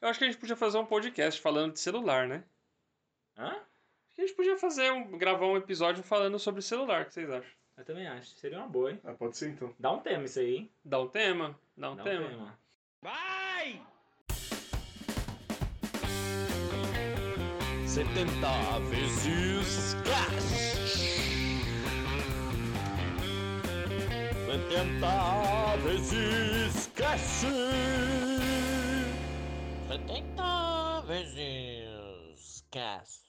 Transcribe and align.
Eu 0.00 0.08
acho 0.08 0.18
que 0.18 0.24
a 0.24 0.28
gente 0.28 0.38
podia 0.40 0.56
fazer 0.56 0.78
um 0.78 0.86
podcast 0.86 1.40
falando 1.40 1.72
de 1.72 1.80
celular, 1.80 2.28
né? 2.28 2.44
Hã? 3.36 3.48
Acho 3.48 4.14
que 4.14 4.22
a 4.22 4.26
gente 4.26 4.36
podia 4.36 4.56
fazer 4.56 4.92
um, 4.92 5.18
gravar 5.18 5.46
um 5.46 5.56
episódio 5.56 6.02
falando 6.04 6.38
sobre 6.38 6.62
celular, 6.62 7.02
o 7.02 7.04
que 7.06 7.14
vocês 7.14 7.28
acham? 7.30 7.50
Eu 7.76 7.84
também 7.84 8.06
acho. 8.06 8.30
Seria 8.36 8.58
uma 8.58 8.68
boa, 8.68 8.92
hein? 8.92 9.00
Ah, 9.04 9.12
pode 9.14 9.36
ser 9.36 9.50
então. 9.50 9.74
Dá 9.78 9.90
um 9.92 10.00
tema 10.00 10.24
isso 10.24 10.38
aí, 10.38 10.56
hein? 10.56 10.70
Dá 10.84 11.00
um 11.00 11.08
tema? 11.08 11.58
Dá 11.76 11.90
um 11.90 11.96
Dá 11.96 12.02
tema. 12.02 12.58
Vai! 13.02 13.80
70 17.86 18.78
vezes 18.90 19.94
cash. 20.04 21.08
70 24.46 25.76
vezes 25.82 26.90
cash. 26.94 28.27
70 29.88 31.02
vezes 31.06 32.64
cash. 32.70 33.22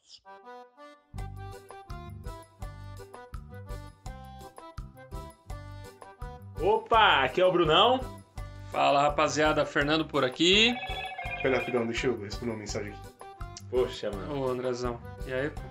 Opa, 6.62 7.24
aqui 7.24 7.40
é 7.42 7.46
o 7.46 7.52
Brunão. 7.52 8.00
Fala 8.72 9.02
rapaziada, 9.04 9.66
Fernando 9.66 10.06
por 10.06 10.24
aqui. 10.24 10.76
Pera, 11.42 11.58
rapidão, 11.60 11.86
deixa 11.86 12.08
eu 12.08 12.20
responder 12.22 12.52
uma 12.52 12.60
mensagem 12.60 12.92
aqui. 12.92 13.10
Poxa, 13.70 14.12
mano. 14.12 14.42
Ô 14.42 14.50
Andrezão, 14.50 15.00
e 15.26 15.34
aí, 15.34 15.50
pô? 15.50 15.62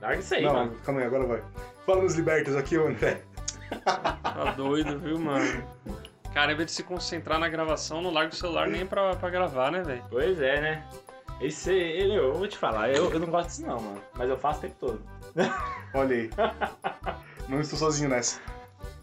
Larga 0.00 0.20
isso 0.20 0.34
aí, 0.34 0.44
Não, 0.44 0.52
mano. 0.54 0.76
calma 0.84 1.00
aí, 1.00 1.06
agora 1.06 1.26
vai. 1.26 1.42
Fala 1.84 2.02
nos 2.02 2.14
libertos 2.14 2.56
aqui, 2.56 2.78
ô 2.78 2.86
André. 2.88 3.22
Tá 3.84 4.52
doido, 4.56 4.98
viu, 4.98 5.18
mano? 5.18 5.62
Cara, 6.38 6.52
em 6.52 6.54
vez 6.54 6.66
de 6.66 6.72
se 6.72 6.84
concentrar 6.84 7.36
na 7.36 7.48
gravação, 7.48 8.00
não 8.00 8.12
larga 8.12 8.32
o 8.32 8.36
celular 8.36 8.68
nem 8.68 8.86
pra, 8.86 9.16
pra 9.16 9.28
gravar, 9.28 9.72
né, 9.72 9.82
velho? 9.82 10.04
Pois 10.08 10.40
é, 10.40 10.60
né? 10.60 10.86
Esse, 11.40 11.72
ele, 11.72 12.14
eu 12.14 12.32
vou 12.32 12.46
te 12.46 12.56
falar, 12.56 12.90
eu, 12.90 13.10
eu 13.12 13.18
não 13.18 13.26
gosto 13.26 13.48
disso 13.48 13.66
não, 13.66 13.80
mano. 13.80 14.00
Mas 14.14 14.30
eu 14.30 14.38
faço 14.38 14.60
o 14.60 14.62
tempo 14.62 14.76
todo. 14.78 15.02
Olha 15.92 16.14
aí. 16.14 16.30
Não 17.48 17.60
estou 17.60 17.76
sozinho 17.76 18.08
nessa. 18.08 18.40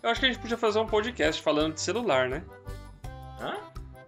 Eu 0.02 0.12
acho 0.12 0.22
que 0.22 0.28
a 0.28 0.30
gente 0.30 0.42
podia 0.42 0.58
fazer 0.58 0.80
um 0.80 0.88
podcast 0.88 1.42
falando 1.42 1.74
de 1.74 1.82
celular, 1.82 2.30
né? 2.30 2.42
Hã? 3.42 3.58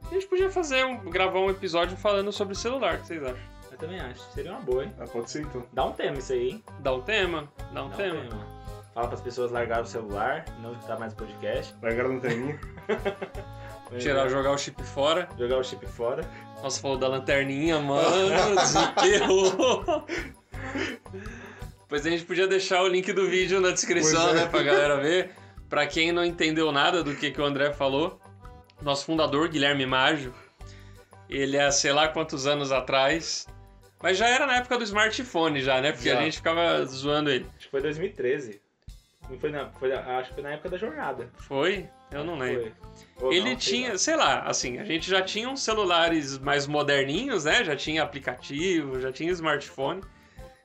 A 0.09 0.13
gente 0.13 0.27
podia 0.27 0.49
fazer 0.49 0.85
um, 0.85 0.97
gravar 1.09 1.39
um 1.39 1.49
episódio 1.49 1.97
falando 1.97 2.31
sobre 2.31 2.55
celular, 2.55 2.95
o 2.95 3.02
que 3.02 3.07
vocês 3.07 3.21
acham? 3.21 3.43
Eu 3.69 3.77
também 3.77 3.99
acho. 3.99 4.21
Seria 4.31 4.52
uma 4.52 4.61
boa, 4.61 4.85
hein? 4.85 4.93
Ah, 4.97 5.05
pode 5.05 5.30
ser 5.30 5.41
então. 5.41 5.65
Dá 5.73 5.83
um 5.83 5.91
tema 5.91 6.17
isso 6.17 6.31
aí, 6.31 6.52
hein? 6.52 6.63
Dá 6.80 6.93
um 6.93 7.02
tema? 7.02 7.52
Dá 7.73 7.83
um 7.83 7.89
Dá 7.89 7.97
tema. 7.97 8.21
um 8.21 8.30
tema. 8.30 8.57
Fala 8.93 9.09
pras 9.09 9.19
pessoas 9.19 9.52
largar 9.52 9.81
o 9.81 9.85
celular, 9.85 10.45
não 10.61 10.71
escutar 10.71 10.97
mais 10.97 11.11
o 11.11 11.17
podcast. 11.17 11.75
Largaram 11.81 12.13
no 12.13 12.21
teminha. 12.21 12.57
Tirar, 13.99 14.27
jogar 14.30 14.52
o 14.52 14.57
chip 14.57 14.83
fora. 14.83 15.30
Jogar 15.38 15.57
o 15.57 15.63
chip 15.63 15.85
fora. 15.85 16.30
Nossa, 16.61 16.81
falou 16.81 16.97
da 16.97 17.07
lanterninha, 17.07 17.80
mano. 17.80 18.55
Desenterrou. 18.59 20.05
Depois 21.81 22.05
a 22.05 22.09
gente 22.09 22.25
podia 22.25 22.47
deixar 22.47 22.81
o 22.83 22.88
link 22.88 23.13
do 23.13 23.27
vídeo 23.30 23.61
na 23.61 23.71
descrição, 23.71 24.25
Pois 24.25 24.35
é. 24.35 24.41
né, 24.41 24.47
pra 24.47 24.61
galera 24.61 24.97
ver. 24.97 25.31
Pra 25.69 25.88
quem 25.88 26.11
não 26.11 26.23
entendeu 26.23 26.71
nada 26.71 27.02
do 27.03 27.15
que, 27.15 27.31
que 27.31 27.39
o 27.41 27.45
André 27.45 27.71
falou, 27.71 28.19
nosso 28.81 29.05
fundador, 29.05 29.47
Guilherme 29.49 29.85
Maggio, 29.85 30.33
ele 31.30 31.58
há 31.59 31.71
sei 31.71 31.91
lá 31.93 32.08
quantos 32.08 32.45
anos 32.47 32.71
atrás. 32.71 33.47
Mas 34.02 34.17
já 34.17 34.27
era 34.27 34.45
na 34.45 34.58
época 34.58 34.77
do 34.77 34.83
smartphone, 34.83 35.61
já, 35.61 35.81
né? 35.81 35.91
Porque 35.91 36.09
Já. 36.09 36.19
a 36.19 36.21
gente 36.21 36.38
ficava 36.38 36.85
zoando 36.85 37.30
ele. 37.31 37.47
Acho 37.58 37.65
que 37.65 37.71
foi 37.71 37.81
2013. 37.81 38.61
Não 39.30 39.39
foi 39.39 39.52
na, 39.52 39.69
foi, 39.71 39.91
acho 39.91 40.30
que 40.30 40.35
foi 40.35 40.43
na 40.43 40.52
época 40.52 40.69
da 40.69 40.77
jornada. 40.77 41.30
Foi? 41.39 41.89
Eu 42.11 42.23
não 42.23 42.38
lembro. 42.38 42.72
Ou 43.22 43.33
Ele 43.33 43.53
não, 43.53 43.59
sei 43.59 43.73
tinha, 43.73 43.91
lá. 43.91 43.97
sei 43.97 44.16
lá, 44.16 44.39
assim, 44.41 44.77
a 44.77 44.83
gente 44.83 45.09
já 45.09 45.22
tinha 45.22 45.50
uns 45.50 45.61
celulares 45.61 46.38
mais 46.38 46.67
moderninhos, 46.67 47.45
né? 47.45 47.64
Já 47.64 47.75
tinha 47.75 48.03
aplicativo, 48.03 48.99
já 48.99 49.11
tinha 49.11 49.31
smartphone. 49.31 50.02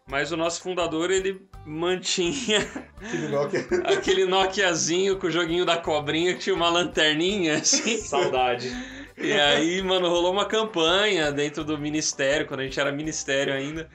Mas 0.06 0.32
o 0.32 0.36
nosso 0.36 0.60
fundador, 0.60 1.10
ele 1.10 1.40
mantinha 1.64 2.60
Aquele 3.00 3.28
Nokia. 3.28 3.66
aquele 3.86 4.24
Nokiazinho 4.26 5.16
com 5.16 5.28
o 5.28 5.30
joguinho 5.30 5.64
da 5.64 5.76
cobrinha 5.76 6.34
que 6.34 6.40
tinha 6.40 6.54
uma 6.54 6.68
lanterninha, 6.68 7.54
assim. 7.54 7.98
Saudade. 7.98 8.70
E 9.16 9.32
aí, 9.32 9.80
mano, 9.82 10.08
rolou 10.08 10.32
uma 10.32 10.44
campanha 10.44 11.30
dentro 11.30 11.64
do 11.64 11.78
ministério, 11.78 12.46
quando 12.46 12.60
a 12.60 12.64
gente 12.64 12.78
era 12.80 12.90
ministério 12.90 13.54
ainda, 13.54 13.88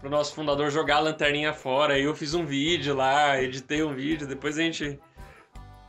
pro 0.00 0.08
nosso 0.08 0.34
fundador 0.34 0.70
jogar 0.70 0.96
a 0.96 1.00
lanterninha 1.00 1.52
fora. 1.52 1.94
Aí 1.94 2.04
eu 2.04 2.14
fiz 2.14 2.34
um 2.34 2.46
vídeo 2.46 2.94
lá, 2.94 3.40
editei 3.42 3.82
um 3.82 3.92
vídeo, 3.92 4.26
depois 4.26 4.56
a 4.56 4.62
gente 4.62 4.98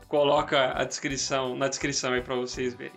coloca 0.08 0.74
a 0.80 0.84
descrição, 0.84 1.56
na 1.56 1.68
descrição 1.68 2.14
aí 2.14 2.22
pra 2.22 2.36
vocês 2.36 2.74
verem. 2.74 2.94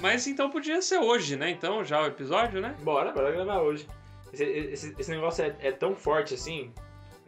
Mas 0.00 0.26
então 0.26 0.50
podia 0.50 0.80
ser 0.82 0.98
hoje, 0.98 1.36
né? 1.36 1.50
Então, 1.50 1.84
já 1.84 2.02
o 2.02 2.06
episódio, 2.06 2.60
né? 2.60 2.74
Bora, 2.82 3.12
bora 3.12 3.30
gravar 3.30 3.60
hoje. 3.60 3.86
Esse, 4.32 4.44
esse, 4.44 4.94
esse 4.98 5.10
negócio 5.10 5.44
é, 5.44 5.54
é 5.60 5.70
tão 5.70 5.94
forte 5.94 6.32
assim, 6.34 6.72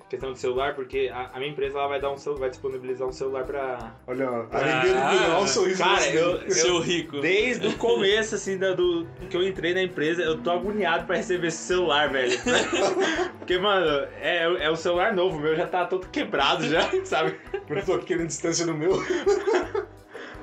questão 0.09 0.33
de 0.33 0.39
celular, 0.39 0.75
porque 0.75 1.11
a, 1.13 1.31
a 1.34 1.39
minha 1.39 1.51
empresa 1.51 1.79
ela 1.79 1.89
vai 1.89 2.01
dar 2.01 2.11
um 2.11 2.17
celu- 2.17 2.37
vai 2.39 2.49
disponibilizar 2.49 3.07
um 3.07 3.13
celular 3.13 3.45
pra. 3.45 3.95
Olha, 4.07 4.27
Ah, 4.51 4.57
arrepiando 4.59 4.99
ah, 4.99 5.34
olha 5.37 5.39
o 5.45 5.47
sorriso. 5.47 5.83
cara, 5.83 5.97
desse- 6.01 6.17
eu- 6.17 6.51
Seu 6.51 6.81
rico. 6.81 7.21
Desde 7.21 7.67
o 7.67 7.77
começo, 7.77 8.34
assim, 8.34 8.57
da- 8.57 8.73
do, 8.73 9.07
que 9.29 9.37
eu 9.37 9.47
entrei 9.47 9.75
na 9.75 9.83
empresa, 9.83 10.23
eu 10.23 10.41
tô 10.41 10.51
agoniado 10.51 11.05
pra 11.07 11.17
receber 11.17 11.49
esse 11.49 11.59
celular, 11.59 12.09
velho. 12.11 12.33
Porque, 13.39 13.59
mano, 13.59 14.09
é, 14.21 14.65
é 14.65 14.71
o 14.71 14.77
celular 14.77 15.13
novo, 15.13 15.37
o 15.37 15.41
meu 15.41 15.55
já 15.55 15.67
tá 15.67 15.84
todo 15.84 16.09
quebrado 16.09 16.67
já, 16.67 16.81
sabe? 17.05 17.39
Eu 17.69 17.85
tô 17.85 17.95
aqui 17.95 18.07
querendo 18.07 18.27
distância 18.29 18.67
do 18.67 18.75
meu. 18.75 18.93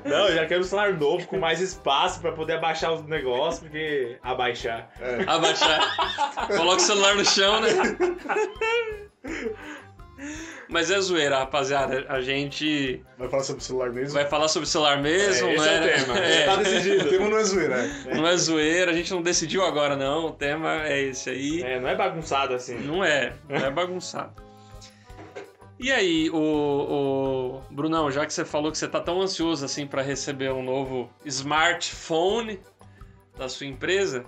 Não, 0.04 0.26
eu 0.28 0.34
já 0.34 0.46
quero 0.46 0.62
um 0.62 0.64
celular 0.64 0.94
novo, 0.94 1.24
com 1.28 1.38
mais 1.38 1.60
espaço 1.60 2.20
pra 2.20 2.32
poder 2.32 2.54
abaixar 2.54 2.92
os 2.92 3.06
negócios, 3.06 3.60
porque. 3.60 4.18
Abaixar. 4.20 4.90
É. 5.00 5.22
Abaixar. 5.28 6.48
Coloca 6.48 6.78
o 6.78 6.80
celular 6.80 7.14
no 7.14 7.24
chão, 7.24 7.60
né? 7.60 7.68
Mas 10.68 10.90
é 10.90 10.98
zoeira, 11.00 11.38
rapaziada. 11.38 12.04
A 12.08 12.20
gente 12.20 13.02
Vai 13.18 13.28
falar 13.28 13.42
sobre 13.44 13.60
o 13.62 13.64
celular 13.64 13.90
mesmo? 13.92 14.14
vai 14.14 14.26
falar 14.26 14.48
sobre 14.48 14.68
celular 14.68 15.00
mesmo, 15.02 15.48
É, 15.48 15.54
esse 15.54 15.64
né? 15.68 15.76
é 15.76 15.80
o 15.80 16.00
tema. 16.06 16.18
É, 16.18 16.44
Tá 16.46 16.54
O 16.54 16.56
decidido. 16.58 17.10
tema 17.10 17.28
não 17.28 17.36
é 17.38 17.44
zoeira, 17.44 17.74
é. 18.08 18.14
não 18.14 18.26
é 18.26 18.36
zoeira, 18.36 18.90
a 18.90 18.94
gente 18.94 19.10
não 19.12 19.22
decidiu 19.22 19.64
agora, 19.64 19.96
não. 19.96 20.26
O 20.26 20.32
tema 20.32 20.82
é 20.86 21.00
esse 21.02 21.28
aí. 21.30 21.62
É, 21.62 21.78
não 21.78 21.88
é 21.88 21.94
bagunçado 21.94 22.54
assim. 22.54 22.76
Não 22.78 23.04
é, 23.04 23.34
não 23.48 23.56
é 23.56 23.70
bagunçado. 23.70 24.42
E 25.82 25.90
aí, 25.90 26.30
o, 26.30 26.36
o 26.38 27.60
Brunão, 27.74 28.08
já 28.10 28.24
que 28.24 28.32
você 28.32 28.44
falou 28.44 28.70
que 28.70 28.78
você 28.78 28.86
tá 28.86 29.00
tão 29.00 29.20
ansioso 29.20 29.64
assim 29.64 29.84
para 29.86 30.00
receber 30.00 30.52
um 30.52 30.62
novo 30.62 31.10
smartphone 31.24 32.60
da 33.36 33.48
sua 33.48 33.66
empresa, 33.66 34.24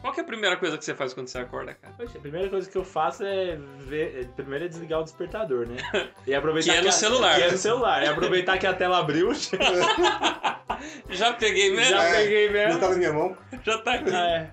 qual 0.00 0.14
que 0.14 0.20
é 0.20 0.22
a 0.22 0.26
primeira 0.26 0.56
coisa 0.56 0.78
que 0.78 0.84
você 0.84 0.94
faz 0.94 1.12
quando 1.12 1.28
você 1.28 1.38
acorda, 1.38 1.74
cara? 1.74 1.92
Poxa, 1.98 2.16
a 2.16 2.20
primeira 2.20 2.48
coisa 2.48 2.70
que 2.70 2.76
eu 2.78 2.84
faço 2.84 3.22
é 3.24 3.58
ver. 3.80 4.20
é, 4.20 4.24
Primeiro 4.34 4.64
é 4.64 4.68
desligar 4.68 5.00
o 5.00 5.04
despertador, 5.04 5.66
né? 5.66 5.76
E 6.26 6.34
aproveitar 6.34 6.72
Que 6.72 6.78
é 6.78 6.82
no 6.82 6.88
a- 6.88 6.92
celular. 6.92 7.34
Que 7.36 7.42
é 7.42 7.50
no 7.50 7.58
celular. 7.58 8.02
E 8.02 8.06
aproveitar 8.08 8.56
que 8.58 8.66
a 8.66 8.72
tela 8.72 8.98
abriu. 8.98 9.30
Já 11.10 11.32
peguei 11.34 11.70
mesmo? 11.70 11.90
Já 11.96 12.08
Já, 12.10 12.16
peguei 12.16 12.46
Já 12.46 12.52
mesmo. 12.52 12.80
tá 12.80 12.88
na 12.90 12.96
minha 12.96 13.12
mão. 13.12 13.36
tá 13.84 13.92
aqui. 13.94 14.14
É. 14.14 14.50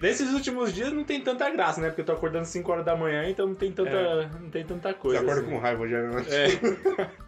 Nesses 0.00 0.32
últimos 0.32 0.72
dias 0.74 0.92
não 0.92 1.04
tem 1.04 1.20
tanta 1.22 1.48
graça, 1.50 1.80
né? 1.80 1.88
Porque 1.88 2.02
eu 2.02 2.04
tô 2.04 2.12
acordando 2.12 2.44
5 2.44 2.70
horas 2.70 2.84
da 2.84 2.94
manhã, 2.94 3.24
então 3.28 3.46
não 3.46 3.54
tem 3.54 3.72
tanta, 3.72 4.28
não 4.40 4.50
tem 4.50 4.64
tanta 4.64 4.90
Você 4.90 4.94
coisa. 4.94 5.20
acorda 5.22 5.40
assim. 5.40 5.50
com 5.50 5.58
raiva 5.58 5.88
já, 5.88 6.02
né? 6.02 6.24
É. 6.30 6.46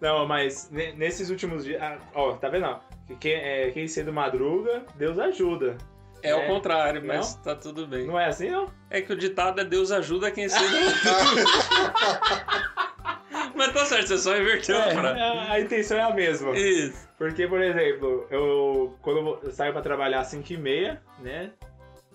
Não, 0.00 0.26
mas 0.26 0.70
ne- 0.70 0.92
nesses 0.92 1.28
últimos 1.28 1.64
dias. 1.64 1.82
ah, 1.82 1.98
Ó, 2.14 2.32
tá 2.34 2.48
vendo? 2.48 2.78
Quem, 3.20 3.32
é, 3.34 3.70
quem 3.72 3.86
cedo 3.88 4.12
madruga, 4.12 4.84
Deus 4.94 5.18
ajuda. 5.18 5.76
É 6.22 6.34
o 6.34 6.38
É. 6.38 6.46
contrário, 6.46 7.04
mas 7.04 7.34
tá 7.36 7.54
tudo 7.54 7.86
bem. 7.86 8.06
Não 8.06 8.18
é 8.18 8.26
assim, 8.26 8.50
não? 8.50 8.70
É 8.88 9.02
que 9.02 9.12
o 9.12 9.16
ditado 9.16 9.60
é 9.60 9.64
Deus 9.64 9.90
ajuda 9.92 10.30
quem 10.30 10.48
cedo. 10.48 10.64
mas 13.54 13.72
tá 13.72 13.84
certo, 13.84 14.06
você 14.08 14.18
só 14.18 14.36
inverteu 14.36 14.78
a 14.78 14.86
É, 14.86 14.94
frase. 14.94 15.20
a, 15.20 15.60
intenção 15.60 15.98
é 15.98 16.02
a 16.02 16.14
mesma. 16.14 16.56
Isso. 16.56 17.08
Porque, 17.18 17.46
por 17.46 17.60
exemplo, 17.60 18.26
eu 18.30 18.96
quando 19.02 19.38
eu, 19.42 19.50
saio 19.50 19.72
pra 19.72 19.82
trabalhar 19.82 20.20
às 20.20 20.28
5 20.28 20.52
e 20.52 20.56
meia, 20.56 21.02
né? 21.20 21.50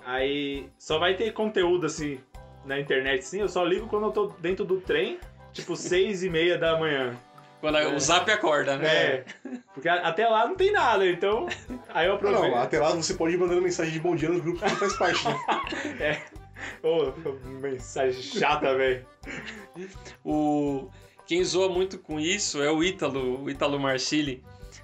Aí 0.05 0.67
só 0.77 0.99
vai 0.99 1.15
ter 1.15 1.31
conteúdo 1.33 1.85
assim 1.85 2.19
na 2.65 2.79
internet, 2.79 3.23
sim. 3.25 3.39
Eu 3.41 3.49
só 3.49 3.63
ligo 3.63 3.87
quando 3.87 4.05
eu 4.07 4.11
tô 4.11 4.27
dentro 4.39 4.65
do 4.65 4.79
trem, 4.81 5.19
tipo 5.51 5.75
6 5.77 6.23
e 6.23 6.29
meia 6.29 6.57
da 6.57 6.77
manhã. 6.77 7.15
Quando 7.61 7.77
a- 7.77 7.87
o 7.89 7.99
zap 7.99 8.29
acorda, 8.29 8.75
né? 8.77 8.87
É. 8.87 9.25
Porque 9.73 9.87
até 9.87 10.27
lá 10.27 10.45
não 10.45 10.55
tem 10.55 10.71
nada, 10.73 11.07
então. 11.07 11.47
Aí 11.89 12.05
eu 12.05 12.09
Não, 12.09 12.15
aproveito. 12.17 12.51
não, 12.51 12.61
até 12.61 12.77
lá 12.79 12.89
você 12.91 13.13
pode 13.13 13.35
ir 13.35 13.37
mandando 13.37 13.61
mensagem 13.61 13.93
de 13.93 13.99
bom 14.01 14.15
dia 14.15 14.27
nos 14.29 14.41
grupos 14.41 14.61
que 14.61 14.75
faz 14.75 14.93
parte, 14.97 15.23
né? 15.97 16.21
Ô, 16.83 17.11
mensagem 17.61 18.21
chata, 18.21 18.75
velho. 18.75 19.05
O... 20.23 20.89
Quem 21.25 21.43
zoa 21.43 21.69
muito 21.69 21.97
com 21.97 22.19
isso 22.19 22.61
é 22.61 22.69
o 22.69 22.83
Ítalo, 22.83 23.43
o 23.43 23.49
Ítalo 23.49 23.79
Marcilli. 23.79 24.43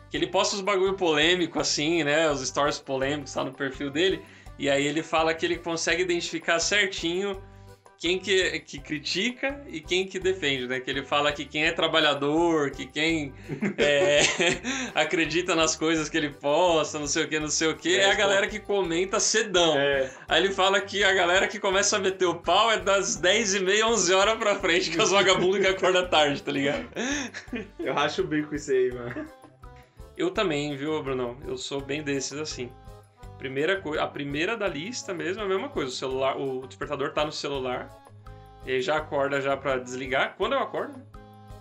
Que 0.10 0.16
ele 0.18 0.28
posta 0.28 0.56
os 0.56 0.62
bagulho 0.62 0.94
polêmico 0.96 1.60
assim, 1.60 2.04
né? 2.04 2.30
Os 2.32 2.46
stories 2.48 2.80
polêmicos 2.80 3.34
tá 3.34 3.44
no 3.44 3.52
perfil 3.54 3.90
dele. 3.92 4.22
E 4.60 4.70
aí 4.70 4.86
ele 4.86 5.02
fala 5.02 5.34
que 5.34 5.46
ele 5.46 5.58
consegue 5.58 6.04
identificar 6.04 6.60
certinho 6.60 7.42
quem 7.98 8.18
que, 8.18 8.60
que 8.62 8.80
critica 8.80 9.62
e 9.68 9.82
quem 9.82 10.06
que 10.06 10.20
defende, 10.20 10.68
né? 10.68 10.80
Que 10.82 10.90
ele 10.90 11.04
fala 11.04 11.32
que 11.32 11.46
quem 11.46 11.66
é 11.66 11.72
trabalhador, 11.72 12.72
que 12.72 12.86
quem 12.86 13.34
é, 13.78 14.20
acredita 14.96 15.56
nas 15.56 15.78
coisas 15.78 16.10
que 16.10 16.18
ele 16.18 16.30
posta, 16.30 17.00
não 17.00 17.08
sei 17.08 17.24
o 17.24 17.28
que, 17.30 17.40
não 17.40 17.48
sei 17.48 17.70
o 17.70 17.76
que, 17.76 17.98
é, 17.98 18.04
É, 18.04 18.12
a 18.12 18.16
galera 18.16 18.48
que 18.48 18.60
comenta 18.60 19.18
cedão. 19.20 19.78
É, 19.78 20.10
Aí 20.28 20.44
ele 20.44 20.54
fala 20.54 20.80
que 20.82 21.06
a 21.06 21.14
galera 21.14 21.48
que 21.48 21.60
começa 21.60 21.96
a 21.96 22.00
meter 22.00 22.26
o 22.26 22.36
pau 22.36 22.70
é 22.70 22.80
das 22.80 23.16
10 23.16 23.56
e 23.56 23.60
meia, 23.62 23.88
11 23.88 24.14
horas 24.14 24.38
pra 24.38 24.56
frente, 24.56 24.92
que 24.92 25.00
é 25.00 25.04
os 25.04 25.12
vagabundos 25.12 25.60
que 25.60 25.68
acordam 25.68 26.08
tarde, 26.10 26.44
tá 26.44 26.52
ligado? 26.52 26.86
eu 27.80 27.94
racho 27.94 28.22
o 28.22 28.28
bico 28.28 28.56
isso 28.56 28.72
aí, 28.72 28.94
mano. 28.94 29.26
Eu 30.18 30.32
também, 30.32 30.76
viu, 30.76 31.02
Bruno? 31.02 31.38
Eu 31.48 31.58
sou 31.58 31.80
bem 31.80 32.04
desses 32.04 32.38
assim. 32.38 32.70
Primeira 33.40 33.82
coisa, 33.82 34.04
a 34.04 34.08
primeira 34.08 34.56
da 34.56 34.68
lista 34.68 35.14
mesmo 35.14 35.42
é 35.42 35.46
a 35.46 35.48
mesma 35.48 35.70
coisa. 35.70 35.90
O 35.90 35.94
celular, 35.96 36.38
o 36.38 36.68
despertador 36.68 37.12
tá 37.14 37.26
no 37.26 37.32
celular. 37.32 37.90
E 38.66 38.72
aí 38.74 38.82
já 38.82 38.98
acorda 38.98 39.42
já 39.42 39.56
pra 39.58 39.78
desligar. 39.78 40.36
Quando 40.38 40.54
eu 40.54 40.60
acordo, 40.60 40.98
né? 40.98 41.04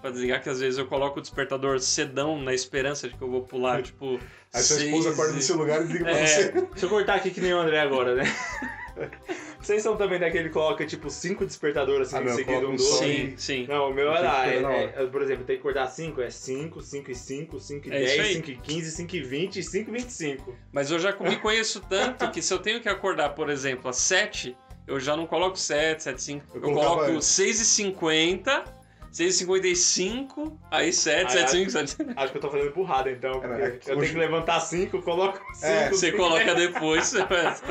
Pra 0.00 0.10
desligar, 0.10 0.42
que 0.42 0.48
às 0.48 0.60
vezes 0.60 0.78
eu 0.78 0.86
coloco 0.86 1.18
o 1.18 1.22
despertador 1.22 1.80
cedão 1.80 2.40
na 2.40 2.52
esperança 2.52 3.08
de 3.08 3.16
que 3.16 3.22
eu 3.22 3.30
vou 3.30 3.42
pular, 3.42 3.80
tipo. 3.82 4.18
Aí 4.52 4.62
sua 4.62 4.76
esposa 4.84 5.10
acorda 5.10 5.32
no 5.32 5.38
e- 5.38 5.42
seu 5.42 5.56
lugar 5.56 5.80
e 5.82 5.86
liga 5.86 6.04
pra 6.04 6.12
É. 6.18 6.26
você. 6.26 6.50
Deixa 6.52 6.86
eu 6.86 6.90
cortar 6.90 7.14
aqui 7.14 7.30
que 7.30 7.40
nem 7.40 7.54
o 7.54 7.58
André 7.58 7.80
agora, 7.80 8.14
né? 8.14 8.24
Vocês 9.60 9.82
são 9.82 9.96
também 9.96 10.18
daquele 10.18 10.48
que 10.48 10.54
coloca, 10.54 10.86
tipo, 10.86 11.10
cinco 11.10 11.44
despertadores 11.44 12.14
assim, 12.14 12.24
ah, 12.28 12.34
seguido 12.34 12.70
um 12.70 12.76
do 12.76 12.82
outro? 12.84 13.06
Sim, 13.06 13.34
sim. 13.36 13.66
Não, 13.66 13.90
o 13.90 13.94
meu 13.94 14.12
era, 14.12 14.46
é, 14.46 15.02
é, 15.02 15.06
por 15.06 15.20
exemplo, 15.20 15.44
tem 15.44 15.56
que 15.56 15.60
acordar 15.60 15.86
cinco, 15.88 16.20
é 16.20 16.30
cinco, 16.30 16.80
cinco 16.80 17.10
e 17.10 17.14
cinco, 17.14 17.58
cinco 17.58 17.88
e 17.88 17.92
é 17.92 17.98
dez, 17.98 18.32
cinco 18.34 18.50
e 18.50 18.56
quinze, 18.56 18.90
cinco 18.92 19.16
e 19.16 19.22
vinte 19.22 19.58
e 19.58 19.62
cinco 19.62 19.90
e 19.90 19.92
vinte 19.92 20.08
e 20.08 20.12
cinco. 20.12 20.56
Mas 20.72 20.90
eu 20.90 20.98
já 20.98 21.14
me 21.18 21.36
conheço 21.36 21.80
tanto 21.88 22.30
que 22.30 22.40
se 22.40 22.54
eu 22.54 22.58
tenho 22.58 22.80
que 22.80 22.88
acordar, 22.88 23.30
por 23.30 23.50
exemplo, 23.50 23.90
às 23.90 23.96
sete, 23.96 24.56
eu 24.86 24.98
já 24.98 25.16
não 25.16 25.26
coloco 25.26 25.56
7, 25.58 26.02
7, 26.02 26.22
5. 26.22 26.46
Eu, 26.54 26.62
eu 26.62 26.72
coloco 26.72 27.12
6,50 27.18 28.77
6,55, 29.12 30.58
aí 30.70 30.92
7, 30.92 31.32
7,5, 31.34 31.70
7. 31.70 31.96
Acho 32.16 32.32
que 32.32 32.38
eu 32.38 32.42
tô 32.42 32.50
fazendo 32.50 32.72
burrada 32.72 33.10
então. 33.10 33.42
É, 33.42 33.70
porque 33.70 33.90
é, 33.90 33.94
eu 33.94 33.98
hoje... 33.98 34.12
tenho 34.12 34.12
que 34.12 34.18
levantar 34.18 34.60
5, 34.60 35.02
coloco 35.02 35.40
5. 35.54 35.66
É, 35.66 35.90
você 35.90 36.12
coloca 36.12 36.54
depois. 36.54 37.14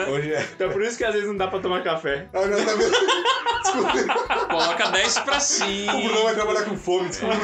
Hoje 0.10 0.34
é. 0.34 0.42
Então 0.56 0.72
por 0.72 0.82
isso 0.82 0.98
que 0.98 1.04
às 1.04 1.14
vezes 1.14 1.28
não 1.28 1.38
dá 1.38 1.48
pra 1.48 1.60
tomar 1.60 1.84
café. 1.84 2.28
Ah, 2.34 2.46
não, 2.46 2.66
tá 2.66 2.74
vendo? 2.74 2.92
Desculpa. 3.62 4.46
coloca 4.48 4.90
10 4.90 5.20
pra 5.20 5.40
5. 5.40 5.92
O 5.92 6.02
Bruno 6.02 6.24
vai 6.24 6.36
trabalhar 6.36 6.64
com 6.66 6.78
fome, 6.78 7.10
desculpa 7.10 7.36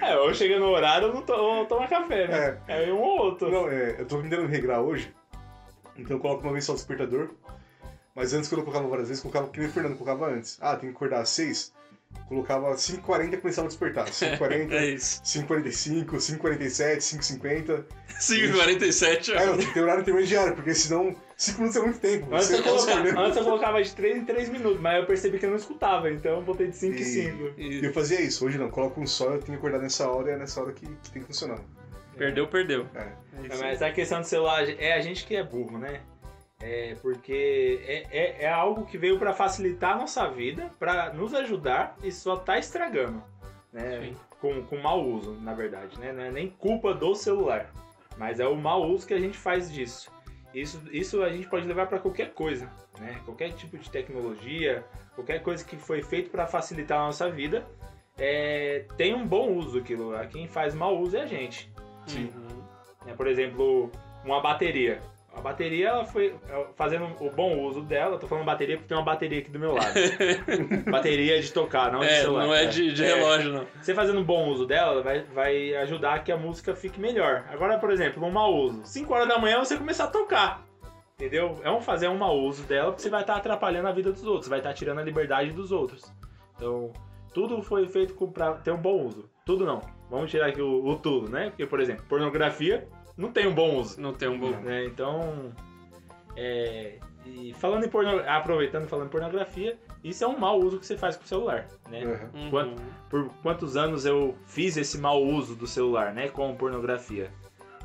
É, 0.00 0.16
ou 0.18 0.34
chega 0.34 0.58
no 0.58 0.66
horário, 0.66 1.08
ou 1.08 1.14
não 1.56 1.66
toma 1.66 1.88
café, 1.88 2.28
né? 2.28 2.58
É. 2.68 2.88
é 2.88 2.92
um 2.92 3.00
ou 3.00 3.18
outro. 3.20 3.50
Não, 3.50 3.68
é, 3.68 3.96
eu 3.98 4.06
tô 4.06 4.18
me 4.18 4.28
dando 4.28 4.44
um 4.44 4.48
regrar 4.48 4.80
hoje, 4.80 5.12
então 5.96 6.16
eu 6.16 6.20
coloco 6.20 6.42
uma 6.42 6.52
vez 6.52 6.64
só 6.64 6.72
o 6.72 6.76
despertador. 6.76 7.30
Mas 8.14 8.32
antes, 8.32 8.48
quando 8.48 8.60
eu 8.60 8.64
colocava 8.64 8.88
várias 8.88 9.08
vezes, 9.08 9.24
eu 9.24 9.30
colocava 9.30 9.52
que 9.52 9.58
nem 9.60 9.68
o 9.68 9.72
Fernando 9.72 9.96
colocava 9.98 10.30
antes. 10.32 10.56
Ah, 10.60 10.76
tem 10.76 10.88
que 10.90 10.94
acordar 10.96 11.20
às 11.20 11.28
6. 11.30 11.72
Colocava 12.28 12.72
5h40 12.76 13.34
e 13.34 13.36
começava 13.38 13.66
a 13.66 13.68
despertar. 13.68 14.06
5h40, 14.06 14.70
É 14.72 14.86
isso. 14.86 15.20
5h45, 15.24 16.06
5h47, 16.06 16.96
5h50. 16.98 17.84
5h47, 18.20 19.34
É, 19.34 19.46
não, 19.46 19.56
tem 19.56 19.66
que 19.66 19.74
ter 19.74 19.80
horário 19.80 20.02
intermediário, 20.02 20.54
porque 20.54 20.74
senão 20.74 21.14
5 21.36 21.58
minutos 21.58 21.76
é 21.76 21.84
muito 21.84 21.98
tempo. 21.98 22.32
Antes 22.34 22.50
eu, 22.50 22.62
perdendo. 22.86 23.18
antes 23.18 23.36
eu 23.36 23.44
colocava 23.44 23.82
de 23.82 23.92
3 23.94 24.16
em 24.18 24.24
3 24.24 24.48
minutos, 24.48 24.80
mas 24.80 25.00
eu 25.00 25.06
percebi 25.06 25.38
que 25.38 25.46
eu 25.46 25.50
não 25.50 25.56
escutava, 25.56 26.08
então 26.10 26.36
eu 26.36 26.42
botei 26.42 26.68
de 26.68 26.76
5 26.76 26.94
em 26.96 27.00
E- 27.00 27.04
5. 27.04 27.60
E 27.60 27.84
eu 27.84 27.92
fazia 27.92 28.20
isso, 28.20 28.46
hoje 28.46 28.58
não, 28.58 28.70
coloco 28.70 29.00
um 29.00 29.06
só, 29.06 29.24
eu 29.26 29.30
tenho 29.40 29.44
que 29.46 29.54
acordar 29.54 29.80
nessa 29.80 30.08
hora 30.08 30.30
e 30.30 30.34
é 30.34 30.36
nessa 30.36 30.60
hora 30.62 30.72
que, 30.72 30.86
que 30.86 31.10
tem 31.10 31.20
que 31.22 31.26
funcionar. 31.26 31.58
Perdeu, 32.16 32.46
perdeu. 32.46 32.86
É. 32.94 33.00
É 33.42 33.46
isso. 33.48 33.60
Mas 33.60 33.82
a 33.82 33.90
questão 33.90 34.20
do 34.20 34.26
celular 34.26 34.62
é 34.78 34.92
a 34.94 35.00
gente 35.00 35.26
que 35.26 35.34
é 35.34 35.42
burro, 35.42 35.78
né? 35.78 36.00
É 36.66 36.96
porque 37.02 37.78
é, 37.86 38.06
é, 38.10 38.44
é 38.44 38.48
algo 38.48 38.86
que 38.86 38.96
veio 38.96 39.18
pra 39.18 39.34
facilitar 39.34 39.92
a 39.92 39.98
nossa 39.98 40.26
vida, 40.30 40.70
pra 40.78 41.12
nos 41.12 41.34
ajudar 41.34 41.94
e 42.02 42.10
só 42.10 42.36
tá 42.36 42.58
estragando, 42.58 43.22
né? 43.70 44.00
Sim. 44.00 44.16
Com, 44.40 44.62
com 44.62 44.78
mau 44.78 45.04
uso, 45.04 45.34
na 45.42 45.52
verdade, 45.52 46.00
né? 46.00 46.10
Não 46.10 46.22
é 46.22 46.30
nem 46.30 46.48
culpa 46.48 46.94
do 46.94 47.14
celular, 47.14 47.70
mas 48.16 48.40
é 48.40 48.48
o 48.48 48.56
mau 48.56 48.82
uso 48.88 49.06
que 49.06 49.12
a 49.12 49.18
gente 49.18 49.36
faz 49.36 49.70
disso. 49.70 50.10
Isso, 50.54 50.80
isso 50.90 51.22
a 51.22 51.28
gente 51.28 51.46
pode 51.48 51.66
levar 51.66 51.86
pra 51.86 51.98
qualquer 51.98 52.32
coisa, 52.32 52.66
né? 52.98 53.20
Qualquer 53.26 53.52
tipo 53.52 53.76
de 53.76 53.90
tecnologia, 53.90 54.82
qualquer 55.14 55.42
coisa 55.42 55.62
que 55.62 55.76
foi 55.76 56.02
feito 56.02 56.30
pra 56.30 56.46
facilitar 56.46 56.98
a 56.98 57.06
nossa 57.06 57.30
vida, 57.30 57.66
é, 58.16 58.86
tem 58.96 59.14
um 59.14 59.26
bom 59.26 59.52
uso 59.52 59.80
aquilo. 59.80 60.12
Quem 60.30 60.48
faz 60.48 60.74
mau 60.74 60.98
uso 60.98 61.14
é 61.14 61.22
a 61.22 61.26
gente. 61.26 61.70
Uhum. 62.10 62.62
né? 63.04 63.14
Por 63.14 63.26
exemplo, 63.26 63.90
uma 64.24 64.40
bateria. 64.40 65.02
A 65.36 65.40
bateria, 65.40 65.88
ela 65.88 66.04
foi 66.04 66.34
é, 66.48 66.66
fazendo 66.76 67.06
o 67.20 67.30
bom 67.30 67.58
uso 67.60 67.82
dela. 67.82 68.18
Tô 68.18 68.26
falando 68.26 68.44
bateria 68.44 68.76
porque 68.76 68.88
tem 68.88 68.96
uma 68.96 69.04
bateria 69.04 69.40
aqui 69.40 69.50
do 69.50 69.58
meu 69.58 69.74
lado. 69.74 69.92
bateria 70.90 71.40
de 71.40 71.52
tocar, 71.52 71.92
não 71.92 72.00
de 72.00 72.06
É, 72.06 72.20
celular. 72.22 72.46
não 72.46 72.54
é 72.54 72.66
de, 72.66 72.92
de 72.92 73.04
É. 73.04 73.14
relógio, 73.14 73.52
não. 73.52 73.66
Você 73.80 73.94
fazendo 73.94 74.20
um 74.20 74.24
bom 74.24 74.48
uso 74.48 74.66
dela, 74.66 75.02
vai, 75.02 75.22
vai 75.34 75.74
ajudar 75.76 76.22
que 76.24 76.30
a 76.32 76.36
música 76.36 76.74
fique 76.74 77.00
melhor. 77.00 77.44
Agora, 77.50 77.78
por 77.78 77.90
exemplo, 77.90 78.24
um 78.24 78.30
mau 78.30 78.54
uso. 78.54 78.80
5 78.84 79.12
horas 79.12 79.28
da 79.28 79.38
manhã 79.38 79.58
você 79.58 79.76
começar 79.76 80.04
a 80.04 80.08
tocar. 80.08 80.64
Entendeu? 81.16 81.60
É 81.62 81.70
um 81.70 81.80
fazer 81.80 82.08
um 82.08 82.16
mau 82.18 82.36
uso 82.40 82.64
dela 82.64 82.90
porque 82.90 83.02
você 83.02 83.10
vai 83.10 83.20
estar 83.20 83.36
atrapalhando 83.36 83.86
a 83.88 83.92
vida 83.92 84.10
dos 84.10 84.24
outros, 84.26 84.48
vai 84.48 84.58
estar 84.58 84.72
tirando 84.72 84.98
a 84.98 85.02
liberdade 85.02 85.52
dos 85.52 85.70
outros. 85.70 86.12
Então, 86.56 86.92
tudo 87.32 87.62
foi 87.62 87.86
feito 87.88 88.14
pra 88.28 88.54
ter 88.54 88.72
um 88.72 88.76
bom 88.80 89.04
uso. 89.04 89.28
Tudo 89.46 89.64
não. 89.64 89.80
Vamos 90.10 90.30
tirar 90.30 90.48
aqui 90.48 90.60
o, 90.60 90.84
o 90.84 90.96
tudo, 90.96 91.28
né? 91.30 91.50
Porque, 91.50 91.66
por 91.66 91.80
exemplo, 91.80 92.04
pornografia 92.08 92.86
não 93.16 93.30
tem 93.32 93.46
um 93.46 93.54
bom 93.54 93.76
uso. 93.76 94.00
Não 94.00 94.12
tem 94.12 94.28
um 94.28 94.38
bom. 94.38 94.50
né? 94.50 94.84
Então, 94.86 95.52
é, 96.36 96.98
e 97.26 97.52
falando 97.54 97.84
em 97.84 97.88
porno, 97.88 98.20
aproveitando 98.26 98.86
falando 98.88 99.06
em 99.06 99.10
pornografia, 99.10 99.78
isso 100.02 100.24
é 100.24 100.26
um 100.28 100.38
mau 100.38 100.58
uso 100.58 100.78
que 100.78 100.86
você 100.86 100.96
faz 100.96 101.16
com 101.16 101.24
o 101.24 101.26
celular, 101.26 101.66
né? 101.88 102.28
Uhum. 102.34 102.50
Quanto- 102.50 102.82
Por 103.08 103.28
quantos 103.42 103.76
anos 103.76 104.04
eu 104.04 104.36
fiz 104.46 104.76
esse 104.76 104.98
mau 104.98 105.22
uso 105.22 105.54
do 105.54 105.66
celular, 105.66 106.12
né, 106.12 106.28
com 106.28 106.54
pornografia? 106.56 107.30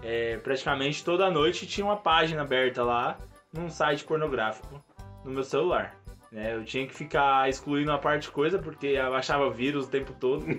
É, 0.01 0.37
praticamente 0.37 1.03
toda 1.03 1.29
noite 1.29 1.67
tinha 1.67 1.85
uma 1.85 1.97
página 1.97 2.41
aberta 2.41 2.83
lá 2.83 3.17
num 3.53 3.69
site 3.69 4.03
pornográfico 4.05 4.81
no 5.25 5.31
meu 5.31 5.43
celular. 5.43 5.95
Né? 6.31 6.55
Eu 6.55 6.63
tinha 6.63 6.85
que 6.87 6.93
ficar 6.93 7.49
excluindo 7.49 7.91
a 7.91 7.97
parte 7.97 8.23
de 8.23 8.31
coisa 8.31 8.57
porque 8.59 8.87
eu 8.87 9.13
achava 9.13 9.49
vírus 9.49 9.85
o 9.87 9.89
tempo 9.89 10.13
todo. 10.19 10.45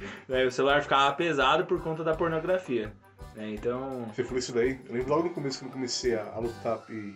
Né, 0.26 0.46
O 0.46 0.50
celular 0.50 0.80
ficava 0.82 1.14
pesado 1.14 1.66
por 1.66 1.78
conta 1.82 2.02
da 2.02 2.14
pornografia. 2.16 2.90
Né? 3.34 3.50
Então, 3.54 4.04
Você 4.14 4.24
falou 4.24 4.38
isso 4.38 4.52
daí, 4.52 4.78
eu 4.86 4.94
lembro 4.94 5.08
logo 5.10 5.28
no 5.28 5.34
começo, 5.34 5.58
quando 5.58 5.68
eu 5.70 5.72
comecei 5.74 6.14
a, 6.14 6.24
a 6.32 6.38
lutar 6.38 6.82
e 6.90 7.14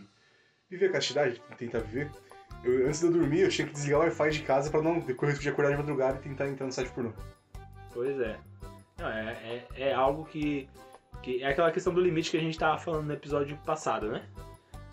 viver 0.71 0.87
a 0.87 0.93
castidade, 0.93 1.41
tentar 1.59 1.81
viver. 1.81 2.11
Eu, 2.63 2.87
antes 2.87 3.01
de 3.01 3.07
eu 3.07 3.13
dormir, 3.13 3.41
eu 3.41 3.49
tinha 3.51 3.67
que 3.67 3.75
desligar 3.75 4.01
o 4.01 4.03
Wi-Fi 4.05 4.31
de 4.31 4.43
casa 4.43 4.71
pra 4.71 4.81
não 4.81 4.99
depois 5.01 5.39
de 5.39 5.49
acordar 5.49 5.71
de 5.73 5.77
madrugada 5.77 6.19
e 6.19 6.23
tentar 6.23 6.49
entrar 6.49 6.67
no 6.67 6.73
site 6.73 6.91
pornô. 6.93 7.13
Pois 7.93 8.19
é. 8.21 8.39
Não, 8.99 9.09
é, 9.09 9.65
é, 9.77 9.89
é 9.91 9.95
algo 9.95 10.25
que, 10.25 10.69
que. 11.23 11.43
É 11.43 11.49
aquela 11.49 11.71
questão 11.71 11.93
do 11.93 12.01
limite 12.01 12.31
que 12.31 12.37
a 12.37 12.41
gente 12.41 12.59
tava 12.59 12.79
falando 12.79 13.07
no 13.07 13.13
episódio 13.13 13.57
passado, 13.67 14.09
né? 14.09 14.23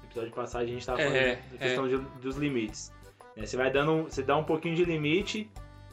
No 0.01 0.07
episódio 0.09 0.31
passado 0.33 0.63
a 0.63 0.65
gente 0.67 0.85
tava 0.85 0.97
falando 0.97 1.15
É, 1.15 1.35
da 1.35 1.57
questão 1.57 1.87
de- 1.87 1.97
dos 2.19 2.35
limites. 2.35 2.91
né? 3.37 3.45
Você 3.45 3.55
vai 3.55 3.71
dando. 3.71 3.91
um- 3.91 4.03
Você 4.03 4.21
dá 4.23 4.35
um 4.35 4.43
pouquinho 4.43 4.75
de 4.75 4.83
limite, 4.83 5.49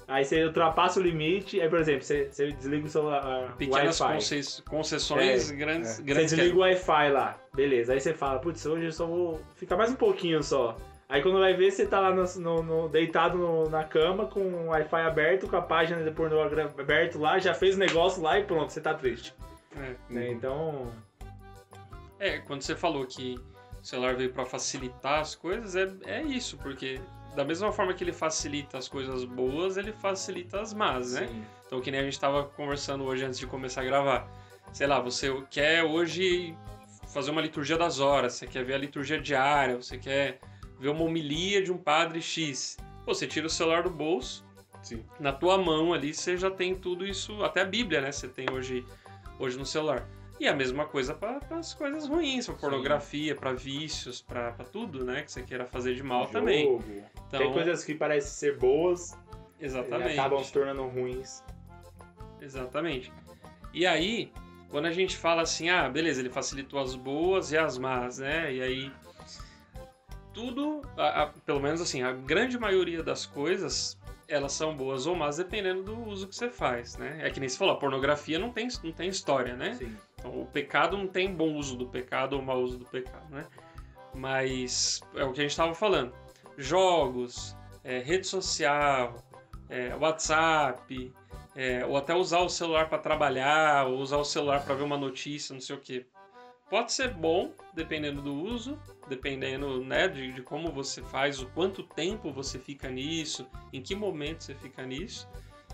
aí 0.09 0.25
você 0.25 0.45
ultrapassa 0.45 0.99
o 0.99 1.03
limite, 1.03 1.61
aí, 1.61 1.69
por 1.69 1.79
exemplo, 1.79 2.03
você, 2.03 2.27
você 2.31 2.51
desliga 2.53 2.87
o 2.87 2.91
celular. 2.91 3.51
o 3.53 3.57
Pequenas 3.57 4.01
Wi-Fi. 4.01 4.15
conce- 4.15 4.63
concessões 4.65 5.51
grandes, 5.51 5.91
é. 5.91 5.95
Você 5.95 6.03
grandes 6.03 6.31
desliga 6.33 6.57
o 6.57 6.61
Wi-Fi 6.61 7.11
lá, 7.11 7.39
beleza. 7.55 7.93
Aí 7.93 8.01
você 8.01 8.13
fala, 8.15 8.39
putz, 8.41 8.65
hoje 8.67 8.87
eu 8.87 8.93
só 8.93 9.07
vou 9.07 9.41
ficar 9.55 9.77
mais 9.77 9.91
um 9.91 9.97
pouquinho 9.97 10.43
só. 10.43 10.75
Aí 11.11 11.23
quando 11.23 11.39
vai 11.39 11.55
ver, 11.55 11.71
você 11.71 11.87
tá 11.87 12.01
lá 12.01 12.11
no, 12.15 12.25
no- 12.41 12.63
no- 12.63 12.89
deitado 12.89 13.39
no- 13.39 13.69
na 13.71 13.83
cama 13.85 14.27
com 14.27 14.41
o 14.41 14.67
Wi-Fi 14.69 15.01
aberto, 15.03 15.49
com 15.49 15.57
a 15.57 15.63
página 15.63 16.03
de 16.03 16.11
pornô 16.11 16.41
aberto 16.43 17.19
lá, 17.19 17.39
já 17.39 17.55
fez 17.55 17.77
o 17.77 17.79
negócio 17.79 18.23
lá 18.23 18.39
e 18.39 18.45
pronto, 18.45 18.71
você 18.73 18.81
tá 18.81 18.93
triste. 18.95 19.33
É. 19.77 19.95
né? 20.13 20.31
Então, 20.33 20.91
É, 22.19 22.39
quando 22.39 22.63
você 22.63 22.75
falou 22.75 23.07
que 23.07 23.37
o 23.81 23.85
celular 23.85 24.17
veio 24.17 24.33
para 24.33 24.45
facilitar 24.45 25.21
as 25.21 25.35
coisas, 25.37 25.77
é, 25.77 25.89
é 26.19 26.23
isso, 26.23 26.59
porque 26.59 27.01
da 27.39 27.45
mesma 27.45 27.71
forma 27.71 27.95
que 27.95 28.03
ele 28.03 28.13
facilita 28.13 28.79
as 28.79 28.89
coisas 28.89 29.25
boas, 29.25 29.77
ele 29.77 29.93
facilita 29.93 30.61
as 30.61 30.75
más, 30.75 31.13
né? 31.13 31.29
sim. 31.29 31.45
Então, 31.65 31.81
que 31.81 31.89
nem 31.89 32.01
a 32.01 32.03
gente 32.03 32.19
tava 32.19 32.43
conversando 32.43 33.05
hoje 33.05 33.25
antes 33.25 33.39
de 33.39 33.47
começar 33.47 33.83
a 33.83 33.85
gravar. 33.85 34.29
Sei 34.73 34.89
lá, 34.89 34.99
você 34.99 35.33
quer 35.49 35.85
hoje 35.85 36.57
fazer 37.13 37.31
uma 37.31 37.41
liturgia 37.41 37.79
das 37.79 38.01
horas, 38.01 38.33
você 38.33 38.45
quer 38.45 38.65
ver 38.65 38.75
a 38.75 38.79
liturgia 38.79 39.21
diária, 39.21 39.77
você 39.77 39.97
quer 39.97 40.41
ver 40.81 40.89
uma 40.89 41.05
homilia 41.05 41.63
de 41.63 41.71
um 41.71 41.79
padre 41.79 42.21
X. 42.21 42.77
Pô, 43.05 43.15
você 43.15 43.25
tira 43.25 43.47
o 43.47 43.51
celular 43.51 43.85
do 43.85 43.91
bolso, 43.91 44.45
Sim. 44.83 45.05
na 45.21 45.33
tua 45.33 45.57
mão 45.57 45.93
ali 45.93 46.13
você 46.13 46.37
já 46.37 46.51
tem 46.51 46.75
tudo 46.75 47.07
isso, 47.07 47.45
até 47.45 47.61
a 47.61 47.65
Bíblia, 47.65 48.01
né? 48.01 48.11
Você 48.11 48.27
tem 48.27 48.51
hoje, 48.51 48.85
hoje 49.39 49.57
no 49.57 49.65
celular. 49.65 50.09
E 50.41 50.47
a 50.47 50.55
mesma 50.55 50.87
coisa 50.87 51.15
para 51.15 51.41
as 51.51 51.75
coisas 51.75 52.07
ruins, 52.07 52.47
para 52.47 52.55
pornografia, 52.55 53.35
para 53.35 53.53
vícios, 53.53 54.23
para 54.23 54.53
tudo, 54.73 55.05
né? 55.05 55.23
Que 55.23 55.33
você 55.33 55.43
queira 55.43 55.67
fazer 55.67 55.95
de 55.95 56.03
mal 56.03 56.27
também. 56.29 56.65
Jogo. 56.67 56.85
Então, 57.27 57.41
Tem 57.41 57.53
coisas 57.53 57.85
que 57.85 57.95
parecem 57.95 58.31
ser 58.31 58.57
boas 58.59 59.19
e 59.61 59.65
exatamente. 59.65 60.13
acabam 60.19 60.43
se 60.45 60.53
tornando 60.53 60.87
ruins. 60.87 61.43
Exatamente. 62.41 63.13
E 63.75 63.85
aí, 63.87 64.33
quando 64.71 64.87
a 64.87 64.93
gente 64.93 65.17
fala 65.17 65.43
assim, 65.43 65.69
ah, 65.71 65.89
beleza, 65.89 66.21
ele 66.21 66.31
facilitou 66.31 66.79
as 66.81 66.95
boas 66.95 67.51
e 67.53 67.59
as 67.59 67.77
más, 67.77 68.19
né? 68.19 68.53
E 68.55 68.63
aí. 68.63 68.93
tudo, 70.33 70.83
a- 70.97 71.23
a- 71.25 71.27
pelo 71.45 71.59
menos 71.59 71.81
assim, 71.81 72.03
a 72.05 72.13
grande 72.13 72.57
maioria 72.57 73.03
das 73.03 73.27
coisas, 73.27 73.99
elas 74.29 74.53
são 74.53 74.77
boas 74.77 75.05
ou 75.05 75.17
más 75.17 75.37
dependendo 75.39 75.83
do 75.83 75.99
uso 76.07 76.29
que 76.29 76.35
você 76.37 76.49
faz, 76.49 76.97
né? 76.97 77.19
É 77.23 77.31
que 77.31 77.41
nem 77.41 77.49
você 77.49 77.59
falou, 77.59 77.75
a 77.75 77.77
pornografia 77.79 78.39
não 78.39 78.53
tem, 78.53 78.69
não 78.85 78.93
tem 78.93 79.09
história, 79.09 79.57
né? 79.57 79.75
Sim. 79.75 79.97
Então, 80.19 80.41
o 80.41 80.47
pecado 80.47 80.97
não 80.97 81.07
tem 81.07 81.33
bom 81.33 81.55
uso 81.55 81.77
do 81.77 81.87
pecado 81.87 82.35
ou 82.35 82.43
mau 82.43 82.61
uso 82.61 82.79
do 82.79 82.85
pecado, 82.85 83.31
né? 83.31 83.47
Mas 84.15 85.01
é 85.15 85.25
o 85.25 85.33
que 85.33 85.41
a 85.41 85.43
gente 85.43 85.53
estava 85.53 85.75
falando. 85.75 86.13
Jogos, 86.57 87.57
é, 87.85 88.01
rede 88.01 88.27
social, 88.27 89.17
é, 89.69 89.95
WhatsApp, 89.95 91.13
é, 91.55 91.85
ou 91.87 91.97
até 91.97 92.15
usar 92.15 92.41
o 92.41 92.49
celular 92.49 92.89
para 92.89 92.99
trabalhar, 92.99 93.87
ou 93.87 93.99
usar 93.99 94.17
o 94.17 94.25
celular 94.25 94.65
para 94.65 94.75
ver 94.75 94.83
uma 94.83 94.97
notícia, 94.97 95.53
não 95.53 95.61
sei 95.61 95.77
o 95.77 95.81
quê. 95.81 96.07
Pode 96.69 96.93
ser 96.93 97.15
bom, 97.15 97.53
dependendo 97.75 98.21
do 98.21 98.35
uso, 98.35 98.79
dependendo 99.09 99.83
né, 99.83 100.07
de, 100.07 100.33
de 100.33 100.43
como 100.43 100.71
você 100.71 101.03
faz, 101.03 101.41
o 101.41 101.47
quanto 101.47 101.83
tempo 101.83 102.31
você 102.31 102.59
fica 102.59 102.91
nisso, 102.91 103.47
em 103.73 103.81
que 103.81 103.95
momento 103.95 104.45
você 104.45 104.55
fica 104.55 104.85
nisso, 104.85 105.29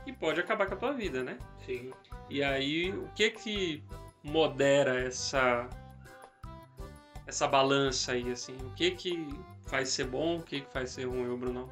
e 0.07 0.13
pode 0.13 0.39
acabar 0.39 0.67
com 0.67 0.75
a 0.75 0.77
tua 0.77 0.93
vida, 0.93 1.25
né? 1.25 1.39
Sim. 1.67 1.91
E 2.31 2.43
aí, 2.43 2.91
o 2.93 3.09
que 3.15 3.31
que 3.31 3.83
modera 4.25 4.99
essa 5.01 5.69
essa 7.27 7.47
balança 7.47 8.13
aí, 8.13 8.31
assim? 8.31 8.57
O 8.63 8.71
que 8.71 8.91
que 8.91 9.29
faz 9.67 9.91
ser 9.91 10.07
bom, 10.07 10.39
o 10.39 10.43
que 10.43 10.61
que 10.61 10.73
faz 10.73 10.91
ser 10.91 11.05
ruim, 11.05 11.29
ô 11.29 11.37
Brunão? 11.37 11.69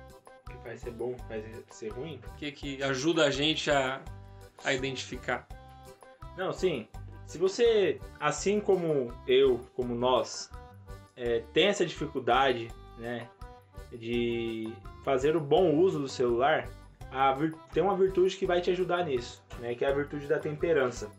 Que 0.47 0.57
vai 0.59 0.77
ser 0.77 0.93
bom, 0.93 1.17
vai 1.29 1.43
ser 1.71 1.93
ruim. 1.93 2.21
O 2.27 2.37
que 2.37 2.53
que 2.53 2.83
ajuda 2.83 3.25
a 3.25 3.31
gente 3.31 3.71
a, 3.71 4.01
a 4.65 4.73
identificar? 4.73 5.47
Não, 6.37 6.53
sim. 6.53 6.89
Se 7.27 7.39
você, 7.39 8.01
assim 8.21 8.61
como 8.61 9.13
eu, 9.27 9.61
como 9.75 9.95
nós, 9.95 10.51
é, 11.17 11.43
tem 11.53 11.67
essa 11.67 11.85
dificuldade, 11.85 12.69
né, 12.99 13.29
de 13.93 14.73
fazer 15.05 15.37
o 15.37 15.41
bom 15.41 15.75
uso 15.77 16.01
do 16.01 16.09
celular, 16.09 16.69
a 17.11 17.37
tem 17.73 17.83
uma 17.83 17.97
virtude 17.97 18.37
que 18.37 18.47
vai 18.47 18.61
te 18.61 18.71
ajudar 18.71 19.05
nisso, 19.05 19.43
né, 19.61 19.75
que 19.75 19.85
é 19.85 19.89
a 19.89 19.95
virtude 19.95 20.27
da 20.27 20.39
temperança. 20.39 21.11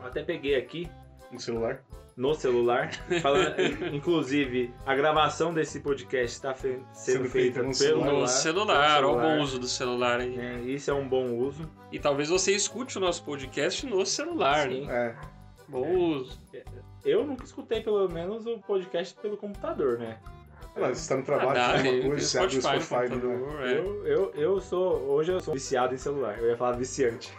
Eu 0.00 0.06
até 0.06 0.22
peguei 0.22 0.54
aqui 0.56 0.88
No 1.30 1.38
celular. 1.40 1.82
no 2.16 2.34
celular, 2.34 2.90
falando, 3.22 3.54
inclusive 3.94 4.72
a 4.84 4.94
gravação 4.94 5.54
desse 5.54 5.80
podcast 5.80 6.36
está 6.36 6.54
fe- 6.54 6.80
sendo, 6.92 7.18
Sendo 7.18 7.30
feita 7.30 7.30
feita 7.30 7.58
no 7.58 7.64
pelo 7.64 7.74
celular. 7.74 8.12
No 8.20 8.26
celular, 8.28 9.02
no 9.02 9.14
bom 9.14 9.40
uso 9.40 9.58
do 9.58 9.66
celular 9.68 10.20
aí. 10.20 10.36
né, 10.36 10.60
Isso 10.62 10.90
é 10.90 10.94
um 10.94 11.08
bom 11.08 11.36
uso. 11.38 11.70
E 11.92 11.98
talvez 11.98 12.28
você 12.28 12.52
escute 12.54 12.98
o 12.98 13.00
nosso 13.00 13.24
podcast 13.24 13.86
no 13.86 14.04
celular, 14.04 14.68
Sim. 14.68 14.86
né? 14.86 15.16
É. 15.16 15.16
Bom 15.68 15.88
uso. 15.96 16.38
Eu 17.04 17.24
nunca 17.24 17.44
escutei 17.44 17.80
pelo 17.80 18.06
menos 18.08 18.44
o 18.46 18.58
podcast 18.58 19.14
pelo 19.20 19.36
computador, 19.36 19.98
né? 19.98 20.18
Mas 20.76 20.98
você 20.98 21.08
tá 21.08 21.16
no 21.16 21.24
trabalho, 21.24 21.50
Ah, 21.50 21.54
dá, 21.54 21.68
faz 21.70 21.82
né? 21.82 21.90
uma 21.90 22.00
coisa, 22.10 22.26
você 22.26 22.38
abre 22.38 22.56
o 22.56 22.62
Spotify 22.62 22.76
no 22.76 22.82
Spotify, 22.82 22.94
né? 22.94 23.20
computador, 23.20 23.66
é. 23.68 23.78
Eu, 23.78 24.06
eu, 24.06 24.32
eu 24.34 24.60
sou. 24.60 24.96
Hoje 25.10 25.32
eu 25.32 25.40
sou 25.40 25.52
viciado 25.54 25.94
em 25.94 25.98
celular. 25.98 26.38
Eu 26.38 26.48
ia 26.48 26.56
falar 26.56 26.72
viciante. 26.76 27.32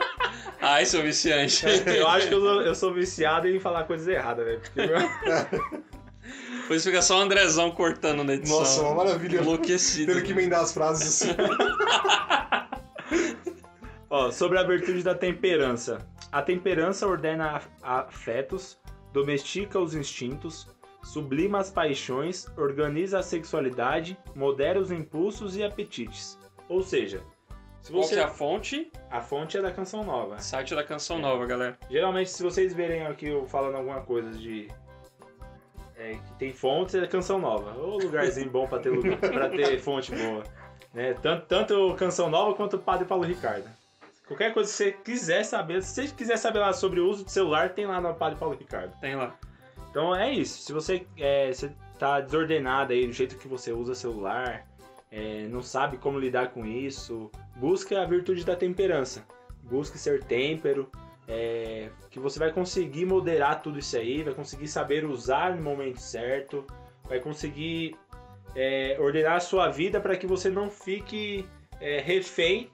Ai, 0.62 0.84
seu 0.86 1.02
viciante. 1.02 1.64
eu 1.96 2.06
acho 2.08 2.28
que 2.28 2.34
eu 2.34 2.40
sou, 2.40 2.62
eu 2.62 2.74
sou 2.74 2.94
viciado 2.94 3.48
em 3.48 3.58
falar 3.58 3.84
coisas 3.84 4.06
erradas, 4.06 4.44
velho. 4.44 4.60
Porque 4.60 4.86
Depois 6.62 6.84
fica 6.84 7.02
só 7.02 7.18
o 7.18 7.22
Andrezão 7.22 7.70
cortando 7.70 8.22
na 8.22 8.34
edição. 8.34 8.58
Nossa, 8.60 8.82
uma 8.82 8.94
maravilha. 9.04 9.38
Enlouquecido. 9.40 10.12
Tendo 10.12 10.24
que 10.24 10.32
emendar 10.32 10.60
as 10.60 10.72
frases 10.72 11.22
assim. 11.22 11.34
Ó, 14.08 14.30
sobre 14.30 14.58
a 14.58 14.62
virtude 14.62 15.02
da 15.02 15.14
temperança. 15.14 15.98
A 16.32 16.42
temperança 16.42 17.06
ordena 17.06 17.56
af- 17.56 17.68
afetos, 17.82 18.78
domestica 19.12 19.78
os 19.78 19.94
instintos, 19.94 20.66
sublima 21.02 21.58
as 21.58 21.70
paixões, 21.70 22.46
organiza 22.56 23.18
a 23.18 23.22
sexualidade, 23.22 24.18
modera 24.34 24.78
os 24.80 24.90
impulsos 24.90 25.56
e 25.56 25.62
apetites. 25.62 26.38
Ou 26.68 26.82
seja, 26.82 27.22
se 27.80 27.90
Qual 27.92 28.02
você. 28.02 28.14
que 28.14 28.20
é 28.20 28.24
a 28.24 28.28
fonte? 28.28 28.92
A 29.10 29.20
fonte 29.20 29.56
é 29.56 29.62
da 29.62 29.72
canção 29.72 30.04
nova. 30.04 30.38
Site 30.38 30.74
da 30.74 30.84
Canção 30.84 31.18
Nova, 31.18 31.46
galera. 31.46 31.78
Geralmente, 31.90 32.30
se 32.30 32.42
vocês 32.42 32.74
verem 32.74 33.06
aqui 33.06 33.26
eu 33.26 33.46
falando 33.46 33.76
alguma 33.76 34.02
coisa 34.02 34.30
de. 34.32 34.68
é, 35.96 36.14
que 36.14 36.32
tem 36.38 36.52
fontes, 36.52 36.94
é 36.94 37.06
canção 37.06 37.38
nova. 37.38 37.72
Ou 37.78 37.98
lugarzinho 37.98 38.50
bom 38.50 38.66
pra 38.66 38.78
ter, 38.78 38.90
lugar, 38.90 39.16
pra 39.18 39.48
ter 39.48 39.78
fonte 39.80 40.14
boa. 40.14 40.44
Né? 40.92 41.14
Tanto, 41.14 41.46
tanto 41.46 41.94
canção 41.94 42.28
nova 42.28 42.54
quanto 42.54 42.76
o 42.76 42.78
Padre 42.78 43.06
Paulo 43.06 43.24
Ricardo. 43.24 43.68
Qualquer 44.26 44.52
coisa 44.54 44.70
que 44.70 44.76
você 44.76 44.92
quiser 44.92 45.42
saber, 45.44 45.82
se 45.82 46.06
você 46.06 46.14
quiser 46.14 46.36
saber 46.36 46.60
lá 46.60 46.72
sobre 46.72 47.00
o 47.00 47.08
uso 47.08 47.24
de 47.24 47.32
celular, 47.32 47.70
tem 47.70 47.86
lá 47.86 48.00
no 48.00 48.14
Padre 48.14 48.38
Paulo 48.38 48.56
Ricardo. 48.56 48.94
Tem 49.00 49.16
lá. 49.16 49.34
Então 49.90 50.14
é 50.14 50.32
isso. 50.32 50.62
Se 50.62 50.72
você, 50.72 51.06
é, 51.18 51.50
tá 51.98 52.20
desordenado 52.20 52.92
aí 52.92 53.06
do 53.06 53.12
jeito 53.12 53.36
que 53.36 53.46
você 53.46 53.72
usa 53.72 53.94
celular, 53.94 54.66
é, 55.10 55.46
não 55.48 55.60
sabe 55.60 55.98
como 55.98 56.18
lidar 56.18 56.50
com 56.50 56.64
isso, 56.64 57.30
busque 57.56 57.94
a 57.94 58.04
virtude 58.04 58.44
da 58.44 58.56
temperança. 58.56 59.24
Busque 59.62 59.98
ser 59.98 60.24
têmpero, 60.24 60.90
é, 61.28 61.90
que 62.10 62.18
você 62.18 62.38
vai 62.38 62.52
conseguir 62.52 63.04
moderar 63.04 63.62
tudo 63.62 63.78
isso 63.78 63.96
aí, 63.96 64.22
vai 64.22 64.34
conseguir 64.34 64.66
saber 64.66 65.04
usar 65.04 65.54
no 65.54 65.62
momento 65.62 66.00
certo, 66.00 66.64
vai 67.04 67.20
conseguir 67.20 67.96
é, 68.54 68.96
ordenar 68.98 69.36
a 69.36 69.40
sua 69.40 69.68
vida 69.68 70.00
para 70.00 70.16
que 70.16 70.26
você 70.26 70.48
não 70.48 70.70
fique 70.70 71.46
é, 71.80 72.00
refém 72.00 72.70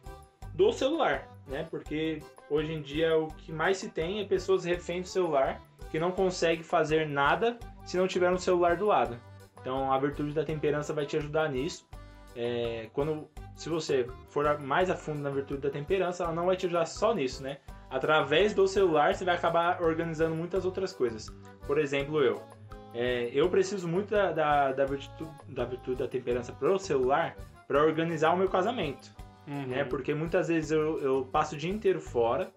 do 0.55 0.73
celular, 0.73 1.29
né? 1.47 1.67
Porque 1.71 2.23
hoje 2.49 2.73
em 2.73 2.81
dia 2.81 3.19
o 3.19 3.29
que 3.29 3.53
mais 3.53 3.79
se 3.79 3.91
tem 3.91 4.21
é 4.21 4.25
pessoas 4.25 4.65
refém 4.65 5.03
do 5.03 5.09
celular 5.09 5.61
que 5.97 6.01
não 6.01 6.13
consegue 6.13 6.63
fazer 6.63 7.09
nada 7.09 7.59
se 7.83 7.97
não 7.97 8.07
tiver 8.07 8.31
um 8.31 8.37
celular 8.37 8.77
do 8.77 8.85
lado. 8.85 9.19
Então 9.59 9.91
a 9.91 9.99
virtude 9.99 10.33
da 10.33 10.45
temperança 10.45 10.93
vai 10.93 11.07
te 11.07 11.17
ajudar 11.17 11.49
nisso. 11.49 11.89
É, 12.37 12.91
quando, 12.93 13.31
se 13.55 13.71
você 13.71 14.07
for 14.29 14.61
mais 14.61 14.91
a 14.91 14.95
fundo 14.95 15.21
na 15.21 15.31
virtude 15.31 15.63
da 15.63 15.71
temperança, 15.71 16.25
ela 16.25 16.35
não 16.35 16.45
vai 16.45 16.55
te 16.55 16.67
ajudar 16.67 16.85
só 16.85 17.15
nisso, 17.15 17.43
né? 17.43 17.57
Através 17.89 18.53
do 18.53 18.69
celular 18.69 19.15
você 19.15 19.25
vai 19.25 19.37
acabar 19.37 19.81
organizando 19.81 20.35
muitas 20.35 20.67
outras 20.67 20.93
coisas. 20.93 21.31
Por 21.67 21.79
exemplo, 21.79 22.23
eu. 22.23 22.43
É, 22.93 23.31
eu 23.33 23.49
preciso 23.49 23.89
muito 23.89 24.11
da, 24.11 24.33
da, 24.33 24.73
da 24.73 24.85
virtude, 24.85 25.31
da 25.49 25.65
virtude 25.65 25.97
da 25.97 26.09
temperança 26.09 26.53
pro 26.53 26.79
celular 26.79 27.35
para 27.67 27.83
organizar 27.83 28.35
o 28.35 28.37
meu 28.37 28.51
casamento 28.51 29.17
Uhum. 29.47 29.67
né? 29.69 29.85
Porque 29.85 30.13
muitas 30.13 30.49
vezes 30.49 30.73
eu, 30.73 30.99
eu 30.99 31.25
passo 31.31 31.55
o 31.55 31.59
dia 31.59 31.71
inteiro 31.71 32.01
fora, 32.01 32.51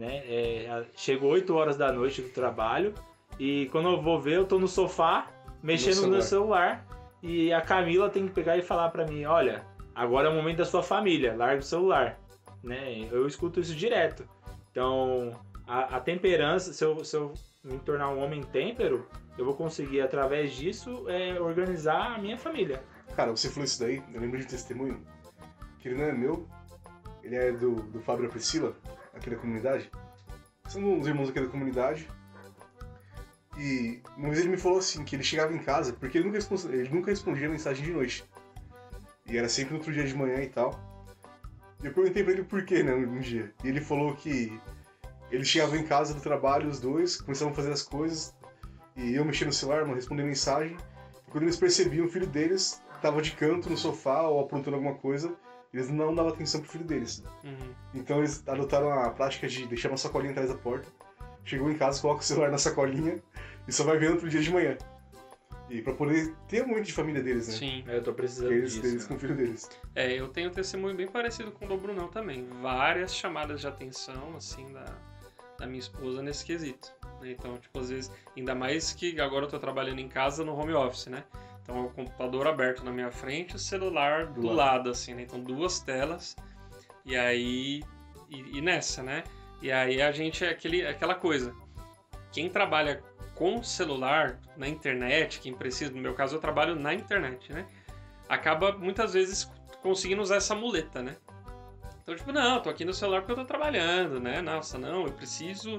né? 0.00 0.22
É, 0.26 0.86
chego 0.96 1.26
8 1.26 1.54
horas 1.54 1.76
da 1.76 1.92
noite 1.92 2.22
do 2.22 2.30
trabalho 2.30 2.94
e 3.38 3.66
quando 3.66 3.90
eu 3.90 4.00
vou 4.00 4.18
ver, 4.18 4.36
eu 4.36 4.46
tô 4.46 4.58
no 4.58 4.66
sofá 4.66 5.26
mexendo 5.62 6.00
no, 6.00 6.08
meu 6.08 6.22
celular 6.22 6.86
e 7.22 7.52
a 7.52 7.60
Camila 7.60 8.08
tem 8.08 8.26
que 8.26 8.32
pegar 8.32 8.56
e 8.56 8.62
falar 8.62 8.88
pra 8.88 9.06
mim, 9.06 9.26
olha, 9.26 9.62
agora 9.94 10.28
é 10.28 10.32
o 10.32 10.34
momento 10.34 10.56
da 10.56 10.64
sua 10.64 10.82
família, 10.82 11.36
larga 11.36 11.60
o 11.60 11.62
celular, 11.62 12.18
né? 12.64 13.06
Eu 13.12 13.26
escuto 13.26 13.60
isso 13.60 13.74
direto. 13.74 14.26
Então, 14.70 15.38
a, 15.66 15.96
a 15.96 16.00
temperança, 16.00 16.72
se 16.72 16.82
eu, 16.82 17.04
se 17.04 17.14
eu 17.14 17.34
me 17.62 17.78
tornar 17.80 18.08
um 18.08 18.24
homem 18.24 18.42
têmpero, 18.42 19.06
eu 19.36 19.44
vou 19.44 19.54
conseguir, 19.54 20.00
através 20.00 20.54
disso, 20.54 21.04
é, 21.10 21.38
organizar 21.38 22.14
a 22.14 22.18
minha 22.18 22.38
família. 22.38 22.82
Cara, 23.14 23.32
você 23.32 23.50
falou 23.50 23.64
isso 23.64 23.78
daí, 23.80 24.02
eu 24.14 24.20
lembro 24.20 24.38
de 24.38 24.46
testemunho, 24.46 25.04
que 25.78 25.88
ele 25.88 25.98
não 25.98 26.04
é 26.04 26.12
meu, 26.12 26.48
ele 27.22 27.36
é 27.36 27.52
do, 27.52 27.74
do 27.74 28.00
Fábio 28.00 28.30
Priscila, 28.30 28.74
aqui 29.20 29.30
da 29.30 29.36
comunidade. 29.36 29.90
São 30.68 30.82
uns 30.82 31.06
irmãos 31.06 31.28
aqui 31.28 31.40
da 31.40 31.46
comunidade. 31.46 32.08
E 33.56 34.00
uma 34.16 34.28
vez 34.28 34.40
ele 34.40 34.48
me 34.48 34.56
falou 34.56 34.78
assim, 34.78 35.04
que 35.04 35.14
ele 35.14 35.22
chegava 35.22 35.52
em 35.52 35.58
casa, 35.58 35.92
porque 35.92 36.18
ele 36.18 36.24
nunca, 36.24 36.38
respondia, 36.38 36.70
ele 36.74 36.88
nunca 36.88 37.10
respondia 37.10 37.48
mensagem 37.48 37.84
de 37.84 37.92
noite. 37.92 38.24
E 39.26 39.36
era 39.36 39.48
sempre 39.48 39.72
no 39.72 39.78
outro 39.78 39.92
dia 39.92 40.04
de 40.04 40.14
manhã 40.14 40.42
e 40.42 40.48
tal. 40.48 40.72
E 41.82 41.86
eu 41.86 41.92
perguntei 41.92 42.24
pra 42.24 42.32
ele 42.32 42.44
por 42.44 42.64
quê, 42.64 42.82
né, 42.82 42.94
um 42.94 43.20
dia. 43.20 43.52
E 43.62 43.68
ele 43.68 43.80
falou 43.80 44.14
que 44.14 44.58
ele 45.30 45.44
chegava 45.44 45.76
em 45.76 45.84
casa 45.84 46.14
do 46.14 46.20
trabalho, 46.20 46.68
os 46.68 46.80
dois, 46.80 47.20
começavam 47.20 47.52
a 47.52 47.56
fazer 47.56 47.72
as 47.72 47.82
coisas, 47.82 48.34
e 48.96 49.14
eu 49.14 49.24
mexendo 49.24 49.48
no 49.48 49.52
celular, 49.52 49.82
mano, 49.82 49.94
respondendo 49.94 50.26
mensagem. 50.26 50.76
E 51.26 51.30
quando 51.30 51.44
eles 51.44 51.56
percebiam, 51.56 52.06
o 52.06 52.08
filho 52.08 52.26
deles 52.26 52.82
tava 53.00 53.22
de 53.22 53.32
canto 53.32 53.70
no 53.70 53.76
sofá 53.76 54.22
ou 54.22 54.40
aprontando 54.40 54.76
alguma 54.76 54.94
coisa, 54.94 55.34
eles 55.72 55.88
não 55.90 56.14
davam 56.14 56.32
atenção 56.32 56.60
pro 56.60 56.70
filho 56.70 56.84
deles. 56.84 57.22
Uhum. 57.44 57.74
Então 57.94 58.18
eles 58.18 58.42
adotaram 58.46 58.90
a 58.92 59.10
prática 59.10 59.46
de 59.48 59.66
deixar 59.66 59.88
uma 59.88 59.96
sacolinha 59.96 60.32
atrás 60.32 60.48
da 60.50 60.56
porta. 60.56 60.88
Chegou 61.44 61.70
em 61.70 61.76
casa, 61.76 62.00
coloca 62.00 62.20
o 62.20 62.24
celular 62.24 62.50
na 62.50 62.58
sacolinha 62.58 63.22
e 63.66 63.72
só 63.72 63.84
vai 63.84 63.98
ver 63.98 64.10
outro 64.10 64.28
dia 64.28 64.40
de 64.40 64.50
manhã. 64.50 64.76
E 65.68 65.80
pra 65.82 65.92
poder 65.94 66.34
ter 66.48 66.64
um 66.64 66.68
momento 66.68 66.86
de 66.86 66.92
família 66.92 67.22
deles, 67.22 67.46
né? 67.46 67.54
Sim. 67.54 67.84
Eu 67.86 68.02
tô 68.02 68.12
precisando 68.12 68.52
Eles, 68.52 68.72
disso. 68.72 68.82
deles 68.82 69.02
né? 69.02 69.08
com 69.08 69.14
o 69.14 69.18
filho 69.18 69.36
deles. 69.36 69.70
É, 69.94 70.12
eu 70.12 70.26
tenho 70.28 70.50
um 70.50 70.52
testemunho 70.52 70.96
bem 70.96 71.06
parecido 71.06 71.52
com 71.52 71.64
o 71.64 71.68
do 71.68 71.76
Brunão 71.76 72.08
também. 72.08 72.44
Várias 72.60 73.14
chamadas 73.14 73.60
de 73.60 73.68
atenção, 73.68 74.34
assim, 74.36 74.66
da, 74.72 74.84
da 75.58 75.66
minha 75.68 75.78
esposa 75.78 76.22
nesse 76.22 76.44
quesito. 76.44 76.92
né? 77.20 77.30
Então, 77.30 77.56
tipo, 77.56 77.78
às 77.78 77.88
vezes, 77.88 78.10
ainda 78.36 78.52
mais 78.52 78.92
que 78.92 79.20
agora 79.20 79.44
eu 79.44 79.48
tô 79.48 79.60
trabalhando 79.60 80.00
em 80.00 80.08
casa 80.08 80.44
no 80.44 80.54
home 80.58 80.72
office, 80.72 81.06
né? 81.06 81.22
Então, 81.70 81.84
é 81.84 81.86
o 81.86 81.90
computador 81.90 82.48
aberto 82.48 82.84
na 82.84 82.90
minha 82.90 83.12
frente 83.12 83.54
o 83.54 83.58
celular 83.58 84.26
do, 84.26 84.40
Do 84.40 84.46
lado. 84.48 84.56
lado. 84.56 84.90
assim, 84.90 85.14
né? 85.14 85.22
Então, 85.22 85.38
duas 85.40 85.78
telas. 85.78 86.36
E 87.04 87.16
aí. 87.16 87.82
E, 88.28 88.58
e 88.58 88.60
nessa, 88.60 89.02
né? 89.04 89.22
E 89.62 89.70
aí 89.70 90.02
a 90.02 90.10
gente 90.10 90.44
é 90.44 90.48
aquele, 90.50 90.84
aquela 90.84 91.14
coisa. 91.14 91.54
Quem 92.32 92.50
trabalha 92.50 93.02
com 93.36 93.62
celular, 93.62 94.38
na 94.56 94.68
internet, 94.68 95.40
quem 95.40 95.54
precisa, 95.54 95.92
no 95.92 96.00
meu 96.00 96.14
caso 96.14 96.36
eu 96.36 96.40
trabalho 96.40 96.74
na 96.74 96.92
internet, 96.92 97.52
né? 97.52 97.66
Acaba 98.28 98.72
muitas 98.72 99.12
vezes 99.14 99.50
conseguindo 99.82 100.22
usar 100.22 100.36
essa 100.36 100.54
muleta, 100.54 101.02
né? 101.02 101.16
Então, 102.02 102.14
tipo, 102.14 102.32
não, 102.32 102.60
tô 102.60 102.68
aqui 102.68 102.84
no 102.84 102.92
celular 102.92 103.20
porque 103.20 103.32
eu 103.32 103.36
tô 103.36 103.44
trabalhando, 103.44 104.20
né? 104.20 104.40
Nossa, 104.40 104.78
não, 104.78 105.06
eu 105.06 105.12
preciso 105.12 105.78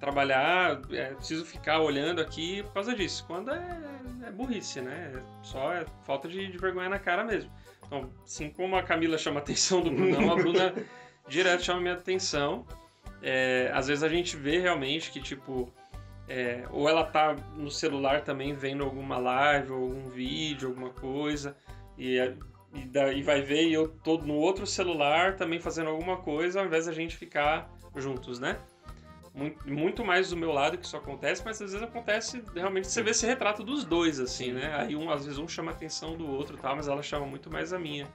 trabalhar, 0.00 0.80
é, 0.90 1.14
preciso 1.14 1.44
ficar 1.44 1.80
olhando 1.80 2.20
aqui 2.20 2.62
por 2.64 2.74
causa 2.74 2.94
disso. 2.94 3.22
Quando 3.26 3.50
é, 3.50 3.80
é 4.26 4.30
burrice, 4.30 4.80
né? 4.80 5.12
Só 5.42 5.72
é 5.72 5.84
falta 6.04 6.26
de, 6.26 6.50
de 6.50 6.58
vergonha 6.58 6.88
na 6.88 6.98
cara 6.98 7.22
mesmo. 7.22 7.52
Então, 7.86 8.10
assim 8.24 8.48
como 8.48 8.76
a 8.76 8.82
Camila 8.82 9.18
chama 9.18 9.40
a 9.40 9.42
atenção 9.42 9.82
do 9.82 9.90
Brunão, 9.90 10.32
a 10.32 10.36
Bruna 10.36 10.74
direto 11.28 11.62
chama 11.62 11.80
minha 11.80 11.94
atenção. 11.94 12.66
É, 13.22 13.70
às 13.74 13.88
vezes 13.88 14.02
a 14.02 14.08
gente 14.08 14.36
vê 14.36 14.58
realmente 14.58 15.10
que, 15.10 15.20
tipo, 15.20 15.70
é, 16.26 16.64
ou 16.70 16.88
ela 16.88 17.04
tá 17.04 17.36
no 17.56 17.70
celular 17.70 18.22
também 18.22 18.54
vendo 18.54 18.82
alguma 18.82 19.18
live, 19.18 19.72
ou 19.72 19.82
algum 19.82 20.08
vídeo, 20.08 20.68
alguma 20.68 20.90
coisa, 20.90 21.54
e, 21.98 22.16
e 22.72 22.84
daí 22.86 23.20
vai 23.20 23.42
ver 23.42 23.68
e 23.68 23.74
eu 23.74 23.88
tô 23.88 24.16
no 24.16 24.34
outro 24.34 24.66
celular 24.66 25.36
também 25.36 25.60
fazendo 25.60 25.90
alguma 25.90 26.16
coisa, 26.16 26.60
ao 26.60 26.66
invés 26.66 26.86
da 26.86 26.92
gente 26.92 27.16
ficar 27.16 27.68
juntos, 27.96 28.38
né? 28.38 28.56
Muito, 29.64 30.04
mais 30.04 30.30
do 30.30 30.36
meu 30.36 30.50
lado 30.50 30.76
que 30.76 30.84
isso 30.84 30.96
acontece, 30.96 31.42
mas 31.44 31.62
às 31.62 31.72
vezes 31.72 31.86
acontece 31.86 32.42
realmente 32.52 32.88
você 32.88 33.00
vê 33.00 33.10
esse 33.10 33.24
retrato 33.24 33.62
dos 33.62 33.84
dois, 33.84 34.18
assim, 34.18 34.52
né? 34.52 34.74
Aí 34.74 34.96
um, 34.96 35.08
às 35.08 35.24
vezes 35.24 35.38
um 35.38 35.46
chama 35.46 35.70
a 35.70 35.74
atenção 35.74 36.16
do 36.16 36.28
outro 36.28 36.56
tal, 36.56 36.74
mas 36.74 36.88
ela 36.88 37.00
chama 37.00 37.26
muito 37.26 37.50
mais 37.50 37.72
a 37.72 37.78
minha, 37.78 38.08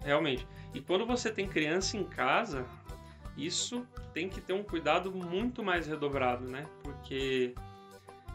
realmente. 0.00 0.46
E 0.72 0.80
quando 0.80 1.04
você 1.04 1.30
tem 1.30 1.46
criança 1.46 1.98
em 1.98 2.04
casa, 2.04 2.64
isso 3.36 3.86
tem 4.14 4.30
que 4.30 4.40
ter 4.40 4.54
um 4.54 4.62
cuidado 4.62 5.12
muito 5.12 5.62
mais 5.62 5.86
redobrado, 5.86 6.48
né? 6.48 6.64
Porque 6.82 7.54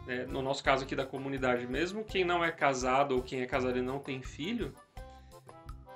né, 0.05 0.25
no 0.25 0.41
nosso 0.41 0.63
caso 0.63 0.85
aqui 0.85 0.95
da 0.95 1.05
comunidade, 1.05 1.67
mesmo 1.67 2.03
quem 2.03 2.23
não 2.23 2.43
é 2.43 2.51
casado 2.51 3.15
ou 3.15 3.21
quem 3.21 3.41
é 3.41 3.45
casado 3.45 3.77
e 3.77 3.81
não 3.81 3.99
tem 3.99 4.21
filho, 4.21 4.73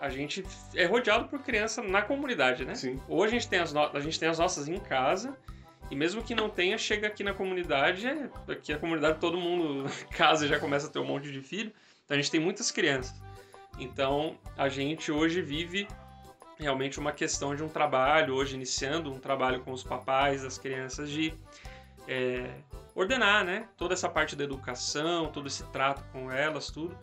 a 0.01 0.09
gente 0.09 0.43
é 0.75 0.85
rodeado 0.85 1.29
por 1.29 1.39
criança 1.39 1.81
na 1.81 2.01
comunidade, 2.01 2.65
né? 2.65 2.75
Sim. 2.75 2.99
Ou 3.07 3.23
a 3.23 3.27
gente 3.27 3.47
tem 3.47 3.59
as, 3.59 3.71
no... 3.71 3.81
a 3.81 3.99
gente 3.99 4.19
tem 4.19 4.27
as 4.27 4.39
nossas 4.39 4.67
em 4.67 4.79
casa, 4.79 5.37
e 5.91 5.95
mesmo 5.95 6.23
que 6.23 6.33
não 6.33 6.49
tenha, 6.49 6.77
chega 6.77 7.07
aqui 7.07 7.21
na 7.21 7.33
comunidade, 7.33 8.07
aqui 8.47 8.71
a 8.71 8.77
comunidade 8.79 9.19
todo 9.19 9.37
mundo 9.37 9.91
casa 10.15 10.47
já 10.47 10.57
começa 10.57 10.87
a 10.87 10.89
ter 10.89 10.99
um 10.99 11.05
monte 11.05 11.29
de 11.29 11.41
filho, 11.41 11.73
então 12.05 12.15
a 12.15 12.21
gente 12.21 12.31
tem 12.31 12.39
muitas 12.39 12.71
crianças. 12.71 13.21
Então 13.77 14.37
a 14.57 14.69
gente 14.69 15.11
hoje 15.11 15.41
vive 15.41 15.85
realmente 16.57 16.97
uma 16.97 17.11
questão 17.11 17.53
de 17.55 17.61
um 17.61 17.67
trabalho, 17.67 18.35
hoje 18.35 18.55
iniciando 18.55 19.11
um 19.11 19.19
trabalho 19.19 19.59
com 19.61 19.73
os 19.73 19.83
papais 19.83 20.43
das 20.43 20.57
crianças 20.57 21.09
de 21.09 21.33
é, 22.07 22.49
ordenar, 22.95 23.43
né? 23.43 23.67
Toda 23.75 23.93
essa 23.93 24.07
parte 24.07 24.33
da 24.33 24.45
educação, 24.45 25.27
todo 25.27 25.47
esse 25.47 25.63
trato 25.71 26.03
com 26.13 26.31
elas, 26.31 26.69
tudo. 26.69 26.97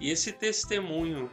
E 0.00 0.10
esse 0.10 0.32
testemunho 0.32 1.30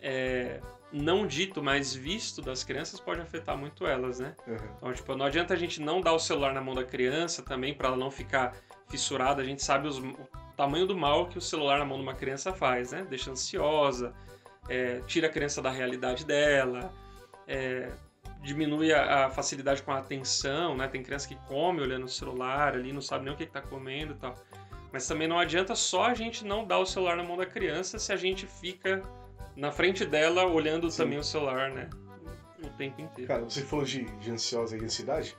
é, 0.00 0.60
não 0.92 1.26
dito, 1.26 1.62
mas 1.62 1.94
visto 1.94 2.42
das 2.42 2.62
crianças 2.62 3.00
pode 3.00 3.20
afetar 3.20 3.56
muito 3.56 3.86
elas, 3.86 4.18
né? 4.20 4.34
Uhum. 4.46 4.56
Então, 4.76 4.92
tipo, 4.92 5.14
não 5.16 5.24
adianta 5.26 5.54
a 5.54 5.56
gente 5.56 5.80
não 5.80 6.00
dar 6.00 6.12
o 6.12 6.18
celular 6.18 6.52
na 6.52 6.60
mão 6.60 6.74
da 6.74 6.84
criança 6.84 7.42
também 7.42 7.72
para 7.74 7.88
ela 7.88 7.96
não 7.96 8.10
ficar 8.10 8.54
fissurada. 8.88 9.40
A 9.40 9.44
gente 9.44 9.62
sabe 9.64 9.88
os- 9.88 9.98
o 9.98 10.28
tamanho 10.56 10.86
do 10.86 10.96
mal 10.96 11.26
que 11.28 11.38
o 11.38 11.40
celular 11.40 11.78
na 11.78 11.84
mão 11.84 11.96
de 11.96 12.02
uma 12.02 12.14
criança 12.14 12.52
faz, 12.52 12.92
né? 12.92 13.06
Deixa 13.08 13.30
ansiosa, 13.30 14.12
é, 14.68 15.00
tira 15.06 15.28
a 15.28 15.30
criança 15.30 15.62
da 15.62 15.70
realidade 15.70 16.26
dela, 16.26 16.92
é, 17.48 17.90
diminui 18.42 18.92
a, 18.92 19.26
a 19.26 19.30
facilidade 19.30 19.82
com 19.82 19.92
a 19.92 19.98
atenção, 19.98 20.76
né? 20.76 20.88
Tem 20.88 21.02
criança 21.02 21.26
que 21.26 21.36
come 21.48 21.80
olhando 21.80 22.04
o 22.04 22.08
celular 22.08 22.74
ali, 22.74 22.92
não 22.92 23.00
sabe 23.00 23.24
nem 23.24 23.32
o 23.32 23.36
que 23.36 23.44
está 23.44 23.62
comendo 23.62 24.12
e 24.12 24.16
tal. 24.16 24.34
Mas 24.92 25.06
também 25.08 25.26
não 25.26 25.38
adianta 25.38 25.74
só 25.74 26.04
a 26.06 26.14
gente 26.14 26.44
não 26.44 26.66
dar 26.66 26.78
o 26.78 26.84
celular 26.84 27.16
na 27.16 27.22
mão 27.22 27.36
da 27.36 27.46
criança 27.46 27.98
se 27.98 28.12
a 28.12 28.16
gente 28.16 28.46
fica 28.46 29.02
na 29.56 29.70
frente 29.72 30.04
dela 30.04 30.46
olhando 30.46 30.90
Sim. 30.90 30.98
também 30.98 31.18
o 31.18 31.24
celular, 31.24 31.70
né? 31.70 31.88
O 32.62 32.68
tempo 32.70 33.00
inteiro. 33.00 33.28
Cara, 33.28 33.42
você 33.42 33.62
falou 33.62 33.84
de, 33.84 34.04
de 34.04 34.30
ansiosa 34.30 34.76
e 34.76 34.84
ansiedade. 34.84 35.36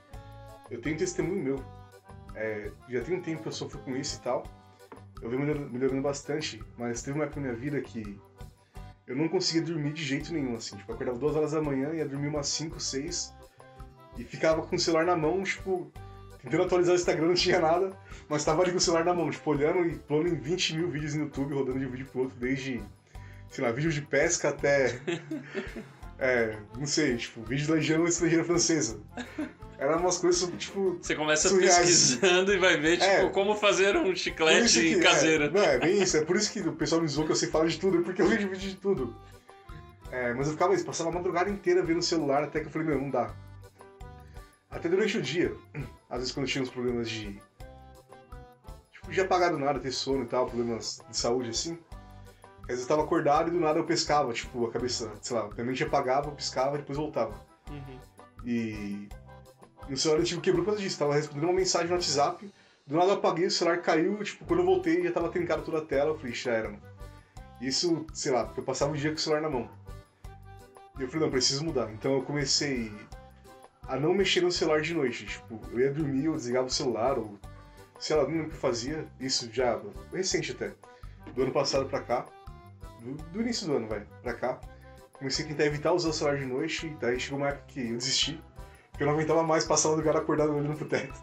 Eu 0.70 0.80
tenho 0.80 0.94
um 0.94 0.98
testemunho 0.98 1.42
meu. 1.42 1.64
É, 2.34 2.70
já 2.88 3.00
tem 3.02 3.16
um 3.16 3.22
tempo 3.22 3.42
que 3.42 3.48
eu 3.48 3.52
sofro 3.52 3.78
com 3.80 3.96
isso 3.96 4.18
e 4.18 4.22
tal. 4.22 4.44
Eu 5.22 5.30
venho 5.30 5.42
melhorando, 5.42 5.72
melhorando 5.72 6.02
bastante, 6.02 6.62
mas 6.76 7.02
teve 7.02 7.16
uma 7.16 7.24
época 7.24 7.40
na 7.40 7.48
minha 7.48 7.58
vida 7.58 7.80
que 7.80 8.18
eu 9.06 9.14
não 9.16 9.28
conseguia 9.28 9.62
dormir 9.62 9.92
de 9.92 10.02
jeito 10.02 10.32
nenhum, 10.32 10.56
assim. 10.56 10.76
Tipo, 10.76 10.90
eu 10.90 10.94
acordava 10.94 11.18
duas 11.18 11.36
horas 11.36 11.52
da 11.52 11.62
manhã, 11.62 11.92
ia 11.94 12.06
dormir 12.06 12.28
umas 12.28 12.48
5, 12.48 12.80
6 12.80 13.34
e 14.18 14.24
ficava 14.24 14.62
com 14.62 14.76
o 14.76 14.78
celular 14.78 15.04
na 15.04 15.16
mão, 15.16 15.42
tipo, 15.42 15.90
tentando 16.42 16.62
atualizar 16.62 16.94
o 16.94 16.98
Instagram, 16.98 17.26
não 17.26 17.34
tinha 17.34 17.60
nada, 17.60 17.96
mas 18.28 18.44
tava 18.44 18.62
ali 18.62 18.70
com 18.70 18.78
o 18.78 18.80
celular 18.80 19.04
na 19.04 19.14
mão, 19.14 19.30
tipo, 19.30 19.50
olhando 19.50 19.86
e 19.86 19.96
pulando 19.98 20.28
em 20.28 20.34
20 20.34 20.76
mil 20.76 20.90
vídeos 20.90 21.14
no 21.14 21.24
YouTube, 21.24 21.54
rodando 21.54 21.78
de 21.78 21.86
um 21.86 21.90
vídeo 21.90 22.06
pro 22.06 22.22
outro, 22.22 22.36
desde, 22.38 22.82
sei 23.50 23.64
lá, 23.64 23.70
vídeo 23.72 23.90
de 23.92 24.02
pesca 24.02 24.48
até. 24.50 25.00
É, 26.16 26.56
não 26.78 26.86
sei, 26.86 27.16
tipo, 27.16 27.42
vídeo 27.42 27.66
da 27.66 27.74
Legião 27.74 28.06
Estrangeira 28.06 28.44
Francesa. 28.44 29.00
Eram 29.76 29.98
umas 29.98 30.16
coisas, 30.16 30.48
tipo. 30.56 30.96
Você 31.02 31.16
começa 31.16 31.48
Surreais. 31.48 31.76
pesquisando 31.80 32.54
e 32.54 32.56
vai 32.56 32.78
ver, 32.80 32.98
tipo, 32.98 33.10
É. 33.10 33.28
como 33.30 33.56
fazer 33.56 33.96
um 33.96 34.14
chiclete 34.14 34.78
que- 34.80 35.00
caseiro. 35.00 35.44
É, 35.44 35.50
não, 35.50 35.60
é 35.62 35.76
bem 35.80 36.00
isso. 36.00 36.16
É 36.16 36.24
por 36.24 36.36
isso 36.36 36.52
que 36.52 36.60
o 36.60 36.72
pessoal 36.72 37.00
me 37.02 37.08
zoou 37.08 37.26
que 37.26 37.32
eu 37.32 37.36
sei 37.36 37.48
falar 37.50 37.66
de 37.66 37.80
tudo, 37.80 38.00
porque 38.02 38.22
eu 38.22 38.28
vejo 38.28 38.48
vídeo 38.48 38.70
de 38.70 38.76
tudo. 38.76 39.14
É, 40.12 40.32
mas 40.34 40.46
eu 40.46 40.52
ficava 40.52 40.72
isso, 40.72 40.84
passava 40.86 41.10
a 41.10 41.12
madrugada 41.12 41.50
inteira 41.50 41.82
vendo 41.82 41.98
o 41.98 42.02
celular 42.02 42.44
até 42.44 42.60
que 42.60 42.66
eu 42.66 42.70
falei, 42.70 42.86
meu, 42.86 43.00
não 43.00 43.10
dá. 43.10 43.34
Até 44.70 44.88
durante 44.88 45.18
o 45.18 45.20
dia, 45.22 45.52
às 46.08 46.18
vezes 46.20 46.32
quando 46.32 46.46
tinha 46.46 46.62
uns 46.62 46.70
problemas 46.70 47.10
de. 47.10 47.42
Tipo, 48.92 49.10
de 49.10 49.20
apagar 49.20 49.50
do 49.50 49.58
nada, 49.58 49.80
ter 49.80 49.90
sono 49.90 50.22
e 50.22 50.26
tal, 50.28 50.46
problemas 50.46 51.02
de 51.10 51.16
saúde 51.16 51.50
assim. 51.50 51.76
Às 52.64 52.68
vezes 52.68 52.82
eu 52.82 52.88
tava 52.88 53.02
acordado 53.02 53.48
e 53.48 53.50
do 53.52 53.60
nada 53.60 53.78
eu 53.78 53.84
pescava, 53.84 54.32
tipo, 54.32 54.66
a 54.66 54.70
cabeça, 54.70 55.12
sei 55.20 55.36
lá, 55.36 55.48
minha 55.48 55.64
mente 55.64 55.84
apagava, 55.84 56.28
eu 56.28 56.34
piscava 56.34 56.76
e 56.76 56.78
depois 56.78 56.98
voltava. 56.98 57.34
Uhum. 57.70 57.98
E 58.44 59.08
o 59.88 59.96
celular 59.96 60.22
tipo, 60.24 60.40
quebrou 60.40 60.64
por 60.64 60.70
causa 60.70 60.82
disso. 60.82 60.98
Tava 60.98 61.14
respondendo 61.14 61.44
uma 61.44 61.52
mensagem 61.52 61.88
no 61.88 61.94
WhatsApp, 61.94 62.50
do 62.86 62.96
nada 62.96 63.12
eu 63.12 63.14
apaguei, 63.14 63.46
o 63.46 63.50
celular 63.50 63.80
caiu, 63.82 64.22
tipo, 64.22 64.44
quando 64.44 64.60
eu 64.60 64.66
voltei 64.66 65.02
já 65.02 65.12
tava 65.12 65.28
trincado 65.28 65.62
toda 65.62 65.78
a 65.78 65.84
tela, 65.84 66.10
eu 66.10 66.16
falei, 66.16 66.34
já 66.34 66.52
era, 66.52 66.68
mano. 66.68 66.82
Isso, 67.60 68.06
sei 68.12 68.32
lá, 68.32 68.44
porque 68.44 68.60
eu 68.60 68.64
passava 68.64 68.92
o 68.92 68.96
dia 68.96 69.10
com 69.10 69.16
o 69.16 69.20
celular 69.20 69.42
na 69.42 69.50
mão. 69.50 69.70
E 70.98 71.02
eu 71.02 71.08
falei, 71.08 71.24
não, 71.24 71.30
preciso 71.30 71.64
mudar. 71.64 71.90
Então 71.92 72.14
eu 72.14 72.22
comecei 72.22 72.92
a 73.86 73.96
não 73.96 74.14
mexer 74.14 74.40
no 74.40 74.52
celular 74.52 74.80
de 74.80 74.94
noite. 74.94 75.26
Tipo, 75.26 75.60
eu 75.72 75.80
ia 75.80 75.92
dormir, 75.92 76.26
eu 76.26 76.34
desligava 76.34 76.66
o 76.66 76.70
celular, 76.70 77.18
ou 77.18 77.38
sei 77.98 78.16
lá, 78.16 78.22
não 78.22 78.30
lembro 78.30 78.46
o 78.46 78.50
que 78.50 78.56
eu 78.56 78.60
fazia. 78.60 79.06
Isso 79.18 79.50
já, 79.52 79.80
recente 80.12 80.52
até. 80.52 80.72
Do 81.34 81.42
ano 81.42 81.52
passado 81.52 81.88
pra 81.88 82.00
cá. 82.00 82.26
Do, 83.04 83.12
do 83.32 83.40
início 83.42 83.66
do 83.66 83.76
ano, 83.76 83.86
vai, 83.86 84.02
pra 84.22 84.34
cá. 84.34 84.58
Comecei 85.12 85.44
a 85.44 85.48
tentar 85.48 85.66
evitar 85.66 85.92
usar 85.92 86.08
o 86.08 86.12
celular 86.12 86.38
de 86.38 86.46
noite, 86.46 86.86
e 86.86 86.90
daí 86.94 87.20
chegou 87.20 87.38
uma 87.38 87.48
época 87.48 87.64
que 87.68 87.80
eu 87.80 87.96
desisti. 87.96 88.42
Porque 88.90 89.04
eu 89.04 89.06
não 89.06 89.14
aguentava 89.14 89.42
mais 89.42 89.64
passar 89.64 89.90
o 89.90 89.96
lugar 89.96 90.16
acordado 90.16 90.52
olhando 90.52 90.76
pro 90.76 90.88
teto. 90.88 91.14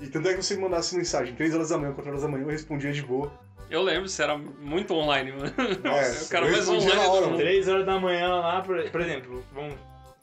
E 0.00 0.06
tanto 0.08 0.28
é 0.28 0.34
que 0.34 0.42
você 0.42 0.54
me 0.54 0.62
mandasse 0.62 0.96
mensagem 0.96 1.34
3 1.34 1.54
horas 1.54 1.68
da 1.70 1.78
manhã, 1.78 1.92
4 1.92 2.10
horas 2.10 2.22
da 2.22 2.28
manhã, 2.28 2.44
eu 2.44 2.50
respondia 2.50 2.92
de 2.92 3.02
boa. 3.02 3.32
Eu 3.68 3.82
lembro, 3.82 4.08
você 4.08 4.22
era 4.22 4.38
muito 4.38 4.94
online, 4.94 5.32
mano. 5.32 5.52
É, 5.84 6.10
o 6.22 6.28
cara 6.28 6.48
mais 6.48 6.68
online 6.68 6.94
na 6.94 7.08
hora, 7.08 7.26
mundo. 7.26 7.36
Três 7.36 7.66
horas 7.66 7.84
da 7.86 7.98
manhã 7.98 8.28
lá, 8.36 8.62
por, 8.62 8.90
por 8.90 9.00
exemplo, 9.00 9.44
vamos, 9.52 9.74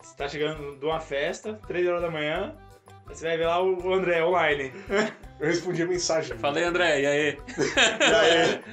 você 0.01 0.15
tá 0.15 0.29
chegando 0.29 0.77
de 0.77 0.85
uma 0.85 0.99
festa, 0.99 1.59
três 1.67 1.87
horas 1.87 2.01
da 2.01 2.09
manhã, 2.09 2.55
você 3.07 3.25
vai 3.27 3.37
ver 3.37 3.47
lá 3.47 3.61
o 3.61 3.93
André 3.93 4.23
online. 4.23 4.71
Eu 5.39 5.47
respondia 5.47 5.85
mensagem. 5.85 6.37
Falei, 6.37 6.63
André, 6.63 7.01
e 7.01 7.05
aí? 7.05 7.39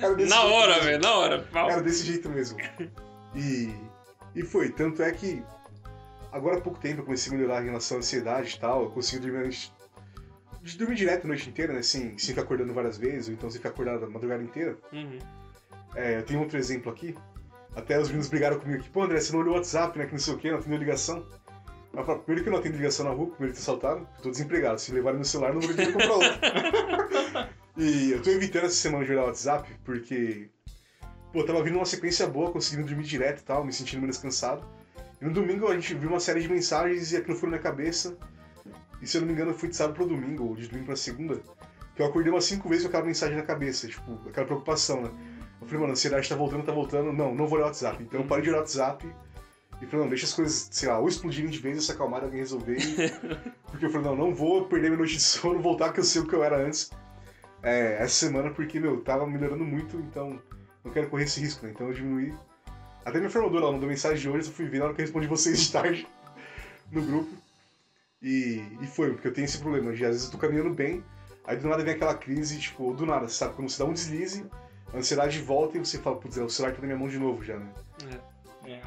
Era 0.00 0.14
desse 0.14 0.30
Na 0.30 0.42
hora, 0.44 0.74
mesmo. 0.74 0.84
velho, 0.84 1.00
na 1.00 1.14
hora. 1.14 1.48
Era 1.52 1.82
desse 1.82 2.04
jeito 2.04 2.28
mesmo. 2.28 2.58
E, 3.34 3.74
e 4.34 4.42
foi. 4.42 4.68
Tanto 4.68 5.02
é 5.02 5.10
que 5.10 5.42
agora 6.30 6.58
há 6.58 6.60
pouco 6.60 6.78
tempo 6.78 7.00
eu 7.00 7.04
comecei 7.04 7.32
a 7.32 7.36
melhorar 7.36 7.62
em 7.62 7.66
relação 7.66 7.96
à 7.96 8.00
ansiedade 8.00 8.54
e 8.54 8.60
tal. 8.60 8.84
Eu 8.84 8.90
consigo 8.90 9.22
dormir 9.22 9.46
antes. 9.46 9.72
De 10.62 10.76
dormir 10.76 10.94
direto 10.94 11.24
a 11.24 11.28
noite 11.28 11.48
inteira, 11.48 11.72
né? 11.72 11.82
Sem, 11.82 12.16
sem 12.18 12.28
ficar 12.28 12.42
acordando 12.42 12.72
várias 12.74 12.98
vezes, 12.98 13.28
ou 13.28 13.34
então 13.34 13.50
sem 13.50 13.58
ficar 13.58 13.70
acordado 13.70 14.04
a 14.04 14.10
madrugada 14.10 14.42
inteira. 14.42 14.76
Uhum. 14.92 15.18
É, 15.96 16.18
eu 16.18 16.22
tenho 16.22 16.40
outro 16.40 16.56
exemplo 16.58 16.92
aqui. 16.92 17.16
Até 17.74 17.98
os 17.98 18.08
meninos 18.08 18.28
brigaram 18.28 18.60
comigo 18.60 18.80
aqui. 18.80 18.90
Pô, 18.90 19.02
André, 19.02 19.20
você 19.20 19.32
não 19.32 19.40
olhou 19.40 19.54
o 19.54 19.56
WhatsApp, 19.56 19.98
né? 19.98 20.06
Que 20.06 20.12
não 20.12 20.18
sei 20.18 20.34
o 20.34 20.36
quê, 20.38 20.50
não 20.50 20.58
atendeu 20.58 20.78
ligação. 20.78 21.26
Falo, 21.92 22.20
primeiro 22.20 22.44
que 22.44 22.48
eu 22.48 22.52
não 22.52 22.60
atendo 22.60 22.76
ligação 22.76 23.04
na 23.04 23.10
rua, 23.10 23.30
primeiro 23.30 23.52
que 23.52 23.60
assaltado, 23.60 24.06
eu 24.18 24.22
tô 24.22 24.30
desempregado. 24.30 24.80
Se 24.80 24.92
levarem 24.92 25.16
meu 25.16 25.24
celular, 25.24 25.52
não 25.52 25.60
vou 25.60 25.74
ter 25.74 25.86
que 25.86 25.92
comprar 25.92 26.12
outro. 26.12 26.30
e 27.76 28.12
eu 28.12 28.22
tô 28.22 28.30
evitando 28.30 28.66
essa 28.66 28.76
semana 28.76 29.04
de 29.04 29.12
olhar 29.12 29.24
o 29.24 29.26
WhatsApp, 29.26 29.68
porque. 29.84 30.48
Pô, 31.32 31.44
tava 31.44 31.62
vindo 31.62 31.76
uma 31.76 31.84
sequência 31.84 32.26
boa, 32.26 32.50
conseguindo 32.50 32.88
dormir 32.88 33.04
direto 33.04 33.40
e 33.40 33.44
tal, 33.44 33.64
me 33.64 33.72
sentindo 33.72 34.00
menos 34.00 34.18
cansado. 34.18 34.64
E 35.20 35.24
no 35.24 35.32
domingo 35.32 35.68
a 35.68 35.74
gente 35.74 35.94
viu 35.94 36.08
uma 36.08 36.20
série 36.20 36.40
de 36.40 36.48
mensagens 36.48 37.12
e 37.12 37.16
aquilo 37.16 37.36
foi 37.36 37.48
na 37.48 37.56
minha 37.56 37.62
cabeça. 37.62 38.16
E 39.02 39.06
se 39.06 39.16
eu 39.16 39.20
não 39.20 39.28
me 39.28 39.34
engano, 39.34 39.54
foi 39.54 39.68
de 39.68 39.76
sábado 39.76 39.96
pro 39.96 40.06
domingo, 40.06 40.44
ou 40.44 40.56
de 40.56 40.66
domingo 40.68 40.86
pra 40.86 40.96
segunda, 40.96 41.40
que 41.94 42.02
eu 42.02 42.06
acordei 42.06 42.32
umas 42.32 42.44
cinco 42.44 42.68
vezes 42.68 42.84
com 42.84 42.88
aquela 42.88 43.04
mensagem 43.04 43.36
na 43.36 43.42
cabeça, 43.42 43.86
tipo, 43.88 44.18
aquela 44.28 44.46
preocupação, 44.46 45.02
né? 45.02 45.10
Eu 45.60 45.66
falei, 45.66 45.80
mano, 45.80 45.90
a 45.90 45.92
ansiedade 45.92 46.28
tá 46.28 46.34
voltando, 46.34 46.64
tá 46.64 46.72
voltando. 46.72 47.12
Não, 47.12 47.34
não 47.34 47.46
vou 47.46 47.58
olhar 47.58 47.66
o 47.66 47.68
WhatsApp. 47.68 48.02
Então 48.02 48.20
eu 48.20 48.26
parei 48.26 48.42
de 48.42 48.50
olhar 48.50 48.58
o 48.58 48.60
WhatsApp 48.60 49.06
e 49.80 49.86
falei, 49.86 50.02
não, 50.02 50.08
deixa 50.08 50.26
as 50.26 50.34
coisas, 50.34 50.68
sei 50.70 50.88
lá, 50.88 50.98
ou 50.98 51.08
explodirem 51.08 51.50
de 51.50 51.58
vez 51.58 51.76
ou 51.76 51.82
se 51.82 51.92
acalmarem, 51.92 52.26
alguém 52.26 52.40
resolver. 52.40 52.76
Porque 53.70 53.86
eu 53.86 53.90
falei, 53.90 54.08
não, 54.08 54.16
não 54.16 54.34
vou 54.34 54.66
perder 54.66 54.88
minha 54.88 54.98
noite 54.98 55.14
de 55.14 55.22
sono, 55.22 55.60
voltar 55.60 55.92
que 55.92 56.00
eu 56.00 56.04
sei 56.04 56.20
o 56.20 56.26
que 56.26 56.34
eu 56.34 56.44
era 56.44 56.56
antes. 56.58 56.90
é, 57.62 57.96
essa 58.02 58.14
semana 58.26 58.50
porque, 58.50 58.80
meu, 58.80 59.00
tava 59.02 59.26
melhorando 59.26 59.64
muito, 59.64 59.96
então 59.98 60.40
não 60.84 60.92
quero 60.92 61.08
correr 61.08 61.24
esse 61.24 61.40
risco, 61.40 61.64
né? 61.64 61.72
Então 61.72 61.88
eu 61.88 61.94
diminuí. 61.94 62.34
Até 63.04 63.18
minha 63.18 63.30
formadora 63.30 63.64
ela 63.64 63.72
mandou 63.72 63.88
mensagem 63.88 64.18
de 64.18 64.28
hoje, 64.28 64.48
eu 64.48 64.52
fui 64.52 64.66
ver 64.66 64.78
na 64.78 64.86
hora 64.86 64.94
que 64.94 65.00
eu 65.00 65.04
respondi 65.04 65.26
vocês 65.26 65.60
de 65.60 65.72
tarde 65.72 66.06
no 66.90 67.02
grupo. 67.02 67.30
E, 68.22 68.62
e 68.80 68.86
foi, 68.86 69.12
porque 69.12 69.28
eu 69.28 69.32
tenho 69.32 69.46
esse 69.46 69.58
problema 69.58 69.92
de 69.92 70.04
às 70.04 70.10
vezes 70.10 70.26
eu 70.26 70.32
tô 70.32 70.38
caminhando 70.38 70.74
bem, 70.74 71.02
aí 71.44 71.56
do 71.56 71.66
nada 71.68 71.82
vem 71.82 71.94
aquela 71.94 72.14
crise, 72.14 72.58
tipo, 72.58 72.92
do 72.92 73.06
nada, 73.06 73.28
sabe? 73.28 73.54
Quando 73.54 73.70
você 73.70 73.82
dá 73.82 73.88
um 73.88 73.94
deslize, 73.94 74.44
a 74.92 74.98
ansiedade 74.98 75.40
volta 75.40 75.78
e 75.78 75.80
você 75.80 75.98
fala, 75.98 76.16
putz, 76.16 76.36
é, 76.36 76.42
o 76.42 76.50
celular 76.50 76.74
tá 76.74 76.80
na 76.82 76.86
minha 76.86 76.98
mão 76.98 77.08
de 77.08 77.18
novo 77.18 77.42
já, 77.42 77.58
né? 77.58 77.72
É, 78.12 78.18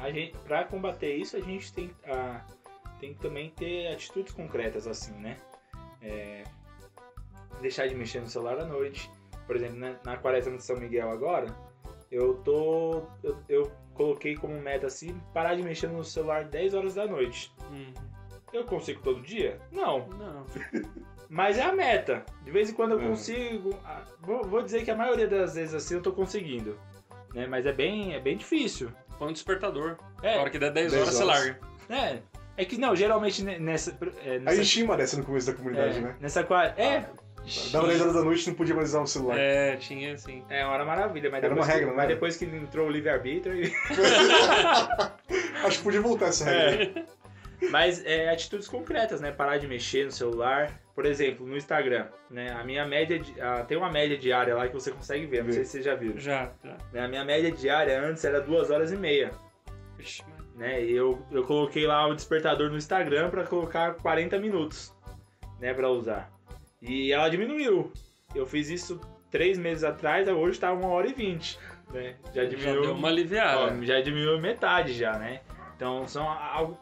a 0.04 0.10
gente, 0.12 0.36
pra 0.38 0.64
combater 0.64 1.14
isso, 1.16 1.36
a 1.36 1.40
gente 1.40 1.72
tem, 1.72 1.90
a, 2.06 2.40
tem 3.00 3.14
que 3.14 3.20
também 3.20 3.50
ter 3.50 3.88
atitudes 3.88 4.32
concretas 4.32 4.86
assim, 4.86 5.12
né? 5.14 5.36
É, 6.02 6.44
deixar 7.60 7.86
de 7.88 7.94
mexer 7.94 8.20
no 8.20 8.26
celular 8.28 8.58
à 8.58 8.64
noite. 8.64 9.10
Por 9.46 9.56
exemplo, 9.56 9.76
né, 9.76 9.96
na 10.04 10.16
quaresma 10.16 10.56
de 10.56 10.62
São 10.62 10.76
Miguel 10.76 11.10
agora, 11.10 11.46
eu 12.10 12.34
tô. 12.42 13.02
Eu, 13.22 13.36
eu 13.48 13.72
coloquei 13.94 14.34
como 14.36 14.60
meta 14.60 14.86
assim, 14.86 15.18
parar 15.32 15.54
de 15.54 15.62
mexer 15.62 15.88
no 15.88 16.04
celular 16.04 16.44
10 16.44 16.74
horas 16.74 16.94
da 16.94 17.06
noite. 17.06 17.52
Hum, 17.70 17.92
Eu 18.52 18.64
consigo 18.64 19.00
todo 19.02 19.20
dia? 19.22 19.60
Não. 19.72 20.06
não. 20.08 20.44
Mas 21.28 21.58
é 21.58 21.62
a 21.62 21.72
meta. 21.72 22.24
De 22.42 22.50
vez 22.50 22.70
em 22.70 22.74
quando 22.74 22.92
eu 22.92 22.98
Uhum. 22.98 23.08
consigo. 23.10 23.70
Vou, 24.20 24.44
vou 24.44 24.62
dizer 24.62 24.84
que 24.84 24.90
a 24.90 24.96
maioria 24.96 25.26
das 25.26 25.54
vezes 25.54 25.74
assim 25.74 25.94
eu 25.94 26.02
tô 26.02 26.12
conseguindo. 26.12 26.78
Né? 27.34 27.46
Mas 27.46 27.66
é 27.66 27.72
bem, 27.72 28.14
é 28.14 28.20
bem 28.20 28.36
difícil. 28.36 28.90
Põe 29.18 29.28
um 29.30 29.32
despertador. 29.32 29.96
É, 30.22 30.36
A 30.38 30.40
hora 30.40 30.50
que 30.50 30.58
der 30.58 30.70
10 30.72 30.92
10 30.92 31.02
horas, 31.02 31.14
você 31.14 31.22
horas. 31.24 31.36
larga. 31.38 31.58
É. 31.90 32.18
É 32.56 32.64
que 32.64 32.76
não, 32.78 32.94
geralmente 32.94 33.42
ne- 33.42 33.58
nessa. 33.58 33.96
é, 34.24 34.36
A 34.36 34.38
nessa 34.40 34.56
gente 34.56 34.70
tinha 34.70 34.84
uma 34.84 34.96
dessa 34.96 35.16
no 35.16 35.24
começo 35.24 35.46
da 35.46 35.54
comunidade, 35.54 35.98
é, 35.98 36.00
né? 36.00 36.16
Nessa 36.20 36.44
qua- 36.44 36.72
É, 36.76 37.04
Dava 37.72 37.88
10 37.88 38.00
horas 38.00 38.14
da 38.14 38.22
noite 38.22 38.44
e 38.44 38.48
não 38.48 38.54
podia 38.56 38.74
mais 38.74 38.88
usar 38.90 39.00
o 39.02 39.06
celular. 39.06 39.36
É, 39.38 39.76
tinha 39.76 40.14
assim. 40.14 40.42
é 40.48 40.64
uma 40.64 40.72
hora 40.72 40.84
maravilha, 40.84 41.28
mas 41.30 41.42
depois, 41.42 41.58
uma 41.60 41.66
regra, 41.66 41.80
que, 41.82 41.86
não 41.90 41.96
mas 41.96 42.04
era? 42.06 42.14
depois 42.14 42.36
que 42.38 42.44
entrou 42.46 42.86
o 42.86 42.90
livre-arbítrio. 42.90 43.54
e- 43.64 43.72
Acho 45.64 45.78
que 45.78 45.84
podia 45.84 46.00
voltar 46.00 46.26
essa 46.28 46.44
regra. 46.44 47.04
É. 47.62 47.66
Mas 47.70 48.04
é 48.04 48.30
atitudes 48.30 48.68
concretas, 48.68 49.20
né? 49.20 49.30
Parar 49.32 49.58
de 49.58 49.66
mexer 49.66 50.04
no 50.04 50.12
celular. 50.12 50.70
Por 50.94 51.06
exemplo, 51.06 51.44
no 51.46 51.56
Instagram, 51.56 52.06
né? 52.30 52.52
A 52.52 52.62
minha 52.62 52.86
média. 52.86 53.18
di- 53.18 53.40
ah, 53.40 53.64
tem 53.64 53.76
uma 53.76 53.90
média 53.90 54.16
diária 54.16 54.54
lá 54.54 54.68
que 54.68 54.74
você 54.74 54.92
consegue 54.92 55.26
ver, 55.26 55.42
não 55.44 55.52
sei 55.52 55.64
se 55.64 55.72
você 55.72 55.82
já 55.82 55.94
viu. 55.96 56.16
Já, 56.18 56.52
já. 56.64 56.76
Né, 56.92 57.00
A 57.04 57.08
minha 57.08 57.24
média 57.24 57.50
diária 57.50 58.00
antes 58.00 58.24
era 58.24 58.40
duas 58.40 58.70
horas 58.70 58.92
e 58.92 58.96
meia. 58.96 59.32
Ixi, 59.98 60.22
né? 60.54 60.82
E 60.84 60.92
eu, 60.92 61.20
eu 61.32 61.42
coloquei 61.44 61.84
lá 61.86 62.06
o 62.06 62.14
despertador 62.14 62.70
no 62.70 62.76
Instagram 62.76 63.28
pra 63.30 63.44
colocar 63.44 63.94
40 63.94 64.38
minutos, 64.38 64.94
né, 65.60 65.74
para 65.74 65.88
usar. 65.88 66.30
E 66.80 67.10
ela 67.12 67.28
diminuiu. 67.28 67.92
Eu 68.34 68.46
fiz 68.46 68.68
isso 68.70 69.00
três 69.30 69.58
meses 69.58 69.82
atrás, 69.82 70.28
hoje 70.28 70.60
tá 70.60 70.72
uma 70.72 70.88
hora 70.88 71.08
e 71.08 71.12
vinte, 71.12 71.58
né? 71.92 72.14
Já 72.32 72.44
Já 72.44 72.50
diminuiu, 72.50 72.82
deu 72.82 72.94
uma 72.94 73.08
aliviada. 73.08 73.74
ó, 73.74 73.82
já 73.82 74.00
diminuiu 74.00 74.40
metade 74.40 74.92
já, 74.92 75.12
né? 75.18 75.40
Então 75.74 76.06
são 76.06 76.28
algo, 76.28 76.78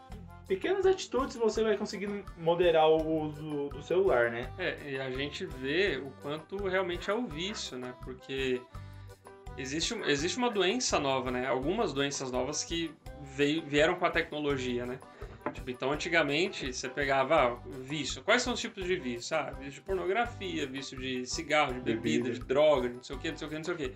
pequenas 0.52 0.84
atitudes 0.84 1.34
você 1.34 1.62
vai 1.62 1.78
conseguindo 1.78 2.22
moderar 2.36 2.86
o 2.86 3.22
uso 3.22 3.70
do, 3.70 3.82
celular, 3.82 4.30
né? 4.30 4.52
É, 4.58 4.90
e 4.90 5.00
a 5.00 5.10
gente 5.10 5.46
vê 5.46 5.96
o 5.96 6.10
quanto 6.20 6.56
realmente 6.68 7.10
é 7.10 7.14
o 7.14 7.26
vício, 7.26 7.78
né? 7.78 7.94
Porque 8.04 8.60
existe, 9.56 9.94
existe 10.04 10.36
uma 10.36 10.50
doença 10.50 11.00
nova, 11.00 11.30
né? 11.30 11.46
Algumas 11.46 11.94
doenças 11.94 12.30
novas 12.30 12.62
que 12.62 12.90
veio, 13.34 13.62
vieram 13.62 13.94
com 13.94 14.04
a 14.04 14.10
tecnologia, 14.10 14.84
né? 14.84 14.98
Tipo, 15.54 15.70
então 15.70 15.90
antigamente 15.90 16.70
você 16.70 16.86
pegava 16.86 17.34
ah, 17.34 17.56
vício. 17.80 18.22
Quais 18.22 18.42
são 18.42 18.52
os 18.52 18.60
tipos 18.60 18.84
de 18.84 18.96
vício? 18.96 19.34
Ah, 19.34 19.52
vício 19.52 19.72
de 19.72 19.80
pornografia, 19.80 20.66
vício 20.66 20.98
de 20.98 21.24
cigarro, 21.24 21.72
de 21.72 21.80
bebida, 21.80 22.24
Bebida. 22.24 22.30
de 22.30 22.40
droga, 22.40 22.90
não 22.90 23.02
sei 23.02 23.16
o 23.16 23.18
que, 23.18 23.30
não 23.30 23.38
sei 23.38 23.46
o 23.46 23.50
que, 23.50 23.56
não 23.56 23.64
sei 23.64 23.74
o 23.74 23.76
que. 23.78 23.92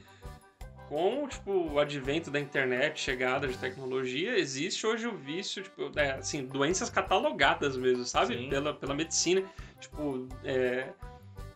Com 0.88 1.26
tipo, 1.26 1.50
o 1.72 1.78
advento 1.80 2.30
da 2.30 2.38
internet, 2.38 3.00
chegada 3.00 3.48
de 3.48 3.58
tecnologia, 3.58 4.38
existe 4.38 4.86
hoje 4.86 5.06
o 5.08 5.16
vício, 5.16 5.62
tipo, 5.64 5.90
é, 5.98 6.12
assim, 6.12 6.44
doenças 6.46 6.88
catalogadas 6.88 7.76
mesmo, 7.76 8.04
sabe? 8.04 8.36
Sim. 8.36 8.48
Pela, 8.48 8.72
pela 8.72 8.94
medicina. 8.94 9.42
Tipo, 9.80 10.28
é, 10.44 10.90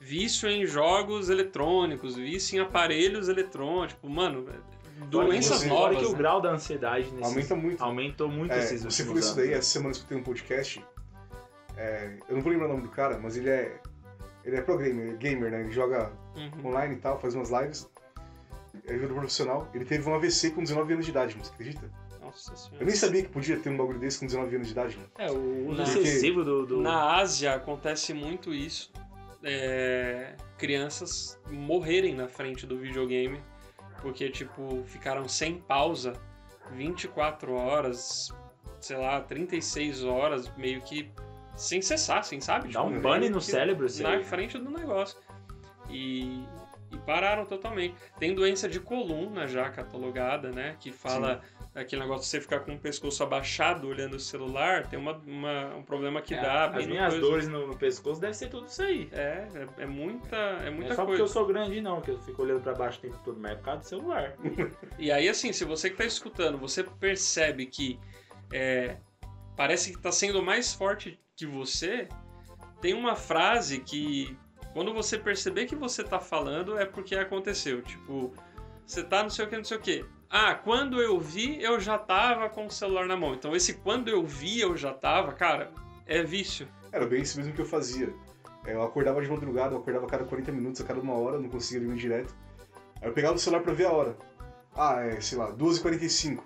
vício 0.00 0.48
em 0.48 0.66
jogos 0.66 1.28
eletrônicos, 1.30 2.16
vício 2.16 2.56
em 2.56 2.60
aparelhos 2.60 3.28
eletrônicos, 3.28 3.94
tipo, 3.94 4.08
mano, 4.10 4.48
doenças 5.08 5.60
você- 5.60 5.68
Fora 5.68 5.92
novas. 5.92 5.98
que 6.00 6.06
o 6.06 6.12
né? 6.12 6.18
grau 6.18 6.40
da 6.40 6.50
ansiedade 6.50 7.10
nesses, 7.12 7.22
Aumenta 7.22 7.54
muito. 7.54 7.84
aumentou 7.84 8.28
muito 8.28 8.52
É, 8.52 8.58
esses 8.58 8.82
você 8.82 9.04
falou 9.04 9.18
isso 9.20 9.36
daí, 9.36 9.52
essa 9.52 9.62
semana 9.70 9.90
eu 9.90 9.92
escutei 9.92 10.18
um 10.18 10.22
podcast. 10.24 10.84
é, 11.76 12.16
eu 12.28 12.34
não 12.34 12.42
vou 12.42 12.50
lembrar 12.52 12.66
o 12.66 12.70
nome 12.72 12.82
do 12.82 12.88
cara, 12.90 13.16
mas 13.18 13.36
ele 13.36 13.48
é. 13.48 13.78
Ele 14.44 14.56
é 14.56 14.60
pro 14.62 14.76
gamer, 14.78 15.16
gamer, 15.18 15.50
né? 15.50 15.60
Ele 15.60 15.70
joga 15.70 16.10
Uhum. 16.34 16.70
online 16.70 16.94
e 16.94 16.98
tal, 16.98 17.20
faz 17.20 17.34
umas 17.34 17.50
lives. 17.50 17.88
É 18.86 18.94
jogador 18.94 19.14
profissional. 19.14 19.68
Ele 19.74 19.84
teve 19.84 20.08
um 20.08 20.14
AVC 20.14 20.50
com 20.50 20.62
19 20.62 20.92
anos 20.92 21.04
de 21.04 21.10
idade, 21.10 21.36
você 21.36 21.52
acredita? 21.52 21.90
Nossa 22.20 22.52
Eu 22.52 22.56
senhora. 22.56 22.84
nem 22.86 22.94
sabia 22.94 23.22
que 23.22 23.28
podia 23.28 23.58
ter 23.58 23.70
um 23.70 23.76
bagulho 23.76 23.98
desse 23.98 24.20
com 24.20 24.26
19 24.26 24.54
anos 24.56 24.66
de 24.68 24.72
idade, 24.72 24.96
mano. 24.96 25.10
É, 25.18 25.30
o 25.30 25.68
uso 25.68 25.82
excessivo 25.82 26.44
do... 26.44 26.66
do... 26.66 26.80
Na 26.80 27.16
Ásia 27.16 27.54
acontece 27.54 28.14
muito 28.14 28.52
isso. 28.54 28.92
É, 29.42 30.34
crianças 30.58 31.40
morrerem 31.50 32.14
na 32.14 32.28
frente 32.28 32.66
do 32.66 32.76
videogame 32.78 33.40
porque, 34.02 34.28
tipo, 34.30 34.82
ficaram 34.86 35.26
sem 35.28 35.58
pausa 35.58 36.12
24 36.72 37.52
horas, 37.54 38.32
sei 38.80 38.96
lá, 38.96 39.20
36 39.20 40.04
horas, 40.04 40.50
meio 40.56 40.80
que 40.82 41.10
sem 41.56 41.82
cessar, 41.82 42.18
assim, 42.18 42.40
sabe? 42.40 42.72
Dá 42.72 42.80
Tipo, 42.82 42.94
um 42.94 43.18
meio 43.18 43.30
no 43.30 43.40
cérebro, 43.40 43.86
assim. 43.86 44.02
Na 44.02 44.22
frente 44.22 44.58
do 44.58 44.70
negócio. 44.70 45.18
E, 45.90 46.44
e 46.90 46.96
pararam 46.98 47.44
totalmente. 47.46 47.94
Tem 48.18 48.34
doença 48.34 48.68
de 48.68 48.80
coluna 48.80 49.46
já 49.46 49.68
catalogada, 49.70 50.50
né? 50.50 50.76
Que 50.80 50.90
fala 50.90 51.40
aquele 51.74 52.02
negócio 52.02 52.22
de 52.22 52.28
você 52.28 52.40
ficar 52.40 52.60
com 52.60 52.74
o 52.74 52.78
pescoço 52.78 53.22
abaixado 53.22 53.86
olhando 53.86 54.14
o 54.14 54.20
celular, 54.20 54.86
tem 54.88 54.98
uma, 54.98 55.12
uma- 55.18 55.76
um 55.76 55.82
problema 55.82 56.20
que 56.20 56.34
É, 56.34 56.40
dá. 56.42 56.64
As 56.66 56.86
minhas 56.86 57.12
coisa. 57.14 57.20
dores 57.28 57.48
no, 57.48 57.66
no 57.68 57.76
pescoço 57.76 58.20
deve 58.20 58.34
ser 58.34 58.48
tudo 58.48 58.66
isso 58.66 58.82
aí. 58.82 59.08
É, 59.12 59.46
é, 59.78 59.82
é 59.82 59.86
muita, 59.86 60.36
é 60.36 60.66
Não 60.70 60.72
muita 60.78 60.92
é 60.92 60.96
só 60.96 61.04
porque 61.04 61.18
coisa. 61.18 61.22
eu 61.22 61.28
sou 61.28 61.46
grande, 61.46 61.80
não, 61.80 62.00
que 62.00 62.10
eu 62.10 62.18
fico 62.18 62.42
olhando 62.42 62.60
pra 62.62 62.74
baixo 62.74 62.98
o 62.98 63.02
tempo 63.02 63.18
todo, 63.24 63.38
mas 63.40 63.52
é 63.52 63.54
por 63.54 63.64
causa 63.64 63.80
do 63.80 63.86
celular. 63.86 64.34
E 64.98 65.10
aí, 65.12 65.28
assim, 65.28 65.52
se 65.52 65.64
você 65.64 65.88
que 65.90 65.96
tá 65.96 66.04
escutando, 66.04 66.58
você 66.58 66.82
percebe 66.84 67.66
que 67.66 67.98
é, 68.52 68.96
parece 69.56 69.92
que 69.92 69.98
tá 70.00 70.10
sendo 70.12 70.42
mais 70.42 70.74
forte 70.74 71.18
que 71.36 71.46
você, 71.46 72.08
tem 72.82 72.92
uma 72.94 73.14
frase 73.14 73.80
que 73.80 74.36
quando 74.72 74.92
você 74.94 75.18
perceber 75.18 75.66
que 75.66 75.74
você 75.74 76.02
tá 76.04 76.18
falando 76.20 76.78
é 76.78 76.84
porque 76.86 77.16
aconteceu. 77.16 77.82
Tipo, 77.82 78.32
você 78.86 79.02
tá 79.02 79.22
não 79.22 79.30
sei 79.30 79.44
o 79.44 79.48
que, 79.48 79.56
não 79.56 79.64
sei 79.64 79.76
o 79.76 79.80
que. 79.80 80.04
Ah, 80.28 80.54
quando 80.54 81.00
eu 81.02 81.18
vi, 81.18 81.60
eu 81.62 81.80
já 81.80 81.98
tava 81.98 82.48
com 82.48 82.66
o 82.66 82.70
celular 82.70 83.06
na 83.06 83.16
mão. 83.16 83.34
Então, 83.34 83.54
esse 83.54 83.74
quando 83.74 84.08
eu 84.08 84.24
vi, 84.24 84.60
eu 84.60 84.76
já 84.76 84.94
tava, 84.94 85.32
cara, 85.32 85.72
é 86.06 86.22
vício. 86.22 86.68
Era 86.92 87.06
bem 87.06 87.22
isso 87.22 87.36
mesmo 87.38 87.52
que 87.52 87.60
eu 87.60 87.66
fazia. 87.66 88.14
É, 88.64 88.74
Eu 88.74 88.82
acordava 88.82 89.20
de 89.22 89.28
madrugada, 89.28 89.74
eu 89.74 89.78
acordava 89.80 90.06
a 90.06 90.08
cada 90.08 90.24
40 90.24 90.52
minutos, 90.52 90.80
a 90.80 90.84
cada 90.84 91.00
uma 91.00 91.14
hora, 91.14 91.38
não 91.38 91.48
conseguia 91.48 91.80
dormir 91.80 92.00
direto. 92.00 92.34
Aí 93.00 93.08
eu 93.08 93.12
pegava 93.12 93.34
o 93.34 93.38
celular 93.38 93.62
pra 93.62 93.72
ver 93.72 93.86
a 93.86 93.92
hora. 93.92 94.16
Ah, 94.76 95.00
é, 95.00 95.20
sei 95.20 95.38
lá, 95.38 95.52
12h45. 95.52 96.42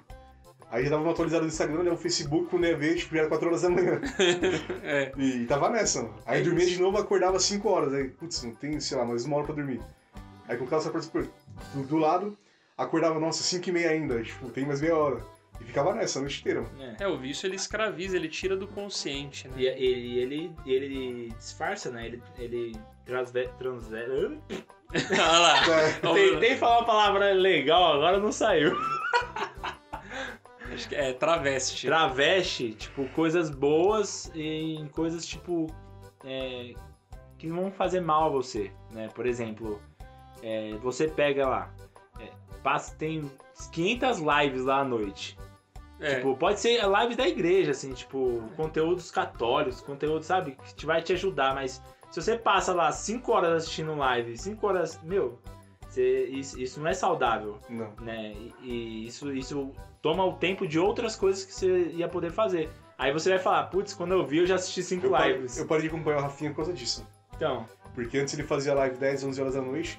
Aí 0.71 0.85
já 0.85 0.91
dava 0.91 1.03
uma 1.03 1.13
atualizada 1.13 1.43
no 1.43 1.49
Instagram, 1.49 1.83
né, 1.85 1.91
o 1.91 1.97
Facebook, 1.97 2.49
quando 2.51 2.67
ia 2.67 2.77
ver, 2.77 2.97
tipo, 2.97 3.15
já 3.15 3.21
era 3.21 3.29
4 3.29 3.47
horas 3.47 3.63
da 3.63 3.71
manhã. 3.71 4.01
É, 4.83 5.13
E, 5.17 5.47
tava 5.47 5.69
nessa, 5.71 6.03
mano. 6.03 6.15
Aí 6.27 6.41
É 6.41 6.45
dormia 6.45 6.65
isso. 6.65 6.75
de 6.75 6.83
novo, 6.83 6.99
acordava 6.99 7.39
5 7.39 7.69
horas. 7.69 7.93
Aí, 7.95 8.09
putz, 8.09 8.43
não 8.43 8.55
tem, 8.55 8.79
sei 8.81 8.97
lá, 8.99 9.05
mais 9.05 9.25
uma 9.25 9.37
hora 9.37 9.47
pra 9.47 9.55
dormir. 9.55 9.81
Aí 10.49 10.57
colocava 10.57 10.81
o 10.83 10.85
celular 10.85 11.09
pra- 11.11 11.23
do, 11.75 11.87
do 11.87 11.97
lado, 11.97 12.39
acordava, 12.77 13.19
nossa, 13.21 13.43
5 13.43 13.69
e 13.69 13.73
meia 13.73 13.91
ainda, 13.91 14.23
tipo, 14.23 14.49
tem 14.51 14.67
mais 14.67 14.81
meia 14.81 14.97
hora. 14.97 15.23
E 15.61 15.65
ficava 15.65 15.95
nessa 15.95 16.19
a 16.19 16.23
noite 16.23 16.41
inteira, 16.41 16.63
mano. 16.63 16.83
É. 16.99 17.05
é, 17.05 17.09
o 17.09 17.17
vício 17.17 17.47
ele 17.47 17.55
escraviza, 17.55 18.17
ele 18.17 18.29
tira 18.29 18.57
do 18.57 18.67
consciente, 18.67 19.47
né? 19.47 19.55
E 19.57 19.67
ele, 19.67 20.19
ele, 20.19 20.53
ele 20.67 21.33
disfarça, 21.39 21.91
né? 21.91 22.07
Ele, 22.07 22.23
ele 22.37 22.77
transve, 23.07 23.49
transve... 23.57 23.95
Olha 24.95 25.39
lá. 25.39 25.81
É, 25.83 25.93
Tentei 26.31 26.57
falar 26.57 26.79
uma 26.79 26.87
palavra 26.87 27.33
legal, 27.33 27.95
agora 27.95 28.19
não 28.19 28.33
saiu. 28.33 28.77
Acho 30.75 30.89
que 30.89 30.95
é 30.95 31.13
travesti. 31.13 31.87
Traveste, 31.87 32.75
tipo, 32.75 33.09
coisas 33.11 33.51
boas 33.51 34.31
em 34.35 34.87
coisas, 34.89 35.25
tipo, 35.25 35.67
é, 36.25 36.75
que 37.39 37.47
não 37.47 37.63
vão 37.63 37.71
fazer 37.71 38.01
mal 38.01 38.27
a 38.27 38.29
você, 38.29 38.73
né? 38.91 39.09
Por 39.15 39.27
exemplo, 39.27 39.81
é, 40.43 40.73
você 40.83 41.09
pega 41.09 41.49
lá, 41.49 41.75
é, 42.19 42.29
passa, 42.63 42.95
tem 42.97 43.31
500 43.73 44.19
lives 44.19 44.65
lá 44.65 44.81
à 44.81 44.85
noite. 44.85 45.39
É. 46.01 46.17
Tipo, 46.17 46.37
pode 46.37 46.61
ser 46.61 46.83
lives 46.83 47.17
da 47.17 47.27
igreja, 47.27 47.71
assim, 47.71 47.93
tipo, 47.93 48.43
conteúdos 48.57 49.11
católicos, 49.11 49.81
conteúdo, 49.81 50.23
sabe, 50.23 50.53
que 50.53 50.75
te 50.75 50.87
vai 50.87 51.01
te 51.01 51.13
ajudar, 51.13 51.55
mas 51.55 51.83
se 52.11 52.21
você 52.21 52.37
passa 52.37 52.75
lá 52.75 52.91
5 52.91 53.33
horas 53.33 53.53
assistindo 53.63 53.95
live, 53.95 54.37
5 54.37 54.67
horas, 54.67 55.01
meu, 55.03 55.39
você- 55.95 56.25
isso, 56.27 56.61
isso 56.61 56.81
não 56.81 56.89
é 56.89 56.95
saudável, 56.95 57.59
não. 57.69 57.93
né? 58.01 58.33
E, 58.33 58.53
e 58.63 59.07
isso, 59.07 59.33
isso 59.33 59.71
toma 60.03 60.25
o 60.25 60.35
tempo 60.35 60.67
de 60.67 60.79
outras 60.79 61.17
coisas 61.17 61.45
que 61.45 61.53
você 61.55 61.89
ia 61.95 62.09
poder 62.09 62.31
fazer. 62.31 62.69
Aí 62.99 63.13
você 63.13 63.31
vai 63.31 63.39
falar, 63.39 63.65
putz, 63.65 63.93
quando 63.95 64.13
eu 64.13 64.25
vi 64.27 64.39
eu 64.39 64.47
já 64.47 64.55
assisti 64.57 64.83
5 64.83 65.07
Eu 65.07 65.11
parei, 65.11 65.33
lives. 65.35 65.59
eu 65.59 65.67
parei 65.67 65.83
de 65.83 65.89
acompanhar 65.89 66.19
o 66.19 66.23
Rafinha 66.23 66.51
por 66.51 66.57
causa 66.57 66.73
disso. 66.73 67.07
Então, 67.37 67.67
Porque 67.95 68.19
antes 68.19 68.35
ele 68.35 68.43
fazia 68.45 68.75
live 68.75 68.97
10, 68.97 69.25
11 69.25 69.41
horas 69.41 69.55
da 69.55 69.63
noite. 69.63 69.99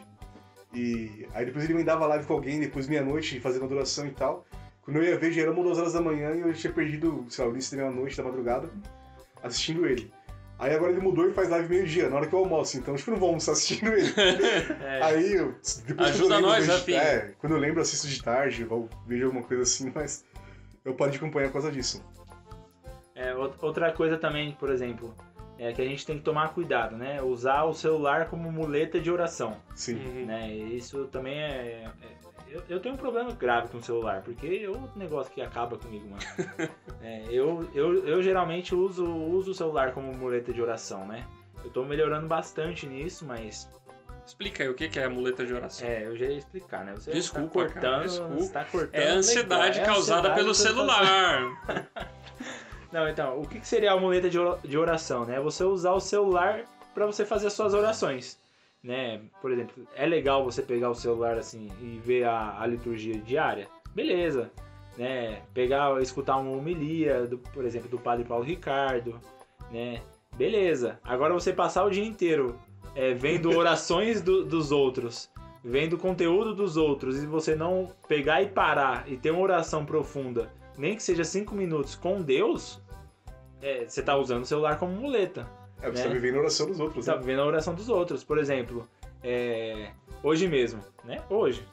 E 0.73 1.25
aí 1.33 1.45
depois 1.45 1.63
ele 1.63 1.73
emendava 1.73 2.05
live 2.07 2.25
com 2.25 2.33
alguém, 2.33 2.59
depois 2.59 2.87
meia-noite, 2.87 3.39
fazendo 3.39 3.65
adoração 3.65 4.05
e 4.05 4.11
tal. 4.11 4.45
Quando 4.81 4.97
eu 4.97 5.03
ia 5.03 5.17
ver, 5.17 5.31
já 5.31 5.41
era 5.43 5.51
uma 5.51 5.63
duas 5.63 5.77
horas 5.79 5.93
da 5.93 6.01
manhã 6.01 6.33
e 6.35 6.41
eu 6.41 6.53
tinha 6.53 6.71
perdido, 6.71 7.25
sei 7.29 7.43
lá, 7.43 7.49
o 7.49 7.53
início 7.53 7.75
da 7.77 7.83
meia-noite, 7.83 8.15
da 8.17 8.23
madrugada, 8.23 8.69
assistindo 9.41 9.85
ele. 9.85 10.11
Aí 10.57 10.73
agora 10.73 10.91
ele 10.93 11.01
mudou 11.01 11.27
e 11.29 11.33
faz 11.33 11.49
live 11.49 11.67
meio-dia, 11.67 12.09
na 12.09 12.15
hora 12.15 12.27
que 12.27 12.33
eu 12.33 12.39
almoço, 12.39 12.77
então 12.77 12.95
tipo, 12.95 13.11
não 13.11 13.17
vou 13.17 13.27
almoçar 13.29 13.51
assistindo 13.51 13.91
ele. 13.91 14.07
É, 14.81 15.03
Aí 15.03 15.33
eu. 15.33 15.53
Depois 15.85 16.09
Ajuda 16.11 16.19
quando 16.19 16.31
eu 16.31 16.35
lembro, 16.37 16.41
nós, 16.49 16.65
vejo- 16.65 16.71
Rafinha. 16.77 17.01
É, 17.01 17.31
quando 17.39 17.53
eu 17.53 17.59
lembro, 17.59 17.81
assisto 17.81 18.07
de 18.07 18.23
tarde, 18.23 18.63
vou- 18.63 18.89
vejo 19.05 19.25
alguma 19.25 19.43
coisa 19.43 19.63
assim, 19.63 19.91
mas 19.93 20.23
eu 20.85 20.93
paro 20.93 21.11
de 21.11 21.17
acompanhar 21.17 21.47
por 21.47 21.53
causa 21.53 21.71
disso. 21.71 22.01
é, 23.13 23.31
out- 23.31 23.57
outra 23.61 23.91
coisa 23.91 24.17
também, 24.17 24.53
por 24.59 24.69
exemplo, 24.69 25.13
é 25.57 25.71
que 25.73 25.81
a 25.81 25.85
gente 25.85 26.05
tem 26.05 26.17
que 26.17 26.23
tomar 26.23 26.49
cuidado, 26.53 26.95
né? 26.97 27.21
Usar 27.21 27.63
o 27.63 27.73
celular 27.73 28.27
como 28.29 28.51
muleta 28.51 28.99
de 28.99 29.09
oração. 29.09 29.57
Sim. 29.73 29.95
Uhum. 29.95 30.25
né? 30.25 30.51
Isso 30.51 31.05
também 31.05 31.39
é. 31.39 31.85
é- 32.01 32.15
eu, 32.47 32.63
eu 32.69 32.79
tenho 32.79 32.95
um 32.95 32.97
problema 32.97 33.31
grave 33.33 33.67
com 33.69 33.77
o 33.79 33.83
celular, 33.83 34.21
porque 34.21 34.61
é 34.63 34.69
outro 34.69 34.97
negócio 34.97 35.33
que 35.33 35.41
acaba 35.41 35.77
comigo, 35.77 36.07
mano. 36.09 36.21
É, 37.01 37.23
eu, 37.29 37.69
eu, 37.75 38.07
eu 38.07 38.23
geralmente 38.23 38.73
uso, 38.73 39.05
uso 39.05 39.51
o 39.51 39.53
celular 39.53 39.93
como 39.93 40.11
muleta 40.11 40.51
de 40.51 40.59
oração, 40.59 41.05
né? 41.05 41.23
Eu 41.63 41.69
tô 41.69 41.85
melhorando 41.85 42.25
bastante 42.27 42.87
nisso, 42.87 43.23
mas 43.25 43.69
Explica 44.25 44.63
aí 44.63 44.69
o 44.69 44.73
que 44.73 44.89
que 44.89 44.97
é 44.99 45.03
a 45.03 45.09
muleta 45.09 45.45
de 45.45 45.53
oração. 45.53 45.87
é, 45.87 46.07
eu 46.07 46.17
já 46.17 46.25
ia 46.25 46.37
explicar, 46.39 46.83
né? 46.83 46.95
Você 46.95 47.11
Desculpa, 47.11 47.65
tá 47.67 47.73
cara, 47.73 47.81
cortando, 47.97 48.09
desculpa. 48.09 48.33
você 48.37 48.51
tá 48.53 48.65
cortando. 48.65 48.95
É 48.95 49.11
a 49.11 49.13
ansiedade 49.13 49.77
legal, 49.77 49.79
é 49.79 49.81
a 49.81 49.85
causada 49.85 50.17
ansiedade 50.29 50.35
pelo 50.39 50.47
tá 50.47 50.53
celular. 50.55 51.87
Não, 52.95 53.09
então, 53.09 53.41
o 53.41 53.45
que 53.45 53.59
que 53.59 53.67
seria 53.67 53.91
a 53.91 53.99
muleta 53.99 54.29
de 54.29 54.77
oração, 54.77 55.25
né? 55.25 55.37
Você 55.41 55.65
usar 55.65 55.91
o 55.91 55.99
celular 55.99 56.63
para 56.93 57.05
você 57.05 57.25
fazer 57.25 57.47
as 57.47 57.51
suas 57.53 57.73
orações, 57.73 58.39
né? 58.81 59.19
Por 59.41 59.51
exemplo, 59.51 59.85
é 59.97 60.05
legal 60.05 60.45
você 60.45 60.61
pegar 60.61 60.89
o 60.89 60.95
celular 60.95 61.37
assim 61.37 61.69
e 61.81 61.99
ver 62.01 62.23
a, 62.23 62.57
a 62.57 62.65
liturgia 62.65 63.17
diária? 63.17 63.67
Beleza, 63.93 64.49
né? 64.97 65.41
Pegar, 65.53 66.01
escutar 66.01 66.37
uma 66.37 66.51
homilia, 66.51 67.27
do, 67.27 67.37
por 67.37 67.65
exemplo, 67.65 67.89
do 67.89 67.99
Padre 67.99 68.23
Paulo 68.23 68.45
Ricardo, 68.45 69.19
né? 69.69 69.99
Beleza. 70.37 70.97
Agora 71.03 71.33
você 71.33 71.51
passar 71.51 71.83
o 71.83 71.89
dia 71.89 72.05
inteiro 72.05 72.57
é, 72.95 73.13
vendo 73.13 73.51
orações 73.59 74.21
do- 74.21 74.45
dos 74.45 74.71
outros, 74.71 75.29
vendo 75.61 75.97
conteúdo 75.97 76.55
dos 76.55 76.77
outros 76.77 77.21
e 77.21 77.27
você 77.27 77.57
não 77.57 77.91
pegar 78.07 78.41
e 78.41 78.47
parar 78.47 79.03
e 79.05 79.17
ter 79.17 79.31
uma 79.31 79.41
oração 79.41 79.85
profunda, 79.85 80.49
nem 80.77 80.95
que 80.95 81.03
seja 81.03 81.25
cinco 81.25 81.53
minutos 81.53 81.93
com 81.93 82.21
Deus, 82.21 82.81
é, 83.61 83.85
você 83.87 84.01
tá 84.01 84.15
usando 84.17 84.43
o 84.43 84.45
celular 84.45 84.77
como 84.77 84.93
muleta. 84.93 85.47
É, 85.81 85.89
você 85.91 86.03
Né? 86.03 86.07
tá 86.07 86.13
vivendo 86.13 86.35
a 86.35 86.39
oração 86.39 86.67
dos 86.67 86.79
outros, 86.79 87.05
Você 87.05 87.11
tá 87.11 87.17
né? 87.17 87.23
vendo 87.25 87.41
a 87.41 87.45
oração 87.45 87.73
dos 87.75 87.89
outros. 87.89 88.23
Por 88.23 88.37
exemplo, 88.37 88.87
é, 89.23 89.91
hoje 90.23 90.47
mesmo, 90.47 90.81
né? 91.03 91.21
Hoje. 91.29 91.63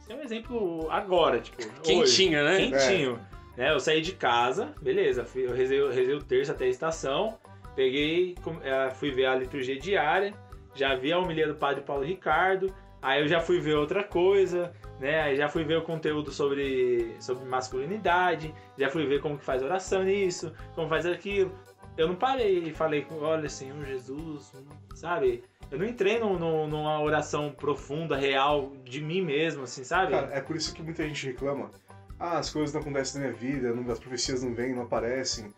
Esse 0.00 0.12
é 0.12 0.14
um 0.14 0.22
exemplo 0.22 0.88
agora, 0.90 1.40
tipo. 1.40 1.56
hoje. 1.62 1.80
Quentinha, 1.82 2.42
né? 2.44 2.56
Quentinho. 2.70 3.20
Né? 3.56 3.72
Eu 3.72 3.80
saí 3.80 4.00
de 4.00 4.12
casa, 4.12 4.72
beleza. 4.80 5.24
fui- 5.24 5.44
Eu 5.44 5.52
rezei, 5.52 5.80
eu 5.80 5.90
rezei 5.90 6.14
o 6.14 6.22
terço 6.22 6.52
até 6.52 6.64
a 6.66 6.68
estação. 6.68 7.36
Peguei, 7.74 8.34
eh, 8.62 8.90
fui 8.90 9.10
ver 9.10 9.26
a 9.26 9.34
liturgia 9.34 9.78
diária. 9.78 10.32
Já 10.74 10.94
vi 10.94 11.12
a 11.12 11.18
homilia 11.18 11.46
do 11.48 11.54
padre 11.56 11.82
Paulo 11.82 12.04
Ricardo. 12.04 12.72
Aí 13.00 13.22
eu 13.22 13.28
já 13.28 13.40
fui 13.40 13.60
ver 13.60 13.76
outra 13.76 14.02
coisa, 14.02 14.72
né? 15.00 15.20
Aí 15.22 15.36
já 15.36 15.48
fui 15.48 15.64
ver 15.64 15.76
o 15.78 15.82
conteúdo 15.82 16.32
sobre, 16.32 17.14
sobre 17.20 17.44
masculinidade. 17.44 18.52
Já 18.76 18.90
fui 18.90 19.06
ver 19.06 19.20
como 19.20 19.38
que 19.38 19.44
faz 19.44 19.62
oração 19.62 20.02
nisso, 20.02 20.52
como 20.74 20.88
faz 20.88 21.06
aquilo. 21.06 21.52
Eu 21.96 22.08
não 22.08 22.14
parei 22.16 22.58
e 22.64 22.72
falei, 22.74 23.06
olha, 23.20 23.48
Senhor 23.48 23.84
Jesus, 23.84 24.52
sabe? 24.94 25.42
Eu 25.70 25.78
não 25.78 25.86
entrei 25.86 26.18
num- 26.18 26.38
num- 26.38 26.66
numa 26.66 27.00
oração 27.00 27.52
profunda, 27.52 28.16
real, 28.16 28.72
de 28.84 29.00
mim 29.00 29.20
mesmo, 29.20 29.64
assim, 29.64 29.84
sabe? 29.84 30.12
Cara, 30.12 30.30
é 30.32 30.40
por 30.40 30.56
isso 30.56 30.72
que 30.74 30.82
muita 30.82 31.06
gente 31.06 31.26
reclama. 31.26 31.70
Ah, 32.18 32.38
as 32.38 32.50
coisas 32.50 32.72
não 32.72 32.80
acontecem 32.80 33.20
na 33.20 33.28
minha 33.28 33.38
vida, 33.38 33.72
não- 33.74 33.90
as 33.92 33.98
profecias 33.98 34.42
não 34.42 34.54
vêm, 34.54 34.74
não 34.74 34.82
aparecem. 34.82 35.52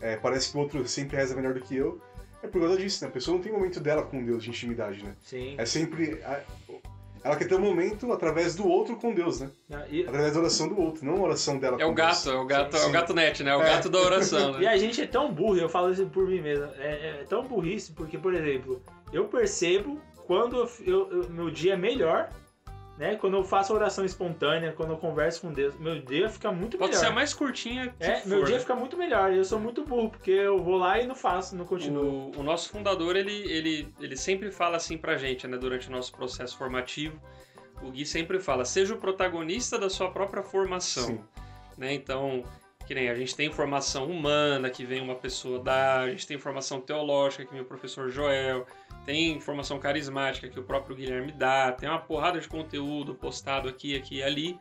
É, 0.00 0.16
parece 0.16 0.50
que 0.50 0.56
o 0.56 0.60
outro 0.60 0.86
sempre 0.86 1.16
reza 1.16 1.34
melhor 1.34 1.54
do 1.54 1.60
que 1.60 1.74
eu. 1.76 2.00
É 2.42 2.46
por 2.46 2.60
causa 2.60 2.76
disso, 2.76 3.02
né? 3.02 3.08
A 3.08 3.12
pessoa 3.12 3.36
não 3.36 3.42
tem 3.42 3.50
momento 3.52 3.80
dela 3.80 4.02
com 4.02 4.22
Deus 4.22 4.42
de 4.44 4.50
intimidade, 4.50 5.02
né? 5.02 5.14
Sim. 5.22 5.54
É 5.56 5.64
sempre. 5.64 6.20
Ela 7.24 7.36
quer 7.36 7.48
ter 7.48 7.54
um 7.54 7.60
momento 7.60 8.12
através 8.12 8.54
do 8.54 8.68
outro 8.68 8.96
com 8.96 9.14
Deus, 9.14 9.40
né? 9.40 9.50
E, 9.90 10.02
Através 10.02 10.34
da 10.34 10.40
oração 10.40 10.68
do 10.68 10.78
outro, 10.78 11.06
não 11.06 11.16
a 11.16 11.20
oração 11.22 11.58
dela 11.58 11.76
É 11.80 11.84
com 11.86 11.92
o 11.92 11.94
Deus. 11.94 12.06
gato, 12.24 12.30
é 12.30 12.34
o 12.38 12.44
gato, 12.44 12.76
Sim, 12.76 12.84
é 12.84 12.88
o 12.88 12.92
gato 12.92 13.14
net, 13.14 13.42
né? 13.42 13.50
É 13.50 13.56
o 13.56 13.62
É. 13.62 13.64
gato 13.64 13.88
da 13.88 13.98
oração, 13.98 14.56
e 14.60 14.64
né? 14.64 14.66
a 14.68 14.76
gente 14.76 15.00
é 15.00 15.06
tão 15.06 15.32
burro, 15.32 15.56
eu 15.56 15.68
falo 15.68 15.90
isso 15.90 16.04
por 16.06 16.28
mim 16.28 16.42
mesmo, 16.42 16.66
é, 16.78 17.20
é 17.22 17.24
tão 17.26 17.42
burrice 17.44 17.92
porque, 17.92 18.18
por 18.18 18.34
exemplo, 18.34 18.82
eu 19.10 19.24
percebo 19.24 19.98
quando 20.26 20.68
eu- 20.86 21.10
eu- 21.10 21.28
meu 21.30 21.50
dia 21.50 21.72
é 21.72 21.76
melhor, 21.78 22.28
né? 22.96 23.16
Quando 23.16 23.36
eu 23.36 23.44
faço 23.44 23.72
oração 23.74 24.04
espontânea, 24.04 24.72
quando 24.72 24.90
eu 24.90 24.96
converso 24.96 25.40
com 25.40 25.52
Deus, 25.52 25.74
meu 25.78 26.00
dia 26.00 26.28
fica 26.28 26.52
muito 26.52 26.78
Pode 26.78 26.90
melhor. 26.92 27.00
ser 27.04 27.10
a 27.10 27.12
mais 27.12 27.34
curtinha 27.34 27.92
que 27.98 28.04
É, 28.04 28.16
for. 28.20 28.28
meu 28.28 28.44
dia 28.44 28.54
né? 28.54 28.60
fica 28.60 28.74
muito 28.74 28.96
melhor. 28.96 29.32
Eu 29.32 29.44
sou 29.44 29.58
muito 29.58 29.84
burro, 29.84 30.10
porque 30.10 30.30
eu 30.30 30.58
vou 30.62 30.76
lá 30.76 31.00
e 31.00 31.06
não 31.06 31.14
faço, 31.14 31.56
não 31.56 31.64
continuo. 31.64 32.30
O, 32.36 32.40
o 32.40 32.42
nosso 32.42 32.68
fundador, 32.68 33.16
ele, 33.16 33.32
ele, 33.50 33.92
ele 34.00 34.16
sempre 34.16 34.50
fala 34.52 34.76
assim 34.76 34.96
pra 34.96 35.16
gente, 35.16 35.46
né, 35.48 35.56
durante 35.56 35.88
o 35.88 35.92
nosso 35.92 36.12
processo 36.12 36.56
formativo. 36.56 37.20
O 37.82 37.90
Gui 37.90 38.06
sempre 38.06 38.38
fala, 38.38 38.64
seja 38.64 38.94
o 38.94 38.98
protagonista 38.98 39.78
da 39.78 39.90
sua 39.90 40.10
própria 40.10 40.42
formação. 40.42 41.06
Sim. 41.06 41.20
Né? 41.76 41.92
Então, 41.92 42.44
que 42.86 42.94
nem 42.94 43.08
a 43.10 43.14
gente 43.14 43.34
tem 43.34 43.50
formação 43.50 44.06
humana, 44.06 44.70
que 44.70 44.84
vem 44.84 45.00
uma 45.00 45.16
pessoa 45.16 45.58
dar, 45.58 46.00
a 46.02 46.10
gente 46.10 46.26
tem 46.26 46.38
formação 46.38 46.80
teológica, 46.80 47.44
que 47.44 47.52
vem 47.52 47.62
o 47.62 47.64
professor 47.64 48.08
Joel, 48.10 48.66
tem 49.04 49.40
formação 49.40 49.78
carismática, 49.78 50.48
que 50.48 50.58
o 50.58 50.62
próprio 50.62 50.96
Guilherme 50.96 51.32
dá, 51.32 51.72
tem 51.72 51.88
uma 51.88 51.98
porrada 51.98 52.40
de 52.40 52.48
conteúdo 52.48 53.14
postado 53.14 53.68
aqui, 53.68 53.96
aqui 53.96 54.16
e 54.16 54.22
ali. 54.22 54.58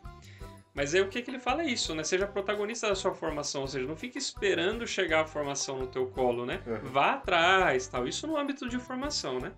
Mas 0.73 0.95
aí 0.95 1.01
o 1.01 1.07
que, 1.07 1.21
que 1.21 1.29
ele 1.29 1.39
fala 1.39 1.61
é 1.61 1.67
isso, 1.67 1.93
né? 1.93 2.03
Seja 2.03 2.25
protagonista 2.25 2.87
da 2.87 2.95
sua 2.95 3.13
formação, 3.13 3.61
ou 3.61 3.67
seja, 3.67 3.87
não 3.87 3.95
fique 3.95 4.17
esperando 4.17 4.87
chegar 4.87 5.21
a 5.21 5.25
formação 5.25 5.77
no 5.77 5.87
teu 5.87 6.07
colo, 6.07 6.45
né? 6.45 6.61
Uhum. 6.65 6.89
Vá 6.89 7.13
atrás, 7.13 7.87
tal. 7.87 8.07
Isso 8.07 8.25
no 8.25 8.35
âmbito 8.35 8.67
de 8.67 8.79
formação, 8.79 9.39
né? 9.39 9.51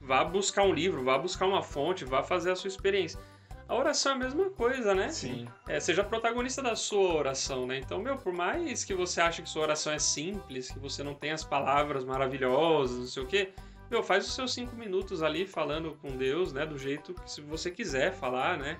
Vá 0.00 0.22
buscar 0.24 0.64
um 0.64 0.72
livro, 0.72 1.02
vá 1.02 1.16
buscar 1.16 1.46
uma 1.46 1.62
fonte, 1.62 2.04
vá 2.04 2.22
fazer 2.22 2.50
a 2.50 2.56
sua 2.56 2.68
experiência. 2.68 3.18
A 3.66 3.74
oração 3.74 4.12
é 4.12 4.14
a 4.16 4.18
mesma 4.18 4.50
coisa, 4.50 4.94
né? 4.94 5.08
Sim. 5.08 5.48
É, 5.66 5.80
seja 5.80 6.04
protagonista 6.04 6.60
da 6.60 6.76
sua 6.76 7.14
oração, 7.14 7.66
né? 7.66 7.78
Então, 7.78 7.98
meu, 7.98 8.18
por 8.18 8.32
mais 8.32 8.84
que 8.84 8.94
você 8.94 9.22
ache 9.22 9.40
que 9.40 9.48
sua 9.48 9.62
oração 9.62 9.92
é 9.92 9.98
simples, 9.98 10.70
que 10.70 10.78
você 10.78 11.02
não 11.02 11.14
tem 11.14 11.30
as 11.30 11.42
palavras 11.42 12.04
maravilhosas, 12.04 12.98
não 12.98 13.06
sei 13.06 13.22
o 13.22 13.26
quê, 13.26 13.54
meu, 13.92 14.02
faz 14.02 14.26
os 14.26 14.34
seus 14.34 14.52
cinco 14.54 14.74
minutos 14.74 15.22
ali 15.22 15.46
falando 15.46 15.96
com 16.00 16.16
Deus, 16.16 16.52
né? 16.52 16.64
Do 16.66 16.78
jeito 16.78 17.14
que 17.14 17.30
se 17.30 17.40
você 17.42 17.70
quiser 17.70 18.12
falar, 18.12 18.56
né? 18.58 18.78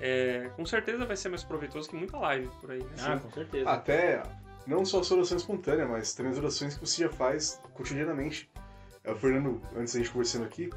É, 0.00 0.50
com 0.56 0.64
certeza 0.66 1.04
vai 1.06 1.16
ser 1.16 1.28
mais 1.28 1.42
proveitoso 1.44 1.88
que 1.88 1.96
muita 1.96 2.18
live 2.18 2.48
por 2.60 2.70
aí, 2.70 2.80
né? 2.80 2.86
Ah, 3.00 3.18
com 3.18 3.30
certeza. 3.30 3.70
Até, 3.70 4.22
não 4.66 4.84
só 4.84 5.00
a 5.00 5.04
sua 5.04 5.16
oração 5.18 5.36
espontânea, 5.36 5.86
mas 5.86 6.12
também 6.14 6.32
as 6.32 6.38
orações 6.38 6.74
que 6.76 6.86
você 6.86 7.02
já 7.04 7.08
faz 7.08 7.60
cotidianamente. 7.74 8.50
É, 9.04 9.10
O 9.12 9.16
Fernando, 9.16 9.60
antes 9.76 9.94
da 9.94 10.00
gente 10.00 10.10
conversando 10.10 10.44
aqui, 10.44 10.68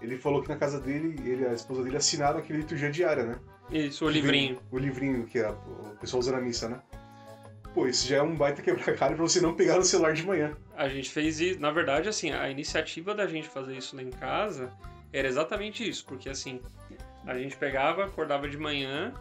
ele 0.00 0.18
falou 0.18 0.42
que 0.42 0.48
na 0.48 0.56
casa 0.56 0.80
dele, 0.80 1.14
ele 1.30 1.42
e 1.42 1.46
a 1.46 1.52
esposa 1.52 1.82
dele 1.84 1.96
assinaram 1.96 2.38
aquele 2.38 2.60
liturgia 2.60 2.90
diária, 2.90 3.24
né? 3.24 3.38
Isso, 3.70 4.04
o 4.04 4.08
Que 4.08 4.14
livrinho. 4.14 4.54
vem- 4.56 4.62
O 4.72 4.78
livrinho 4.78 5.24
que 5.26 5.38
a- 5.38 5.52
o 5.52 5.96
pessoal 6.00 6.20
usa 6.20 6.32
na 6.32 6.40
missa, 6.40 6.68
né? 6.68 6.80
Pô, 7.74 7.86
isso 7.86 8.06
já 8.06 8.18
é 8.18 8.22
um 8.22 8.34
baita 8.34 8.60
quebra-galho 8.60 9.16
pra 9.16 9.24
você 9.24 9.40
não 9.40 9.54
pegar 9.54 9.76
no 9.76 9.84
celular 9.84 10.12
de 10.12 10.26
manhã. 10.26 10.54
A 10.76 10.88
gente 10.88 11.10
fez 11.10 11.40
isso, 11.40 11.60
na 11.60 11.70
verdade, 11.70 12.08
assim, 12.08 12.30
a 12.30 12.48
iniciativa 12.50 13.14
da 13.14 13.26
gente 13.26 13.48
fazer 13.48 13.76
isso 13.76 13.96
lá 13.96 14.02
em 14.02 14.10
casa 14.10 14.70
era 15.12 15.26
exatamente 15.26 15.88
isso, 15.88 16.04
porque 16.04 16.28
assim, 16.28 16.60
a 17.26 17.36
gente 17.38 17.56
pegava, 17.56 18.04
acordava 18.04 18.48
de 18.48 18.58
manhã 18.58 19.12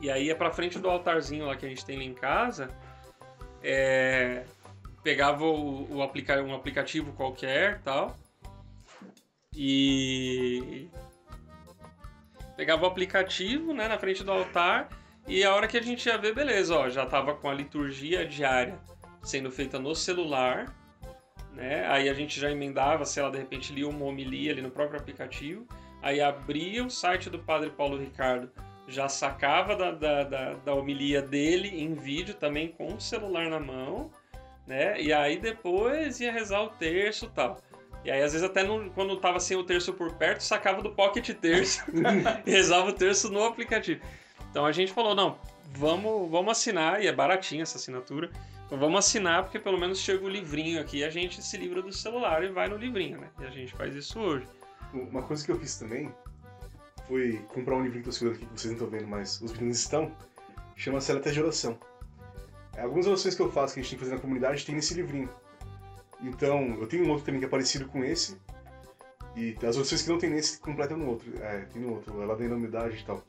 e 0.00 0.10
aí 0.10 0.26
ia 0.26 0.36
pra 0.36 0.50
frente 0.50 0.78
do 0.78 0.88
altarzinho 0.88 1.46
lá 1.46 1.56
que 1.56 1.66
a 1.66 1.68
gente 1.68 1.84
tem 1.84 1.96
lá 1.96 2.04
em 2.04 2.14
casa, 2.14 2.70
é, 3.62 4.44
pegava 5.02 5.44
o, 5.44 5.96
o 5.96 6.02
aplica, 6.02 6.42
um 6.42 6.54
aplicativo 6.54 7.12
qualquer 7.12 7.80
tal 7.82 8.16
e 9.54 10.88
pegava 12.56 12.84
o 12.84 12.86
aplicativo, 12.86 13.72
né, 13.72 13.88
na 13.88 13.98
frente 13.98 14.22
do 14.22 14.30
altar 14.30 14.88
e 15.26 15.42
a 15.44 15.54
hora 15.54 15.66
que 15.66 15.76
a 15.76 15.82
gente 15.82 16.06
ia 16.06 16.16
ver, 16.18 16.34
beleza, 16.34 16.76
ó, 16.76 16.88
já 16.88 17.04
tava 17.06 17.34
com 17.34 17.48
a 17.48 17.54
liturgia 17.54 18.26
diária 18.26 18.78
sendo 19.22 19.50
feita 19.50 19.78
no 19.78 19.94
celular, 19.94 20.72
né? 21.52 21.86
Aí 21.88 22.08
a 22.08 22.14
gente 22.14 22.38
já 22.38 22.50
emendava, 22.50 23.04
sei 23.04 23.22
lá, 23.22 23.30
de 23.30 23.38
repente 23.38 23.72
lia 23.72 23.88
uma 23.88 24.04
homilia 24.04 24.52
ali 24.52 24.62
no 24.62 24.70
próprio 24.70 25.00
aplicativo, 25.00 25.66
aí 26.02 26.20
abria 26.20 26.84
o 26.84 26.90
site 26.90 27.28
do 27.28 27.38
Padre 27.38 27.70
Paulo 27.70 27.98
Ricardo, 27.98 28.50
já 28.86 29.08
sacava 29.08 29.74
da, 29.74 29.90
da, 29.90 30.22
da, 30.22 30.52
da 30.54 30.74
homilia 30.74 31.20
dele 31.20 31.68
em 31.82 31.94
vídeo 31.94 32.34
também 32.34 32.68
com 32.68 32.86
o 32.94 33.00
celular 33.00 33.48
na 33.50 33.58
mão, 33.58 34.10
né? 34.64 35.00
E 35.00 35.12
aí 35.12 35.38
depois 35.38 36.20
ia 36.20 36.30
rezar 36.30 36.62
o 36.62 36.68
terço 36.70 37.24
e 37.26 37.28
tal. 37.30 37.60
E 38.04 38.10
aí, 38.12 38.22
às 38.22 38.32
vezes, 38.32 38.48
até 38.48 38.62
no- 38.62 38.88
quando 38.90 39.16
tava 39.16 39.40
sem 39.40 39.56
o 39.56 39.64
terço 39.64 39.92
por 39.92 40.12
perto, 40.14 40.40
sacava 40.40 40.80
do 40.80 40.90
Pocket 40.92 41.28
Terço 41.30 41.82
rezava 42.46 42.90
o 42.90 42.92
terço 42.92 43.28
no 43.32 43.42
aplicativo. 43.42 44.00
Então 44.56 44.64
a 44.64 44.72
gente 44.72 44.90
falou, 44.90 45.14
não, 45.14 45.36
vamos, 45.74 46.30
vamos 46.30 46.52
assinar, 46.52 47.02
e 47.02 47.06
é 47.06 47.12
baratinha 47.12 47.62
essa 47.62 47.76
assinatura. 47.76 48.30
Vamos 48.70 49.00
assinar, 49.00 49.42
porque 49.42 49.58
pelo 49.58 49.78
menos 49.78 49.98
chega 49.98 50.24
o 50.24 50.30
livrinho 50.30 50.80
aqui 50.80 51.00
e 51.00 51.04
a 51.04 51.10
gente 51.10 51.42
se 51.42 51.58
livra 51.58 51.82
do 51.82 51.92
celular 51.92 52.42
e 52.42 52.48
vai 52.48 52.66
no 52.66 52.78
livrinho, 52.78 53.20
né? 53.20 53.28
E 53.38 53.44
a 53.44 53.50
gente 53.50 53.74
faz 53.74 53.94
isso 53.94 54.18
hoje. 54.18 54.46
Uma 54.94 55.20
coisa 55.20 55.44
que 55.44 55.52
eu 55.52 55.60
fiz 55.60 55.76
também 55.76 56.10
foi 57.06 57.36
comprar 57.48 57.76
um 57.76 57.82
livrinho 57.82 58.02
que 58.04 58.08
eu 58.08 58.12
segurando 58.14 58.36
aqui, 58.36 58.46
que 58.46 58.58
vocês 58.58 58.72
não 58.72 58.82
estão 58.82 58.98
vendo, 58.98 59.06
mas 59.06 59.42
os 59.42 59.52
meninos 59.52 59.76
estão. 59.76 60.10
Chama 60.74 61.02
Seletas 61.02 61.34
de 61.34 61.42
Oração. 61.42 61.78
É, 62.76 62.80
Algumas 62.80 63.06
orações 63.06 63.34
que 63.34 63.42
eu 63.42 63.52
faço, 63.52 63.74
que 63.74 63.80
a 63.80 63.82
gente 63.82 63.90
tem 63.90 63.98
que 63.98 64.04
fazer 64.06 64.16
na 64.16 64.22
comunidade, 64.22 64.64
tem 64.64 64.74
nesse 64.74 64.94
livrinho. 64.94 65.28
Então, 66.22 66.78
eu 66.80 66.86
tenho 66.86 67.04
um 67.04 67.10
outro 67.10 67.26
também 67.26 67.40
que 67.40 67.46
é 67.46 67.50
parecido 67.50 67.86
com 67.88 68.02
esse. 68.02 68.38
E 69.36 69.54
as 69.66 69.76
orações 69.76 70.00
que 70.00 70.08
não 70.08 70.16
tem 70.16 70.30
nesse 70.30 70.58
completam 70.60 70.96
no 70.96 71.08
outro. 71.10 71.30
É, 71.42 71.66
tem 71.66 71.82
no 71.82 71.92
outro. 71.92 72.22
Ela 72.22 72.34
tem 72.34 72.48
na 72.48 72.56
humildade 72.56 72.96
e 72.96 73.04
tal. 73.04 73.22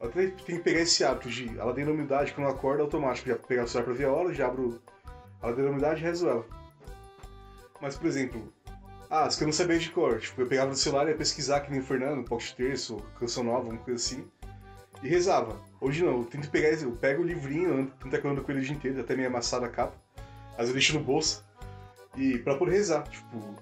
Eu 0.00 0.08
até 0.08 0.26
tenho 0.26 0.58
que 0.58 0.58
pegar 0.58 0.80
esse 0.80 1.04
hábito 1.04 1.28
de 1.30 1.58
ela 1.58 1.72
tem 1.72 1.88
humildade, 1.88 2.32
quando 2.32 2.48
eu 2.48 2.52
acordo, 2.52 2.80
é 2.80 2.82
automático. 2.82 3.28
Já 3.28 3.36
pegar 3.36 3.64
o 3.64 3.68
celular 3.68 3.84
pra 3.84 3.94
ver 3.94 4.04
a 4.04 4.12
hora, 4.12 4.34
já 4.34 4.46
abro 4.46 4.80
ela 5.42 5.54
tem 5.54 5.64
humildade 5.64 6.00
e 6.00 6.04
rezo 6.04 6.28
ela. 6.28 6.44
Mas, 7.80 7.96
por 7.96 8.06
exemplo, 8.06 8.52
ah, 9.10 9.28
que 9.28 9.42
eu 9.42 9.46
não 9.46 9.52
sabia 9.52 9.78
de 9.78 9.90
cor. 9.90 10.18
Tipo, 10.18 10.42
eu 10.42 10.46
pegava 10.46 10.70
no 10.70 10.76
celular 10.76 11.06
e 11.06 11.10
ia 11.10 11.16
pesquisar 11.16 11.60
que 11.60 11.70
nem 11.70 11.80
o 11.80 11.84
Fernando, 11.84 12.24
Pocket 12.24 12.52
Terço, 12.52 12.96
Canção 13.18 13.44
Nova, 13.44 13.58
alguma 13.58 13.78
coisa 13.78 14.02
assim. 14.02 14.26
E 15.02 15.08
rezava. 15.08 15.60
Hoje 15.80 16.04
não, 16.04 16.18
eu 16.18 16.24
tento 16.24 16.50
pegar, 16.50 16.68
eu 16.70 16.92
pego 16.92 17.22
o 17.22 17.26
livrinho, 17.26 17.92
tento 18.02 18.16
acordando 18.16 18.42
com 18.42 18.50
ele 18.50 18.60
o 18.60 18.64
dia 18.64 18.74
inteiro, 18.74 19.00
até 19.00 19.14
meio 19.14 19.28
amassado 19.28 19.64
a 19.64 19.68
capa. 19.68 19.94
Às 20.52 20.58
vezes 20.58 20.68
eu 20.68 20.74
deixo 20.74 20.98
no 20.98 21.04
bolso. 21.04 21.44
E 22.16 22.38
pra 22.38 22.56
poder 22.56 22.72
rezar, 22.72 23.02
tipo, 23.08 23.54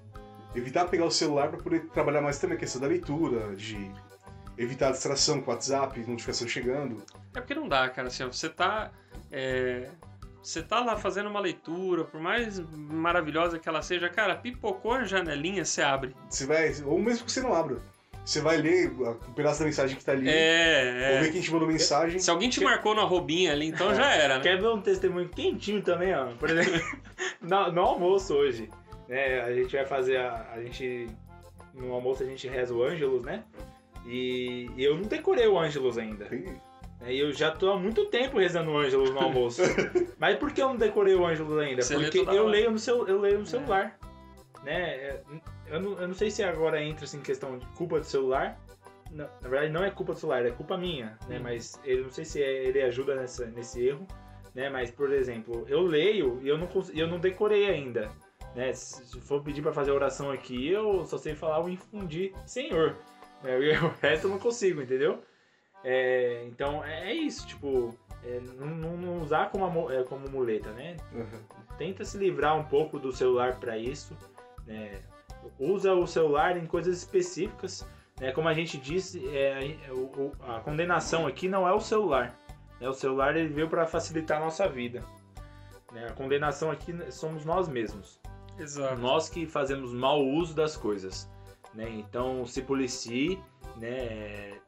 evitar 0.55 0.87
pegar 0.87 1.05
o 1.05 1.11
celular 1.11 1.49
pra 1.49 1.59
poder 1.59 1.87
trabalhar 1.87 2.23
mais 2.23 2.39
também 2.39 2.57
a 2.57 2.61
questão 2.61 2.81
da 2.81 2.87
leitura, 2.87 3.55
de 3.57 3.91
evitar 4.57 4.89
a 4.89 4.93
distração 4.93 5.41
com 5.41 5.51
o 5.51 5.55
WhatsApp, 5.55 5.99
notificação 6.07 6.47
chegando. 6.49 7.03
É 7.35 7.41
porque 7.41 7.55
não 7.55 7.69
dá, 7.69 7.89
cara. 7.89 8.09
Assim, 8.09 8.25
você 8.25 8.49
tá. 8.49 8.91
é, 9.31 9.89
Você 10.43 10.63
tá 10.63 10.81
lá 10.81 10.97
fazendo 10.97 11.29
uma 11.29 11.41
leitura, 11.41 12.05
por 12.05 12.21
mais 12.21 12.59
maravilhosa 12.73 13.59
que 13.59 13.69
ela 13.69 13.83
seja, 13.83 14.09
cara, 14.09 14.37
pipocou 14.37 14.93
a 14.93 15.05
janelinha, 15.05 15.65
você 15.65 15.83
abre. 15.83 16.15
Você 16.29 16.47
vai, 16.47 16.73
ou 16.85 16.99
mesmo 16.99 17.25
que 17.25 17.33
você 17.33 17.41
não 17.41 17.55
abra, 17.55 17.79
você 18.25 18.41
vai 18.41 18.57
ler 18.59 18.91
um 18.91 19.33
pedaço 19.35 19.61
da 19.61 19.65
mensagem 19.67 19.97
que 19.97 20.05
tá 20.05 20.13
ali, 20.13 20.27
ou 20.27 20.33
É, 20.33 21.21
ver 21.21 21.29
é. 21.29 21.33
quem 21.33 21.41
te 21.41 21.51
mandou 21.51 21.67
mensagem. 21.69 22.19
Se 22.19 22.31
alguém 22.31 22.49
te 22.49 22.63
marcou 22.63 22.95
no 22.95 23.01
arrobinha 23.01 23.53
ali, 23.53 23.67
então 23.67 23.95
já 23.95 24.11
era, 24.15 24.37
né? 24.37 24.43
Quer 24.43 24.61
ver 24.61 24.69
um 24.69 24.81
testemunho 24.81 25.29
quentinho 25.29 25.83
também, 25.83 26.15
ó? 26.15 26.27
Por 26.35 26.49
exemplo, 26.51 26.81
no, 27.41 27.73
no 27.73 27.81
almoço 27.83 28.35
hoje, 28.35 28.71
né? 29.09 29.41
A 29.43 29.53
gente 29.53 29.75
vai 29.75 29.85
fazer 29.85 30.19
a, 30.19 30.53
a 30.55 30.63
gente 30.63 31.09
no 31.75 31.93
almoço 31.93 32.23
a 32.23 32.27
gente 32.27 32.47
reza 32.47 32.73
o 32.73 32.83
Ângelus, 32.85 33.23
né? 33.25 33.43
E, 34.07 34.71
eu 34.77 34.97
não 34.97 35.05
decorei 35.05 35.47
o 35.47 35.59
Ângelus 35.59 35.97
ainda. 35.99 36.29
Né? 37.01 37.13
E 37.13 37.19
eu 37.19 37.33
já 37.33 37.51
tô 37.51 37.71
há 37.73 37.79
muito 37.79 38.07
tempo 38.07 38.39
rezando 38.39 38.71
o 38.71 38.77
Ângelus 38.79 39.11
no 39.11 39.19
almoço. 39.19 39.63
Mas 40.19 40.37
por 40.39 40.53
que 40.53 40.63
eu 40.63 40.69
não 40.69 40.77
decorei 40.77 41.15
o 41.15 41.25
Ângelus 41.25 41.59
ainda? 41.59 41.83
Você 41.83 41.99
Porque 41.99 42.19
eu 42.19 42.47
leio 42.47 42.71
no 42.71 42.79
seu, 42.79 43.07
eu 43.07 43.21
leio 43.21 43.39
no 43.41 43.47
celular, 43.47 43.99
né? 44.63 44.91
É, 44.91 45.21
Eu 45.71 45.81
não, 45.81 45.99
eu 45.99 46.09
não 46.09 46.15
sei 46.15 46.31
se 46.31 46.43
agora 46.43 46.83
entra 46.83 47.05
assim 47.05 47.21
questão 47.21 47.59
de 47.59 47.67
culpa 47.69 47.99
do 47.99 48.07
celular. 48.07 48.59
Na, 49.11 49.29
na 49.41 49.49
verdade 49.49 49.73
não 49.73 49.85
é 49.85 49.91
culpa 49.91 50.13
do 50.13 50.19
celular, 50.19 50.45
é 50.45 50.51
culpa 50.51 50.77
minha, 50.77 51.19
né? 51.29 51.39
Hum. 51.39 51.43
Mas 51.43 51.79
ele 51.85 52.03
não 52.03 52.11
sei 52.11 52.25
se 52.25 52.43
é- 52.43 52.65
ele 52.67 52.83
ajuda 52.83 53.15
nessa, 53.15 53.47
nesse 53.47 53.87
erro, 53.87 54.07
né? 54.55 54.69
Mas 54.69 54.91
por 54.91 55.13
exemplo, 55.13 55.65
eu 55.69 55.83
leio 55.83 56.41
e 56.43 56.49
eu 56.49 56.59
não 56.59 56.69
eu 56.95 57.07
não 57.07 57.19
decorei 57.19 57.67
ainda, 57.69 58.11
né? 58.57 58.73
Se 58.73 59.05
se 59.07 59.21
for 59.21 59.43
pedir 59.43 59.63
pra 59.63 59.73
fazer 59.73 59.91
oração 59.93 60.31
aqui, 60.31 60.69
eu 60.69 61.05
só 61.07 61.17
sei 61.19 61.35
falar 61.35 61.63
o 61.63 61.69
infundir 61.69 62.33
Senhor. 62.47 62.97
E 63.45 63.77
o 63.79 63.95
resto 64.01 64.27
eu 64.27 64.31
não 64.31 64.39
consigo, 64.39 64.81
entendeu? 64.83 65.23
É, 65.83 66.45
então 66.47 66.83
é 66.85 67.11
é 67.11 67.15
isso, 67.15 67.47
tipo, 67.47 67.95
é, 68.25 68.41
não, 68.59 68.97
não- 68.97 69.21
usar 69.23 69.51
como, 69.51 69.91
é, 69.91 70.03
como 70.05 70.29
muleta, 70.31 70.71
né? 70.73 70.97
Aham. 71.15 71.43
Tenta 71.77 72.05
se 72.05 72.17
livrar 72.17 72.57
um 72.57 72.65
pouco 72.65 72.99
do 72.99 73.13
celular 73.13 73.57
para 73.61 73.77
isso, 73.77 74.17
né? 74.67 75.01
Usa 75.59 75.93
o 75.93 76.07
celular 76.07 76.57
em 76.57 76.65
coisas 76.65 76.97
específicas, 76.97 77.87
né? 78.19 78.33
Como 78.33 78.49
a 78.49 78.55
gente 78.55 78.79
disse, 78.79 79.27
é, 79.29 79.77
é, 79.87 79.93
o- 79.93 80.33
a 80.49 80.61
condenação 80.61 81.27
aqui 81.27 81.49
não 81.49 81.69
é 81.69 81.73
o 81.73 81.81
celular, 81.81 82.35
né? 82.81 82.89
O 82.89 82.95
celular 82.95 83.37
ele 83.37 83.49
veio 83.53 83.69
para 83.69 83.87
facilitar 83.87 84.41
a 84.41 84.45
nossa 84.45 84.67
vida, 84.67 85.03
né? 85.93 86.07
A 86.09 86.13
condenação 86.13 86.71
aqui 86.71 86.95
somos 87.13 87.45
nós 87.45 87.69
mesmos. 87.69 88.19
Exato. 88.59 88.99
Nós 89.01 89.29
que 89.29 89.47
fazemos 89.47 89.93
mau 89.93 90.25
uso 90.25 90.55
das 90.55 90.77
coisas, 90.77 91.29
né? 91.75 91.89
Então 91.91 92.47
se 92.47 92.63
policie, 92.63 93.39
né? 93.77 94.59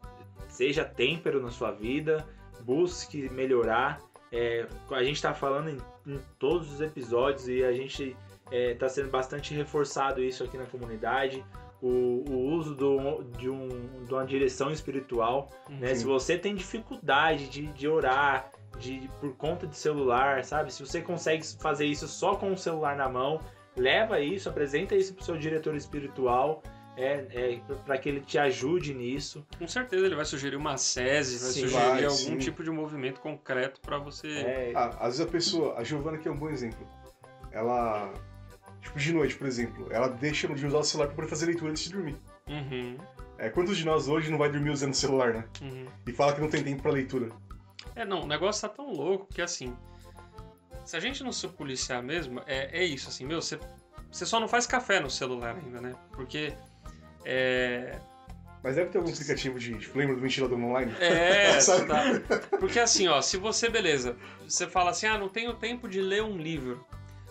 Seja 0.48 0.84
têmpero 0.84 1.42
na 1.42 1.50
sua 1.50 1.70
vida, 1.72 2.26
busque 2.60 3.28
melhorar. 3.30 4.00
É, 4.32 4.66
a 4.90 5.02
gente 5.02 5.16
está 5.16 5.32
falando 5.32 5.70
em, 5.70 5.78
em 6.06 6.20
todos 6.38 6.72
os 6.72 6.80
episódios 6.80 7.48
e 7.48 7.64
a 7.64 7.72
gente 7.72 8.16
está 8.50 8.88
sendo 8.88 9.10
bastante 9.10 9.54
reforçado 9.54 10.22
isso 10.22 10.44
aqui 10.44 10.56
na 10.56 10.66
comunidade. 10.66 11.44
O, 11.82 12.24
o 12.28 12.54
uso 12.54 12.74
do, 12.74 13.22
de, 13.36 13.50
um, 13.50 13.68
de 14.04 14.12
uma 14.12 14.24
direção 14.24 14.70
espiritual. 14.70 15.50
Né? 15.68 15.88
Sim. 15.88 15.96
Se 15.96 16.04
você 16.06 16.38
tem 16.38 16.54
dificuldade 16.54 17.48
de, 17.48 17.66
de 17.66 17.86
orar 17.86 18.50
de, 18.78 19.10
por 19.20 19.34
conta 19.36 19.66
de 19.66 19.76
celular, 19.76 20.44
sabe? 20.44 20.72
Se 20.72 20.84
você 20.84 21.00
consegue 21.00 21.44
fazer 21.60 21.86
isso 21.86 22.08
só 22.08 22.34
com 22.34 22.52
o 22.52 22.56
celular 22.56 22.96
na 22.96 23.08
mão, 23.08 23.40
leva 23.76 24.20
isso, 24.20 24.48
apresenta 24.48 24.94
isso 24.94 25.14
pro 25.14 25.24
seu 25.24 25.36
diretor 25.36 25.74
espiritual, 25.74 26.62
é, 26.96 27.26
é, 27.30 27.60
para 27.84 27.98
que 27.98 28.08
ele 28.08 28.20
te 28.20 28.38
ajude 28.38 28.94
nisso. 28.94 29.46
Com 29.58 29.68
certeza 29.68 30.06
ele 30.06 30.14
vai 30.16 30.24
sugerir 30.24 30.56
uma 30.56 30.76
SESI, 30.78 31.38
vai 31.38 31.52
Sim. 31.52 31.60
sugerir 31.60 31.72
Vai, 31.90 32.04
algum 32.04 32.16
sim. 32.16 32.38
tipo 32.38 32.62
de 32.64 32.70
movimento 32.70 33.20
concreto 33.20 33.80
pra 33.80 33.98
você. 33.98 34.28
É, 34.28 34.72
Ah, 34.74 34.88
às 35.00 35.18
vezes 35.18 35.20
a 35.20 35.26
pessoa, 35.26 35.78
a 35.78 35.84
Giovana 35.84 36.16
que 36.18 36.26
é 36.26 36.30
um 36.30 36.36
bom 36.38 36.48
exemplo, 36.48 36.86
ela, 37.52 38.12
tipo, 38.80 38.98
de 38.98 39.12
noite, 39.12 39.36
por 39.36 39.46
exemplo, 39.46 39.86
ela 39.90 40.08
deixa 40.08 40.48
de 40.48 40.66
usar 40.66 40.78
o 40.78 40.84
celular 40.84 41.06
pra 41.08 41.16
poder 41.16 41.28
fazer 41.28 41.46
leitura 41.46 41.70
antes 41.70 41.84
de 41.84 41.92
dormir. 41.92 42.16
Uhum, 42.48 42.96
É, 43.38 43.50
quantos 43.50 43.76
de 43.76 43.84
nós 43.84 44.08
hoje 44.08 44.30
não 44.30 44.38
vai 44.38 44.50
dormir 44.50 44.70
usando 44.70 44.92
o 44.92 44.96
celular, 44.96 45.34
né? 45.34 45.44
uhum. 45.60 45.86
E 46.06 46.12
fala 46.12 46.34
que 46.34 46.40
não 46.40 46.48
tem 46.48 46.62
tempo 46.64 46.82
pra 46.82 46.90
leitura. 46.92 47.28
É, 47.94 48.04
não, 48.04 48.22
o 48.22 48.26
negócio 48.26 48.66
tá 48.66 48.74
tão 48.74 48.90
louco 48.92 49.26
que 49.32 49.42
assim. 49.42 49.76
Se 50.84 50.96
a 50.96 51.00
gente 51.00 51.22
não 51.24 51.32
se 51.32 51.46
policiar 51.48 52.02
mesmo, 52.02 52.40
é, 52.46 52.80
é 52.80 52.84
isso, 52.84 53.08
assim, 53.08 53.26
meu, 53.26 53.42
você, 53.42 53.58
você 54.10 54.24
só 54.24 54.38
não 54.38 54.46
faz 54.48 54.66
café 54.66 55.00
no 55.00 55.10
celular 55.10 55.56
ainda, 55.56 55.80
né? 55.80 55.94
Porque. 56.12 56.54
É. 57.26 57.98
Mas 58.62 58.76
deve 58.76 58.90
ter 58.90 58.98
algum 58.98 59.10
aplicativo 59.12 59.58
de, 59.58 59.78
tipo, 59.78 59.98
lembra 59.98 60.14
do 60.16 60.20
ventilador 60.20 60.58
online? 60.58 60.92
É, 61.00 61.58
tá. 61.86 62.56
Porque 62.58 62.80
assim, 62.80 63.06
ó, 63.06 63.20
se 63.20 63.36
você, 63.36 63.68
beleza, 63.68 64.16
você 64.48 64.66
fala 64.66 64.90
assim, 64.90 65.06
ah, 65.06 65.18
não 65.18 65.28
tenho 65.28 65.52
tempo 65.54 65.88
de 65.88 66.00
ler 66.00 66.22
um 66.22 66.36
livro. 66.36 66.84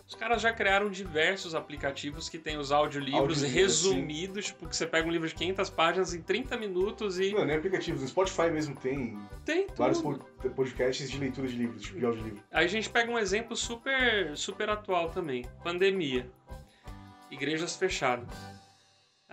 Os 0.07 0.13
caras 0.13 0.39
já 0.39 0.53
criaram 0.53 0.87
diversos 0.89 1.55
aplicativos 1.55 2.29
que 2.29 2.37
tem 2.37 2.57
os 2.57 2.71
audiolivros 2.71 3.41
Audiolivros, 3.41 3.51
resumidos, 3.51 4.45
tipo, 4.45 4.67
que 4.67 4.75
você 4.77 4.85
pega 4.85 5.07
um 5.07 5.11
livro 5.11 5.27
de 5.27 5.33
500 5.33 5.69
páginas 5.71 6.13
em 6.13 6.21
30 6.21 6.55
minutos 6.57 7.19
e 7.19 7.31
Não, 7.33 7.43
nem 7.43 7.57
aplicativos. 7.57 8.01
No 8.03 8.07
Spotify 8.07 8.51
mesmo 8.51 8.75
tem 8.75 9.17
tem 9.43 9.65
vários 9.75 9.99
tudo. 9.99 10.19
pod- 10.19 10.53
podcasts 10.53 11.09
de 11.09 11.17
leitura 11.17 11.47
de 11.47 11.55
livros, 11.55 11.81
tipo, 11.81 11.97
de 11.99 12.05
audiolivro. 12.05 12.39
Aí 12.51 12.65
a 12.65 12.69
gente 12.69 12.87
pega 12.87 13.11
um 13.11 13.17
exemplo 13.17 13.55
super, 13.55 14.37
super 14.37 14.69
atual 14.69 15.09
também. 15.09 15.43
Pandemia. 15.63 16.29
Igrejas 17.31 17.75
fechadas. 17.75 18.29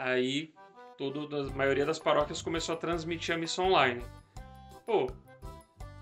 Aí 0.03 0.53
todo, 0.99 1.29
a 1.37 1.45
maioria 1.55 1.87
das 1.87 1.99
paróquias 1.99 2.43
começou 2.43 2.75
a 2.75 2.79
transmitir 2.79 3.35
a 3.35 3.39
missa 3.39 3.63
online. 3.63 4.03
Pô, 4.85 5.09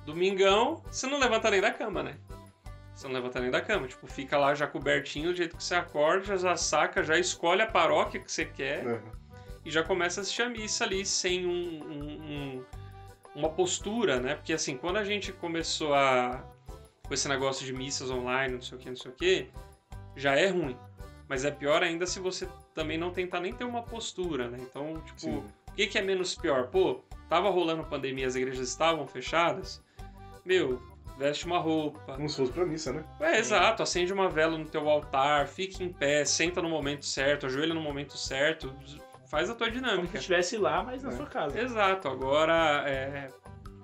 domingão, 0.07 0.83
você 0.91 1.07
não 1.07 1.19
levanta 1.19 1.51
nem 1.51 1.61
da 1.61 1.71
cama, 1.71 2.03
né? 2.03 2.17
Você 2.95 3.07
não 3.07 3.15
levanta 3.15 3.41
nem 3.41 3.51
da 3.51 3.61
cama. 3.61 3.87
Tipo, 3.87 4.07
fica 4.07 4.39
lá 4.39 4.55
já 4.55 4.67
cobertinho, 4.67 5.31
do 5.31 5.37
jeito 5.37 5.57
que 5.57 5.63
você 5.63 5.75
acorda, 5.75 6.37
já 6.39 6.57
saca, 6.57 7.03
já 7.03 7.19
escolhe 7.19 7.63
a 7.63 7.67
paróquia 7.67 8.21
que 8.21 8.31
você 8.33 8.45
quer 8.47 8.87
Aham. 8.87 9.03
e 9.65 9.71
já 9.71 9.83
começa 9.83 10.21
a 10.21 10.23
assistir 10.23 10.43
a 10.43 10.49
missa 10.49 10.85
ali 10.85 11.05
sem 11.05 11.47
um, 11.47 11.51
um- 11.85 12.23
um- 12.59 12.65
uma 13.35 13.51
postura, 13.51 14.19
né? 14.19 14.35
Porque 14.35 14.53
assim, 14.53 14.77
quando 14.77 14.97
a 14.97 15.05
gente 15.05 15.33
começou 15.33 15.95
a 15.95 16.43
com 17.07 17.13
esse 17.15 17.29
negócio 17.29 17.67
de 17.67 17.73
missas 17.73 18.09
online, 18.11 18.55
não 18.55 18.63
sei 18.63 18.79
o 18.79 18.81
que, 18.81 18.89
não 18.89 18.97
sei 18.97 19.11
o 19.11 19.15
que, 19.15 19.51
já 20.17 20.37
é 20.37 20.47
ruim. 20.49 20.77
Mas 21.29 21.45
é 21.45 21.51
pior 21.51 21.83
ainda 21.83 22.07
se 22.07 22.19
você 22.21 22.49
também 22.81 22.97
não 22.97 23.11
tentar 23.11 23.41
nem 23.41 23.53
ter 23.53 23.65
uma 23.65 23.83
postura, 23.83 24.49
né? 24.49 24.59
Então, 24.61 24.95
tipo, 25.05 25.21
Sim. 25.21 25.45
o 25.69 25.73
que, 25.75 25.87
que 25.87 25.99
é 25.99 26.03
menos 26.03 26.35
pior? 26.35 26.69
Pô, 26.69 27.01
tava 27.29 27.51
rolando 27.51 27.85
pandemia, 27.85 28.27
as 28.27 28.35
igrejas 28.37 28.69
estavam 28.69 29.07
fechadas. 29.07 29.83
Meu, 30.47 30.81
veste 31.19 31.45
uma 31.45 31.59
roupa. 31.59 32.15
Como 32.15 32.27
se 32.29 32.37
fosse 32.39 32.53
pra 32.53 32.65
missa, 32.65 32.93
né? 32.93 33.05
É, 33.21 33.39
exato, 33.39 33.83
acende 33.83 34.13
uma 34.15 34.31
vela 34.31 34.57
no 34.57 34.65
teu 34.65 34.89
altar, 34.89 35.47
fique 35.47 35.85
em 35.85 35.93
pé, 35.93 36.25
senta 36.25 36.63
no 36.63 36.71
momento 36.71 37.05
certo, 37.05 37.45
ajoelha 37.47 37.75
no 37.75 37.83
momento 37.83 38.17
certo, 38.17 38.75
faz 39.31 39.51
a 39.51 39.55
tua 39.55 39.67
como 39.69 39.79
se 39.79 39.85
dinâmica. 39.85 40.17
estivesse 40.17 40.57
lá, 40.57 40.83
mas 40.83 41.03
na 41.03 41.11
É. 41.11 41.13
sua 41.13 41.27
casa. 41.27 41.61
Exato, 41.61 42.09
agora 42.09 42.83
é, 42.89 43.29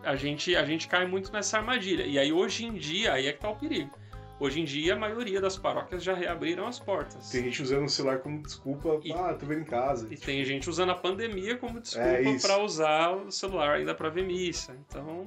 a, 0.04 0.16
gente, 0.16 0.56
a 0.56 0.64
gente 0.64 0.88
cai 0.88 1.06
muito 1.06 1.30
nessa 1.30 1.58
armadilha. 1.58 2.04
E 2.06 2.18
aí 2.18 2.32
hoje 2.32 2.64
em 2.64 2.72
dia, 2.72 3.12
aí 3.12 3.26
é 3.26 3.32
que 3.34 3.40
tá 3.40 3.50
o 3.50 3.56
perigo. 3.56 3.90
Hoje 4.38 4.60
em 4.60 4.64
dia, 4.64 4.92
a 4.94 4.96
maioria 4.98 5.40
das 5.40 5.56
paróquias 5.56 6.02
já 6.04 6.12
reabriram 6.14 6.66
as 6.66 6.78
portas. 6.78 7.30
Tem 7.30 7.42
gente 7.44 7.62
usando 7.62 7.84
o 7.84 7.88
celular 7.88 8.18
como 8.18 8.42
desculpa, 8.42 9.00
E- 9.02 9.10
ah, 9.12 9.32
tô 9.32 9.46
vendo 9.46 9.62
em 9.62 9.64
casa. 9.64 10.06
E 10.10 10.16
tem 10.16 10.44
gente 10.44 10.68
usando 10.68 10.90
a 10.90 10.94
pandemia 10.94 11.56
como 11.56 11.80
desculpa 11.80 12.06
É 12.08 12.38
pra 12.38 12.58
usar 12.62 13.12
o 13.12 13.30
celular 13.30 13.76
ainda 13.76 13.94
pra 13.94 14.10
ver 14.10 14.24
missa. 14.24 14.76
Então, 14.86 15.24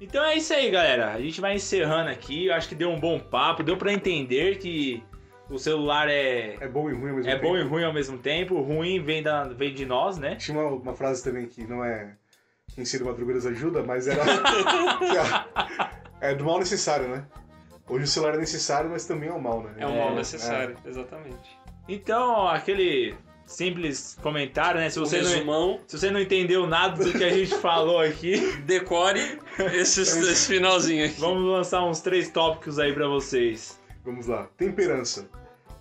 Então 0.00 0.24
é 0.24 0.34
isso 0.36 0.52
aí, 0.52 0.70
galera. 0.70 1.12
A 1.12 1.20
gente 1.20 1.40
vai 1.40 1.54
encerrando 1.54 2.10
aqui. 2.10 2.46
Eu 2.46 2.54
acho 2.54 2.68
que 2.68 2.74
deu 2.74 2.90
um 2.90 2.98
bom 2.98 3.18
papo. 3.20 3.62
Deu 3.62 3.76
pra 3.76 3.92
entender 3.92 4.58
que 4.58 5.04
o 5.48 5.56
celular 5.58 6.08
é, 6.08 6.56
É 6.60 6.66
bom 6.66 6.90
e 6.90 6.94
ruim 6.94 7.10
ao 7.10 7.16
mesmo 7.16 7.30
é 7.30 7.34
tempo. 7.36 7.46
bom 7.48 7.56
e 7.56 7.62
ruim 7.62 7.84
ao 7.84 7.92
mesmo 7.92 8.18
tempo. 8.18 8.54
O 8.56 8.62
ruim 8.62 9.00
vem, 9.00 9.22
da, 9.22 9.44
vem 9.44 9.72
de 9.72 9.86
nós, 9.86 10.18
né? 10.18 10.34
Tinha 10.34 10.58
uma, 10.58 10.68
uma 10.70 10.94
frase 10.94 11.22
também 11.22 11.46
que 11.46 11.64
não 11.64 11.84
é 11.84 12.16
quem 12.74 12.84
cedo 12.84 13.04
madrugadas 13.04 13.46
ajuda, 13.46 13.82
mas 13.84 14.08
era 14.08 14.22
é, 16.20 16.30
é 16.32 16.34
do 16.34 16.44
mal 16.44 16.58
necessário, 16.58 17.06
né? 17.08 17.24
Hoje 17.90 18.04
o 18.04 18.06
celular 18.06 18.34
é 18.36 18.38
necessário, 18.38 18.88
mas 18.88 19.04
também 19.04 19.28
é 19.28 19.32
o 19.32 19.42
mal, 19.42 19.64
né? 19.64 19.74
É 19.78 19.86
um 19.86 19.98
mal 19.98 20.12
É, 20.12 20.14
necessário, 20.14 20.76
exatamente. 20.86 21.58
Então, 21.88 22.46
aquele 22.46 23.16
simples 23.44 24.16
comentário, 24.22 24.80
né? 24.80 24.88
Se 24.88 25.00
você, 25.00 25.20
não, 25.20 25.28
resumão, 25.28 25.80
se 25.88 25.98
você 25.98 26.08
não 26.08 26.20
entendeu 26.20 26.68
nada 26.68 27.04
do 27.04 27.10
que 27.12 27.24
a 27.24 27.30
gente 27.30 27.52
falou 27.58 27.98
aqui, 28.00 28.56
decore 28.58 29.40
esse, 29.74 30.02
esse 30.02 30.46
finalzinho 30.46 31.04
aqui. 31.04 31.20
vamos 31.20 31.50
lançar 31.50 31.84
uns 31.84 32.00
três 32.00 32.30
tópicos 32.30 32.78
aí 32.78 32.92
pra 32.92 33.08
vocês. 33.08 33.80
Vamos 34.04 34.28
lá. 34.28 34.48
Temperança. 34.56 35.28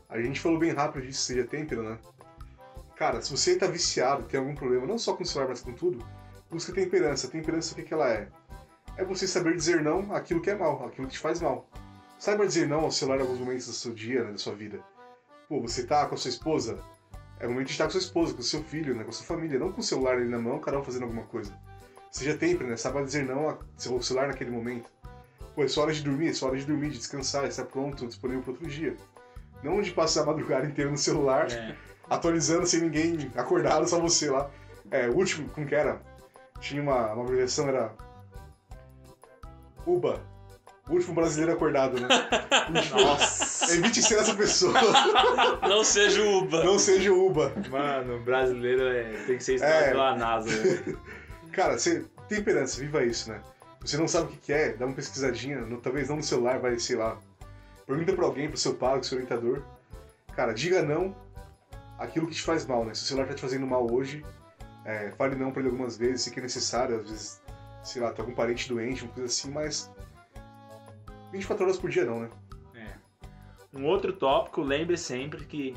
A 0.09 0.19
gente 0.19 0.39
falou 0.39 0.57
bem 0.57 0.71
rápido 0.71 1.05
disso, 1.05 1.21
seja 1.21 1.43
tempero, 1.43 1.83
né? 1.83 1.99
Cara, 2.95 3.21
se 3.21 3.29
você 3.29 3.55
tá 3.55 3.67
viciado, 3.67 4.23
tem 4.23 4.39
algum 4.39 4.55
problema, 4.55 4.87
não 4.87 4.97
só 4.97 5.13
com 5.13 5.21
o 5.21 5.25
celular, 5.25 5.49
mas 5.49 5.61
com 5.61 5.73
tudo, 5.73 6.03
busca 6.49 6.73
temperança. 6.73 7.27
Temperança, 7.27 7.73
o 7.73 7.75
que, 7.75 7.83
que 7.83 7.93
ela 7.93 8.11
é? 8.11 8.27
É 8.97 9.05
você 9.05 9.27
saber 9.27 9.55
dizer 9.55 9.83
não 9.83 10.13
àquilo 10.13 10.41
que 10.41 10.49
é 10.49 10.55
mal, 10.55 10.87
àquilo 10.87 11.07
que 11.07 11.13
te 11.13 11.19
faz 11.19 11.39
mal. 11.39 11.69
Saiba 12.19 12.45
dizer 12.45 12.67
não 12.67 12.81
ao 12.81 12.91
celular 12.91 13.17
em 13.17 13.21
alguns 13.21 13.39
momentos 13.39 13.65
do 13.65 13.73
seu 13.73 13.93
dia, 13.93 14.23
né, 14.25 14.31
da 14.33 14.37
sua 14.37 14.53
vida. 14.53 14.79
Pô, 15.47 15.61
você 15.61 15.85
tá 15.85 16.05
com 16.05 16.15
a 16.15 16.17
sua 16.17 16.29
esposa, 16.29 16.77
é 17.39 17.47
o 17.47 17.49
momento 17.49 17.67
de 17.67 17.71
estar 17.71 17.85
com 17.85 17.87
a 17.87 17.91
sua 17.91 18.01
esposa, 18.01 18.33
com 18.33 18.41
o 18.41 18.43
seu 18.43 18.63
filho, 18.63 18.93
né, 18.93 19.03
com 19.03 19.09
a 19.09 19.13
sua 19.13 19.25
família, 19.25 19.57
não 19.57 19.71
com 19.71 19.79
o 19.79 19.83
celular 19.83 20.15
ali 20.17 20.27
na 20.27 20.37
mão, 20.37 20.59
cada 20.59 20.77
um 20.77 20.83
fazendo 20.83 21.03
alguma 21.03 21.23
coisa. 21.23 21.57
Seja 22.11 22.35
tempo, 22.37 22.63
né? 22.63 22.75
Saiba 22.75 23.03
dizer 23.03 23.23
não 23.25 23.49
ao 23.49 23.59
seu 23.77 24.01
celular 24.01 24.27
naquele 24.27 24.49
momento. 24.49 24.89
Pô, 25.55 25.63
é 25.63 25.67
só 25.67 25.83
hora 25.83 25.93
de 25.93 26.03
dormir, 26.03 26.29
é 26.29 26.33
só 26.33 26.47
hora 26.47 26.57
de 26.57 26.65
dormir, 26.65 26.89
de 26.89 26.97
descansar, 26.97 27.45
estar 27.45 27.65
pronto, 27.65 28.05
disponível 28.07 28.41
para 28.41 28.51
outro 28.51 28.67
dia. 28.67 28.97
Não 29.63 29.81
de 29.81 29.91
passar 29.91 30.23
a 30.23 30.25
madrugada 30.25 30.65
inteira 30.67 30.89
no 30.89 30.97
celular, 30.97 31.51
É. 31.51 31.75
atualizando 32.09 32.65
sem 32.65 32.81
ninguém 32.81 33.31
acordado, 33.35 33.87
só 33.87 33.99
você 33.99 34.29
lá. 34.29 34.49
É, 34.91 35.07
o 35.07 35.15
último, 35.15 35.47
como 35.49 35.67
que 35.67 35.75
era? 35.75 36.01
Tinha 36.59 36.81
uma, 36.81 37.13
uma 37.13 37.23
abreviação, 37.23 37.67
era. 37.67 37.93
UBA. 39.85 40.21
O 40.89 40.93
último 40.93 41.13
brasileiro 41.13 41.53
acordado, 41.53 41.99
né? 41.99 42.07
Nossa! 42.91 43.75
Evite 43.75 44.01
ser 44.01 44.17
essa 44.19 44.33
pessoa. 44.33 44.73
Não 45.67 45.83
seja 45.83 46.21
o 46.23 46.39
Uba. 46.39 46.63
Não 46.63 46.79
seja 46.79 47.11
o 47.13 47.27
UBA. 47.27 47.53
Mano, 47.69 48.19
brasileiro 48.21 48.87
é, 48.87 49.03
tem 49.27 49.37
que 49.37 49.43
ser 49.43 49.55
estudado 49.55 49.83
É. 49.83 49.89
pela 49.91 50.15
NASA. 50.15 50.49
né? 50.49 50.97
Cara, 51.53 51.77
você, 51.77 52.05
temperança, 52.27 52.79
viva 52.79 53.03
isso, 53.03 53.29
né? 53.29 53.39
Você 53.81 53.97
não 53.97 54.07
sabe 54.07 54.25
o 54.25 54.29
que 54.29 54.37
que 54.37 54.53
é, 54.53 54.73
dá 54.73 54.85
uma 54.85 54.95
pesquisadinha, 54.95 55.59
no- 55.61 55.79
talvez 55.79 56.09
não 56.09 56.17
no 56.17 56.23
celular, 56.23 56.59
vai, 56.59 56.77
sei 56.79 56.95
lá. 56.95 57.17
Pergunta 57.85 58.13
pra 58.13 58.25
alguém, 58.25 58.47
pro 58.49 58.57
seu 58.57 58.73
pai, 58.73 58.97
pro 58.99 59.03
seu 59.07 59.17
orientador. 59.17 59.61
Cara, 60.35 60.53
diga 60.53 60.81
não 60.81 61.15
aquilo 61.97 62.27
que 62.27 62.33
te 62.35 62.41
faz 62.41 62.65
mal, 62.65 62.83
né? 62.83 62.93
Se 62.95 63.03
o 63.03 63.05
celular 63.05 63.27
tá 63.27 63.33
te 63.35 63.41
fazendo 63.41 63.65
mal 63.67 63.85
hoje, 63.91 64.25
é, 64.85 65.11
fale 65.17 65.35
não 65.35 65.51
pra 65.51 65.61
ele 65.61 65.69
algumas 65.69 65.97
vezes, 65.97 66.21
se 66.23 66.31
que 66.31 66.39
é 66.39 66.43
necessário, 66.43 66.97
às 66.99 67.09
vezes, 67.09 67.41
sei 67.83 68.01
lá, 68.01 68.11
tem 68.11 68.21
algum 68.23 68.33
parente 68.35 68.67
doente, 68.69 69.03
uma 69.03 69.13
coisa 69.13 69.27
assim, 69.29 69.51
mas. 69.51 69.91
24 71.31 71.63
horas 71.65 71.77
por 71.77 71.89
dia 71.89 72.05
não, 72.05 72.21
né? 72.21 72.29
Um 73.73 73.85
outro 73.85 74.11
tópico, 74.13 74.61
lembre 74.61 74.97
sempre 74.97 75.45
que 75.45 75.75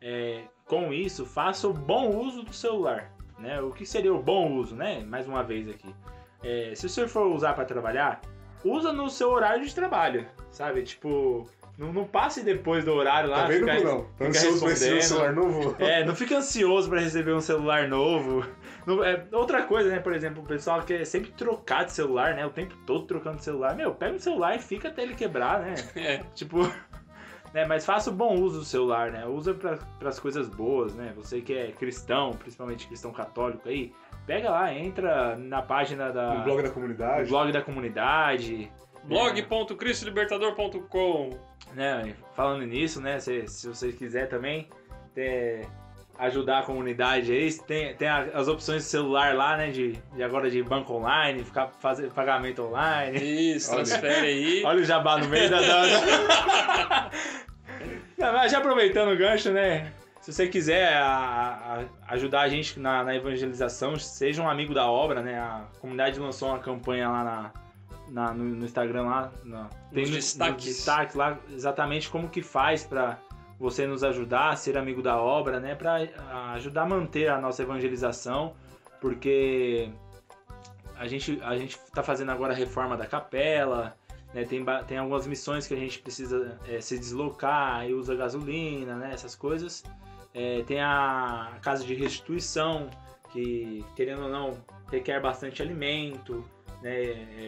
é, 0.00 0.44
com 0.64 0.92
isso 0.92 1.26
faça 1.26 1.66
o 1.66 1.72
bom 1.72 2.16
uso 2.16 2.42
do 2.42 2.52
celular. 2.52 3.12
Né? 3.38 3.60
O 3.60 3.70
que 3.70 3.84
seria 3.84 4.12
o 4.14 4.22
bom 4.22 4.54
uso, 4.54 4.76
né? 4.76 5.00
Mais 5.04 5.26
uma 5.26 5.42
vez 5.42 5.68
aqui. 5.68 5.94
É, 6.42 6.74
se 6.74 6.88
você 6.88 7.08
for 7.08 7.26
usar 7.26 7.54
para 7.54 7.64
trabalhar, 7.64 8.20
usa 8.64 8.92
no 8.92 9.08
seu 9.10 9.30
horário 9.30 9.66
de 9.66 9.74
trabalho, 9.74 10.28
sabe? 10.50 10.82
Tipo, 10.82 11.48
não, 11.78 11.92
não 11.92 12.04
passe 12.04 12.42
depois 12.42 12.84
do 12.84 12.92
horário 12.92 13.30
lá. 13.30 13.42
tá 13.42 13.46
vendo, 13.48 13.60
ficar- 13.60 13.76
Brunão? 13.76 14.02
Tá 14.02 14.24
fica 14.24 14.28
ansioso 14.28 14.58
pra 14.60 14.68
receber 14.68 14.96
um 14.98 15.02
celular 15.02 15.32
novo? 15.32 15.76
É, 15.78 16.04
não 16.04 16.14
fica 16.16 16.36
ansioso 16.38 16.88
pra 16.90 17.00
receber 17.00 17.32
um 17.34 17.40
celular 17.40 17.88
novo. 17.88 18.44
Não- 18.86 19.04
é, 19.04 19.24
outra 19.32 19.62
coisa, 19.62 19.88
né? 19.90 20.00
Por 20.00 20.12
exemplo, 20.12 20.42
o 20.42 20.46
pessoal 20.46 20.82
quer 20.82 21.04
sempre 21.04 21.30
trocar 21.32 21.84
de 21.84 21.92
celular, 21.92 22.34
né? 22.34 22.44
O 22.44 22.50
tempo 22.50 22.74
todo 22.86 23.06
trocando 23.06 23.36
de 23.36 23.44
celular. 23.44 23.76
Meu, 23.76 23.94
pega 23.94 24.16
o 24.16 24.20
celular 24.20 24.56
e 24.56 24.58
fica 24.58 24.88
até 24.88 25.02
ele 25.02 25.14
quebrar, 25.14 25.60
né? 25.60 25.74
É. 25.96 26.18
Tipo. 26.34 26.58
Né, 27.54 27.64
mas 27.64 27.86
faça 27.86 28.10
o 28.10 28.12
bom 28.12 28.34
uso 28.34 28.58
do 28.58 28.64
celular, 28.66 29.10
né? 29.10 29.24
Usa 29.24 29.54
para 29.54 29.78
as 30.06 30.20
coisas 30.20 30.50
boas, 30.50 30.94
né? 30.94 31.14
Você 31.16 31.40
que 31.40 31.54
é 31.56 31.68
cristão, 31.72 32.32
principalmente 32.32 32.86
cristão 32.86 33.10
católico 33.10 33.66
aí, 33.70 33.90
pega 34.26 34.50
lá, 34.50 34.70
entra 34.74 35.34
na 35.34 35.62
página 35.62 36.12
da 36.12 36.34
No 36.34 36.44
blog 36.44 36.60
da 36.62 36.68
no 36.68 36.74
comunidade. 36.74 37.28
blog 37.30 37.50
da 37.50 37.62
comunidade. 37.62 38.70
blog.cristolibertador.com 39.08 41.30
né, 41.74 42.14
falando 42.34 42.64
nisso, 42.64 43.00
né, 43.00 43.20
se, 43.20 43.46
se 43.46 43.68
você 43.68 43.92
quiser 43.92 44.28
também 44.28 44.68
ajudar 46.18 46.60
a 46.60 46.62
comunidade 46.62 47.30
aí, 47.32 47.52
tem, 47.60 47.94
tem 47.94 48.08
as 48.08 48.48
opções 48.48 48.84
de 48.84 48.88
celular 48.88 49.34
lá, 49.34 49.56
né, 49.56 49.70
de, 49.70 49.92
de 50.14 50.22
agora 50.22 50.50
de 50.50 50.62
banco 50.62 50.94
online, 50.94 51.44
ficar 51.44 51.68
fazer 51.80 52.10
pagamento 52.12 52.62
online. 52.62 53.18
Isso, 53.54 53.70
Olha. 53.72 53.84
transfere 53.84 54.26
aí. 54.26 54.62
Olha 54.64 54.80
o 54.80 54.84
jabá 54.84 55.18
no 55.18 55.28
meio 55.28 55.50
da... 55.50 55.58
Não, 58.18 58.48
já 58.48 58.58
aproveitando 58.58 59.12
o 59.12 59.16
gancho, 59.16 59.50
né, 59.52 59.92
se 60.20 60.32
você 60.32 60.48
quiser 60.48 60.92
a- 60.96 61.84
a- 62.08 62.14
ajudar 62.14 62.40
a 62.42 62.48
gente 62.48 62.80
na, 62.80 63.04
na 63.04 63.14
evangelização, 63.14 63.96
seja 63.96 64.42
um 64.42 64.48
amigo 64.48 64.74
da 64.74 64.90
obra, 64.90 65.22
né, 65.22 65.38
a 65.38 65.64
comunidade 65.80 66.18
lançou 66.18 66.48
uma 66.48 66.58
campanha 66.58 67.08
lá 67.08 67.22
na... 67.24 67.52
na- 68.10 68.32
no, 68.32 68.44
no 68.44 68.64
Instagram 68.64 69.02
lá, 69.04 69.32
na- 69.44 69.68
tem 69.92 70.02
Nos 70.02 70.10
no- 70.10 70.16
destaques. 70.16 70.66
nos 70.66 70.74
destaques 70.76 71.14
lá 71.14 71.38
exatamente 71.50 72.08
como 72.10 72.28
que 72.28 72.42
faz 72.42 72.84
para 72.84 73.18
você 73.58 73.86
nos 73.86 74.04
ajudar, 74.04 74.56
ser 74.56 74.78
amigo 74.78 75.02
da 75.02 75.16
obra, 75.20 75.58
né, 75.58 75.74
para 75.74 75.96
ajudar 76.54 76.82
a 76.82 76.86
manter 76.86 77.28
a 77.28 77.40
nossa 77.40 77.62
evangelização, 77.62 78.54
porque 79.00 79.90
a 80.96 81.06
gente 81.06 81.40
a 81.42 81.56
gente 81.56 81.78
tá 81.92 82.02
fazendo 82.02 82.30
agora 82.30 82.52
a 82.52 82.56
reforma 82.56 82.96
da 82.96 83.06
capela, 83.06 83.96
né, 84.34 84.44
tem 84.44 84.64
tem 84.86 84.98
algumas 84.98 85.26
missões 85.26 85.66
que 85.66 85.74
a 85.74 85.76
gente 85.76 85.98
precisa 86.00 86.58
é, 86.68 86.80
se 86.80 86.98
deslocar 86.98 87.86
e 87.88 87.94
usa 87.94 88.14
gasolina, 88.14 88.94
né, 88.96 89.10
essas 89.12 89.34
coisas. 89.34 89.82
É, 90.34 90.62
tem 90.64 90.80
a 90.80 91.56
casa 91.62 91.84
de 91.84 91.94
restituição 91.94 92.88
que 93.32 93.84
querendo 93.96 94.22
ou 94.22 94.28
não 94.28 94.52
requer 94.90 95.20
bastante 95.20 95.62
alimento, 95.62 96.44
né, 96.82 96.94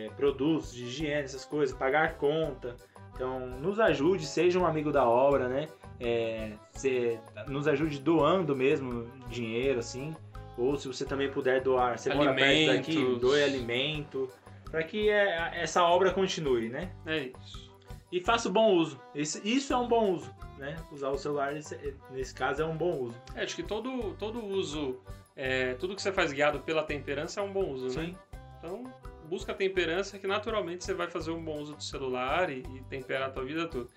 é, 0.06 0.10
produtos 0.16 0.72
de 0.74 0.84
higiene, 0.84 1.22
essas 1.22 1.44
coisas, 1.44 1.76
pagar 1.76 2.16
conta. 2.16 2.76
Então, 3.14 3.46
nos 3.58 3.78
ajude, 3.78 4.24
seja 4.26 4.58
um 4.58 4.66
amigo 4.66 4.90
da 4.90 5.06
obra, 5.06 5.48
né? 5.48 5.68
É, 6.00 6.52
se- 6.72 7.18
nos 7.48 7.68
ajude 7.68 7.98
doando 8.00 8.56
mesmo 8.56 9.10
dinheiro, 9.28 9.78
assim. 9.80 10.14
Ou 10.56 10.76
se 10.76 10.88
você 10.88 11.04
também 11.04 11.30
puder 11.30 11.62
doar, 11.62 11.98
você 11.98 12.12
mora 12.14 12.32
perto 12.34 12.66
daqui, 12.76 12.96
Alimentos. 12.96 13.20
doe 13.20 13.42
alimento, 13.42 14.28
para 14.70 14.82
que 14.82 15.10
é, 15.10 15.60
essa 15.62 15.82
obra 15.82 16.12
continue, 16.12 16.68
né? 16.68 16.90
É 17.06 17.30
isso. 17.38 17.70
E 18.10 18.20
faça 18.20 18.48
o 18.48 18.52
bom 18.52 18.72
uso. 18.74 18.98
Esse- 19.14 19.40
isso 19.46 19.72
é 19.72 19.76
um 19.76 19.86
bom 19.86 20.12
uso, 20.12 20.34
né? 20.58 20.76
Usar 20.90 21.10
o 21.10 21.18
celular, 21.18 21.52
nesse, 21.52 22.34
caso, 22.34 22.62
é 22.62 22.64
um 22.66 22.76
bom 22.76 22.98
uso. 22.98 23.16
É, 23.34 23.42
acho 23.42 23.54
que 23.54 23.62
todo, 23.62 24.14
todo 24.18 24.44
uso, 24.44 24.98
é, 25.36 25.74
tudo 25.74 25.94
que 25.94 26.02
você 26.02 26.10
faz 26.12 26.32
guiado 26.32 26.60
pela 26.60 26.82
temperança 26.82 27.40
é 27.40 27.42
um 27.42 27.52
bom 27.52 27.68
uso, 27.70 27.86
né? 27.86 28.06
Sim. 28.06 28.16
Então, 28.58 28.84
busca 29.30 29.52
a 29.52 29.54
temperança 29.54 30.18
que 30.18 30.26
naturalmente 30.26 30.84
você 30.84 30.92
vai 30.92 31.08
fazer 31.08 31.30
um 31.30 31.42
bom 31.42 31.60
uso 31.60 31.76
do 31.76 31.82
celular 31.82 32.50
e, 32.50 32.64
e 32.74 32.82
temperar 32.90 33.28
a 33.28 33.30
tua 33.30 33.44
vida 33.44 33.68
toda. 33.68 33.88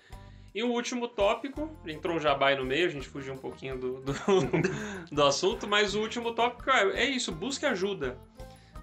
E 0.54 0.62
o 0.62 0.68
último 0.68 1.08
tópico, 1.08 1.76
entrou 1.84 2.16
um 2.16 2.20
jabá 2.20 2.50
aí 2.50 2.56
no 2.56 2.64
meio, 2.64 2.86
a 2.86 2.90
gente 2.90 3.08
fugiu 3.08 3.34
um 3.34 3.36
pouquinho 3.36 3.76
do, 3.76 4.00
do, 4.00 4.14
do 5.10 5.24
assunto, 5.24 5.66
mas 5.66 5.96
o 5.96 6.00
último 6.00 6.32
tópico 6.32 6.70
é, 6.70 7.00
é 7.00 7.04
isso, 7.04 7.32
busque 7.32 7.66
ajuda. 7.66 8.16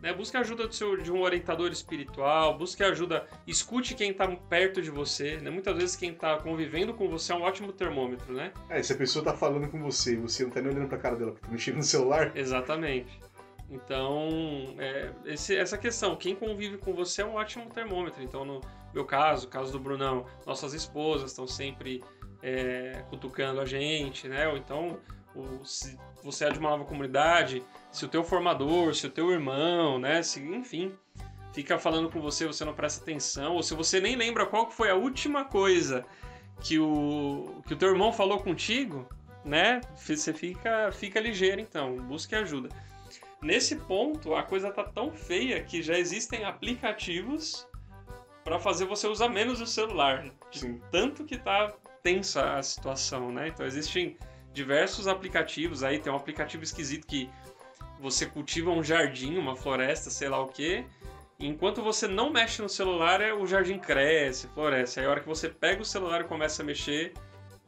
Né? 0.01 0.11
Busque 0.11 0.35
ajuda 0.35 0.67
do 0.67 0.73
seu, 0.73 0.97
de 0.97 1.09
um 1.11 1.21
orientador 1.21 1.71
espiritual, 1.71 2.57
busque 2.57 2.83
ajuda, 2.83 3.25
escute 3.47 3.93
quem 3.93 4.11
está 4.11 4.27
perto 4.27 4.81
de 4.81 4.89
você. 4.89 5.37
Né? 5.37 5.49
Muitas 5.49 5.77
vezes 5.77 5.95
quem 5.95 6.11
está 6.11 6.37
convivendo 6.37 6.93
com 6.93 7.07
você 7.07 7.31
é 7.31 7.35
um 7.35 7.43
ótimo 7.43 7.71
termômetro, 7.71 8.33
né? 8.33 8.51
É, 8.67 8.81
se 8.83 8.91
a 8.91 8.97
pessoa 8.97 9.23
tá 9.23 9.33
falando 9.33 9.69
com 9.69 9.79
você 9.79 10.13
e 10.13 10.17
você 10.17 10.43
não 10.43 10.49
tá 10.49 10.59
nem 10.59 10.73
olhando 10.73 10.89
pra 10.89 10.97
cara 10.97 11.15
dela 11.15 11.31
porque 11.31 11.45
tá 11.45 11.51
mexendo 11.51 11.77
no 11.77 11.83
celular, 11.83 12.31
Exatamente. 12.35 13.17
Então, 13.71 14.27
é, 14.77 15.11
esse- 15.25 15.55
essa 15.55 15.77
questão, 15.77 16.15
quem 16.17 16.35
convive 16.35 16.77
com 16.77 16.93
você 16.93 17.21
é 17.21 17.25
um 17.25 17.35
ótimo 17.35 17.69
termômetro. 17.69 18.21
Então, 18.21 18.43
no 18.43 18.59
meu 18.93 19.05
caso, 19.05 19.47
caso 19.47 19.71
do 19.71 19.79
Brunão, 19.79 20.25
nossas 20.45 20.73
esposas 20.73 21.31
estão 21.31 21.47
sempre 21.47 22.03
é, 22.43 23.03
cutucando 23.07 23.61
a 23.61 23.65
gente, 23.65 24.27
né? 24.27 24.47
Ou 24.47 24.57
então, 24.57 24.97
o- 25.35 25.63
se 25.63 25.95
você 26.23 26.45
é 26.45 26.49
de 26.49 26.57
uma 26.57 26.71
nova 26.71 26.85
comunidade, 26.85 27.63
se 27.91 28.03
o 28.03 28.07
teu 28.07 28.23
formador, 28.23 28.95
se 28.95 29.05
o 29.05 29.11
teu 29.11 29.29
irmão, 29.31 29.99
né? 29.99 30.23
Se, 30.23 30.39
enfim, 30.41 30.91
fica 31.53 31.77
falando 31.77 32.09
com 32.09 32.19
você, 32.19 32.47
você 32.47 32.65
não 32.65 32.73
presta 32.73 33.03
atenção, 33.03 33.53
ou 33.53 33.61
se 33.61 33.75
você 33.75 34.01
nem 34.01 34.15
lembra 34.15 34.47
qual 34.47 34.71
foi 34.71 34.89
a 34.89 34.95
última 34.95 35.45
coisa 35.45 36.03
que 36.61 36.79
o, 36.79 37.61
que 37.67 37.75
o 37.75 37.77
teu 37.77 37.89
irmão 37.89 38.11
falou 38.11 38.39
contigo, 38.39 39.07
né? 39.45 39.79
Você 39.95 40.33
fica, 40.33 40.91
fica 40.91 41.19
ligeiro, 41.19 41.61
então, 41.61 41.95
busque 41.97 42.33
ajuda. 42.35 42.69
Nesse 43.41 43.75
ponto 43.75 44.35
a 44.35 44.43
coisa 44.43 44.71
tá 44.71 44.83
tão 44.83 45.11
feia 45.11 45.61
que 45.63 45.81
já 45.81 45.97
existem 45.97 46.43
aplicativos 46.43 47.67
para 48.43 48.59
fazer 48.59 48.85
você 48.85 49.07
usar 49.07 49.29
menos 49.29 49.61
o 49.61 49.67
celular. 49.67 50.25
De 50.49 50.59
Sim. 50.59 50.81
tanto 50.91 51.23
que 51.23 51.37
tá 51.37 51.73
tensa 52.03 52.57
a 52.57 52.63
situação, 52.63 53.31
né? 53.31 53.47
Então 53.47 53.65
existem 53.65 54.17
diversos 54.53 55.07
aplicativos 55.07 55.83
aí, 55.83 55.99
tem 55.99 56.11
um 56.11 56.15
aplicativo 56.15 56.63
esquisito 56.63 57.07
que 57.07 57.29
você 57.99 58.25
cultiva 58.25 58.71
um 58.71 58.83
jardim, 58.83 59.37
uma 59.37 59.55
floresta, 59.55 60.09
sei 60.09 60.27
lá 60.27 60.41
o 60.41 60.47
quê. 60.47 60.83
E 61.39 61.47
enquanto 61.47 61.81
você 61.81 62.07
não 62.07 62.31
mexe 62.31 62.61
no 62.61 62.69
celular, 62.69 63.21
é- 63.21 63.33
o 63.33 63.45
jardim 63.45 63.77
cresce, 63.77 64.47
floresce. 64.49 64.99
Aí 64.99 65.05
a 65.05 65.09
hora 65.09 65.21
que 65.21 65.27
você 65.27 65.49
pega 65.49 65.81
o 65.81 65.85
celular 65.85 66.21
e 66.21 66.23
começa 66.25 66.61
a 66.61 66.65
mexer, 66.65 67.13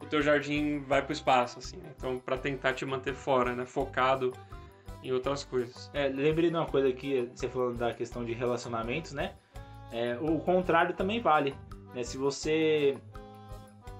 o 0.00 0.06
teu 0.06 0.20
jardim 0.20 0.80
vai 0.80 1.02
pro 1.02 1.12
espaço, 1.12 1.58
assim. 1.60 1.76
né? 1.78 1.92
Então, 1.96 2.18
para 2.18 2.36
tentar 2.36 2.74
te 2.74 2.84
manter 2.84 3.14
fora, 3.14 3.54
né? 3.54 3.64
Focado 3.64 4.32
em 5.04 5.12
outras 5.12 5.44
coisas. 5.44 5.90
É, 5.92 6.08
lembrei 6.08 6.50
de 6.50 6.56
uma 6.56 6.66
coisa 6.66 6.88
aqui, 6.88 7.30
você 7.34 7.48
falando 7.48 7.76
da 7.76 7.92
questão 7.92 8.24
de 8.24 8.32
relacionamentos, 8.32 9.12
né? 9.12 9.34
É, 9.92 10.18
o 10.20 10.38
contrário 10.40 10.94
também 10.94 11.20
vale. 11.20 11.54
Né? 11.94 12.02
Se 12.02 12.16
você 12.16 12.96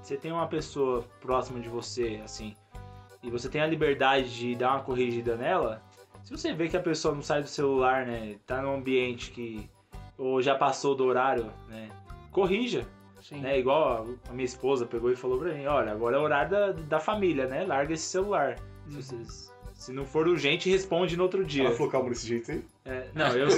você 0.02 0.16
tem 0.16 0.32
uma 0.32 0.46
pessoa 0.48 1.04
próxima 1.20 1.60
de 1.60 1.68
você, 1.68 2.20
assim, 2.24 2.54
e 3.22 3.30
você 3.30 3.48
tem 3.48 3.60
a 3.60 3.66
liberdade 3.66 4.34
de 4.34 4.54
dar 4.54 4.72
uma 4.72 4.82
corrigida 4.82 5.34
nela, 5.36 5.82
se 6.22 6.30
você 6.30 6.52
vê 6.52 6.68
que 6.68 6.76
a 6.76 6.80
pessoa 6.80 7.14
não 7.14 7.22
sai 7.22 7.42
do 7.42 7.48
celular, 7.48 8.06
né? 8.06 8.36
Tá 8.46 8.60
num 8.60 8.74
ambiente 8.74 9.30
que 9.30 9.70
ou 10.18 10.40
já 10.42 10.54
passou 10.54 10.94
do 10.94 11.04
horário, 11.04 11.50
né? 11.68 11.88
Corrija, 12.30 12.86
Sim. 13.20 13.40
né? 13.40 13.58
Igual 13.58 14.06
a 14.28 14.32
minha 14.32 14.44
esposa 14.44 14.84
pegou 14.86 15.10
e 15.10 15.16
falou 15.16 15.38
pra 15.38 15.52
mim, 15.54 15.66
olha, 15.66 15.92
agora 15.92 16.16
é 16.16 16.20
o 16.20 16.22
horário 16.22 16.50
da, 16.50 16.72
da 16.72 17.00
família, 17.00 17.46
né? 17.46 17.64
Larga 17.64 17.94
esse 17.94 18.04
celular. 18.04 18.56
Se, 18.88 18.96
vocês- 19.02 19.53
se 19.74 19.92
não 19.92 20.06
for 20.06 20.26
urgente, 20.26 20.70
responde 20.70 21.16
no 21.16 21.24
outro 21.24 21.44
dia. 21.44 21.64
Ela 21.66 21.74
falou 21.74 21.90
calma 21.90 22.08
desse 22.08 22.26
jeito 22.26 22.50
aí. 22.50 22.64
É, 22.84 23.08
não, 23.14 23.28
eu. 23.36 23.48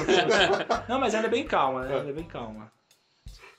Não, 0.89 0.99
mas 0.99 1.15
ela 1.15 1.27
é 1.27 1.31
bem 1.31 1.45
calma, 1.45 1.85
né? 1.85 1.93
Ela 1.93 2.11
é 2.11 2.13
bem 2.13 2.25
calma. 2.25 2.73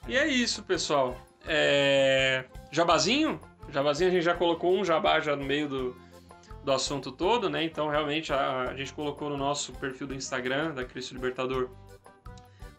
E 0.07 0.17
é 0.17 0.27
isso, 0.27 0.63
pessoal. 0.63 1.15
É... 1.45 2.45
Jabazinho? 2.71 3.39
Jabazinho 3.69 4.09
a 4.09 4.13
gente 4.13 4.23
já 4.23 4.33
colocou 4.33 4.73
um 4.77 4.83
jabá 4.83 5.19
já 5.19 5.35
no 5.35 5.43
meio 5.43 5.67
do, 5.67 5.95
do 6.63 6.71
assunto 6.71 7.11
todo, 7.11 7.49
né? 7.49 7.63
Então, 7.63 7.89
realmente, 7.89 8.31
a, 8.33 8.63
a 8.63 8.75
gente 8.75 8.93
colocou 8.93 9.29
no 9.29 9.37
nosso 9.37 9.73
perfil 9.73 10.07
do 10.07 10.15
Instagram, 10.15 10.73
da 10.73 10.83
Cristo 10.83 11.13
Libertador, 11.13 11.69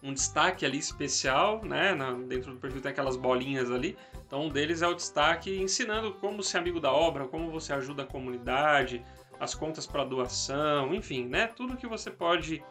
um 0.03 0.13
destaque 0.13 0.65
ali 0.65 0.79
especial, 0.79 1.63
né? 1.65 1.95
Na- 1.95 2.13
dentro 2.13 2.53
do 2.53 2.59
perfil 2.59 2.81
tem 2.81 2.91
aquelas 2.91 3.17
bolinhas 3.17 3.71
ali. 3.71 3.97
Então, 4.27 4.47
um 4.47 4.49
deles 4.49 4.83
é 4.83 4.87
o 4.89 4.95
destaque 4.95 5.59
ensinando 5.61 6.13
como 6.15 6.43
ser 6.43 6.59
amigo 6.59 6.81
da 6.81 6.93
obra, 6.93 7.27
como 7.27 7.51
você 7.51 7.73
ajuda 7.73 8.03
a 8.03 8.07
comunidade, 8.07 9.03
as 9.41 9.55
contas 9.55 9.87
para 9.87 10.05
doação, 10.05 10.95
enfim, 10.95 11.27
né? 11.27 11.47
Tudo 11.47 11.77
que 11.77 11.87
você 11.87 12.11
pode 12.11 12.63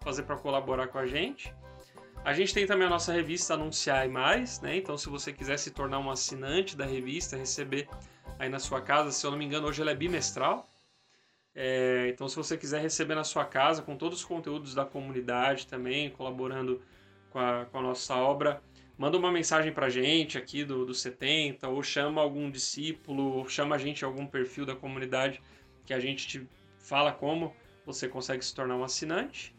fazer 0.00 0.22
para 0.22 0.36
colaborar 0.36 0.88
com 0.88 0.98
a 0.98 1.06
gente. 1.06 1.52
A 2.24 2.32
gente 2.32 2.52
tem 2.52 2.66
também 2.66 2.86
a 2.86 2.90
nossa 2.90 3.12
revista 3.12 3.54
Anunciar 3.54 4.04
e 4.04 4.08
Mais, 4.08 4.60
né? 4.60 4.76
Então, 4.76 4.98
se 4.98 5.08
você 5.08 5.32
quiser 5.32 5.58
se 5.58 5.70
tornar 5.70 6.00
um 6.00 6.10
assinante 6.10 6.76
da 6.76 6.84
revista, 6.84 7.36
receber 7.36 7.88
aí 8.38 8.48
na 8.48 8.58
sua 8.58 8.80
casa, 8.80 9.12
se 9.12 9.24
eu 9.24 9.30
não 9.30 9.38
me 9.38 9.44
engano, 9.44 9.68
hoje 9.68 9.80
ela 9.80 9.92
é 9.92 9.94
bimestral. 9.94 10.68
É, 11.54 12.08
então, 12.12 12.28
se 12.28 12.36
você 12.36 12.56
quiser 12.56 12.82
receber 12.82 13.14
na 13.14 13.24
sua 13.24 13.44
casa, 13.44 13.80
com 13.80 13.96
todos 13.96 14.18
os 14.18 14.24
conteúdos 14.24 14.74
da 14.74 14.84
comunidade 14.84 15.66
também, 15.66 16.10
colaborando 16.10 16.82
com 17.30 17.38
a, 17.38 17.64
com 17.66 17.78
a 17.78 17.82
nossa 17.82 18.14
obra, 18.16 18.60
manda 18.98 19.16
uma 19.16 19.30
mensagem 19.30 19.72
pra 19.72 19.88
gente 19.88 20.36
aqui 20.36 20.64
do, 20.64 20.84
do 20.84 20.94
70, 20.94 21.68
ou 21.68 21.82
chama 21.82 22.20
algum 22.20 22.50
discípulo, 22.50 23.38
ou 23.38 23.48
chama 23.48 23.76
a 23.76 23.78
gente 23.78 24.02
em 24.02 24.04
algum 24.04 24.26
perfil 24.26 24.66
da 24.66 24.74
comunidade 24.74 25.40
que 25.86 25.94
a 25.94 26.00
gente 26.00 26.26
te 26.26 26.46
fala 26.78 27.12
como 27.12 27.54
você 27.86 28.08
consegue 28.08 28.44
se 28.44 28.54
tornar 28.54 28.76
um 28.76 28.84
assinante. 28.84 29.54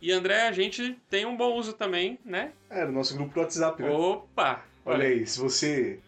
E 0.00 0.12
André, 0.12 0.42
a 0.48 0.52
gente 0.52 0.98
tem 1.08 1.24
um 1.26 1.36
bom 1.36 1.56
uso 1.56 1.72
também, 1.72 2.18
né? 2.24 2.52
É, 2.70 2.84
no 2.84 2.92
nosso 2.92 3.14
grupo 3.14 3.34
do 3.34 3.40
WhatsApp, 3.40 3.82
né? 3.82 3.90
Opa! 3.90 4.64
Olha 4.84 5.06
aí, 5.06 5.26
se 5.26 5.40
você 5.40 5.98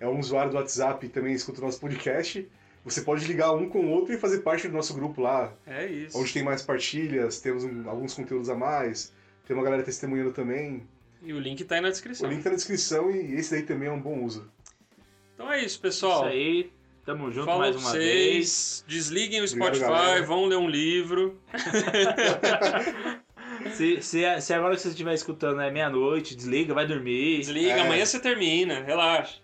é 0.00 0.06
um 0.08 0.18
usuário 0.18 0.50
do 0.50 0.56
WhatsApp 0.56 1.06
e 1.06 1.08
também 1.08 1.32
escuta 1.32 1.60
o 1.60 1.64
nosso 1.64 1.80
podcast, 1.80 2.46
você 2.84 3.02
pode 3.02 3.24
ligar 3.26 3.52
um 3.52 3.68
com 3.68 3.80
o 3.86 3.88
outro 3.90 4.12
e 4.12 4.18
fazer 4.18 4.40
parte 4.40 4.66
do 4.66 4.74
nosso 4.74 4.92
grupo 4.94 5.20
lá, 5.20 5.52
É 5.66 5.86
isso. 5.86 6.18
onde 6.18 6.32
tem 6.32 6.42
mais 6.42 6.62
partilhas, 6.62 7.40
temos 7.40 7.64
um- 7.64 7.88
alguns 7.88 8.14
conteúdos 8.14 8.48
a 8.48 8.54
mais, 8.54 9.12
tem 9.46 9.54
uma 9.56 9.62
galera 9.64 9.82
testemunhando 9.82 10.32
também. 10.32 10.82
E 11.22 11.32
o 11.32 11.38
link 11.38 11.64
tá 11.64 11.76
aí 11.76 11.80
na 11.80 11.88
O 11.88 11.90
descrição. 11.92 12.28
link 12.28 12.42
tá 12.42 12.50
na 12.50 12.56
descrição 12.56 13.10
e 13.10 13.34
esse 13.36 13.52
daí 13.52 13.62
também 13.62 13.88
é 13.88 13.92
um 13.92 14.00
bom 14.00 14.22
uso. 14.24 14.50
Então 15.34 15.50
é 15.52 15.62
isso, 15.64 15.80
pessoal. 15.80 16.22
Isso 16.28 16.32
aí. 16.32 16.72
Tamo 17.06 17.30
junto 17.32 17.46
Fala 17.46 17.60
mais 17.60 17.76
pra 17.76 17.80
uma 17.84 17.90
vocês. 17.92 18.04
vez. 18.04 18.84
Desliguem 18.88 19.40
o 19.40 19.44
Obrigado, 19.44 19.74
Spotify, 19.76 19.90
galera. 19.92 20.26
vão 20.26 20.46
ler 20.46 20.56
um 20.56 20.68
livro. 20.68 21.38
Se, 23.74 24.00
se, 24.02 24.40
se 24.40 24.54
agora 24.54 24.74
que 24.76 24.82
você 24.82 24.88
estiver 24.88 25.14
escutando 25.14 25.60
é 25.60 25.70
meia-noite, 25.70 26.36
desliga, 26.36 26.74
vai 26.74 26.86
dormir. 26.86 27.38
Desliga, 27.38 27.70
É. 27.72 27.80
amanhã 27.80 28.04
você 28.04 28.20
termina, 28.20 28.80
relaxa. 28.82 29.38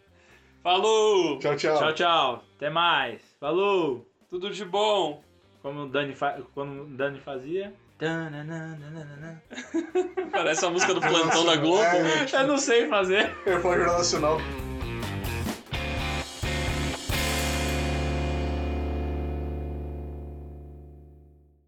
Falou! 0.63 1.39
Tchau, 1.39 1.57
tchau. 1.57 1.79
Tchau, 1.79 1.93
tchau. 1.95 2.45
Até 2.57 2.71
mais. 2.71 3.21
Falou. 3.41 4.07
Tudo 4.31 4.51
de 4.51 4.65
bom! 4.65 5.23
Como 5.63 5.83
o 5.83 5.89
Dani, 5.89 6.15
fa... 6.15 6.39
Como 6.55 6.83
o 6.83 6.87
Dani 6.87 7.21
fazia. 7.21 7.73
Parece 10.31 10.65
a 10.65 10.71
música 10.71 10.95
do 10.95 11.01
plantão 11.01 11.45
da 11.45 11.57
Globo. 11.57 11.83
É, 11.83 12.27
Eu 12.43 12.47
não 12.47 12.59
sei 12.59 12.87
fazer. 12.89 13.35
eu 13.47 13.61
falar 13.61 13.77
Jornal 13.79 13.99
Nacional. 13.99 14.39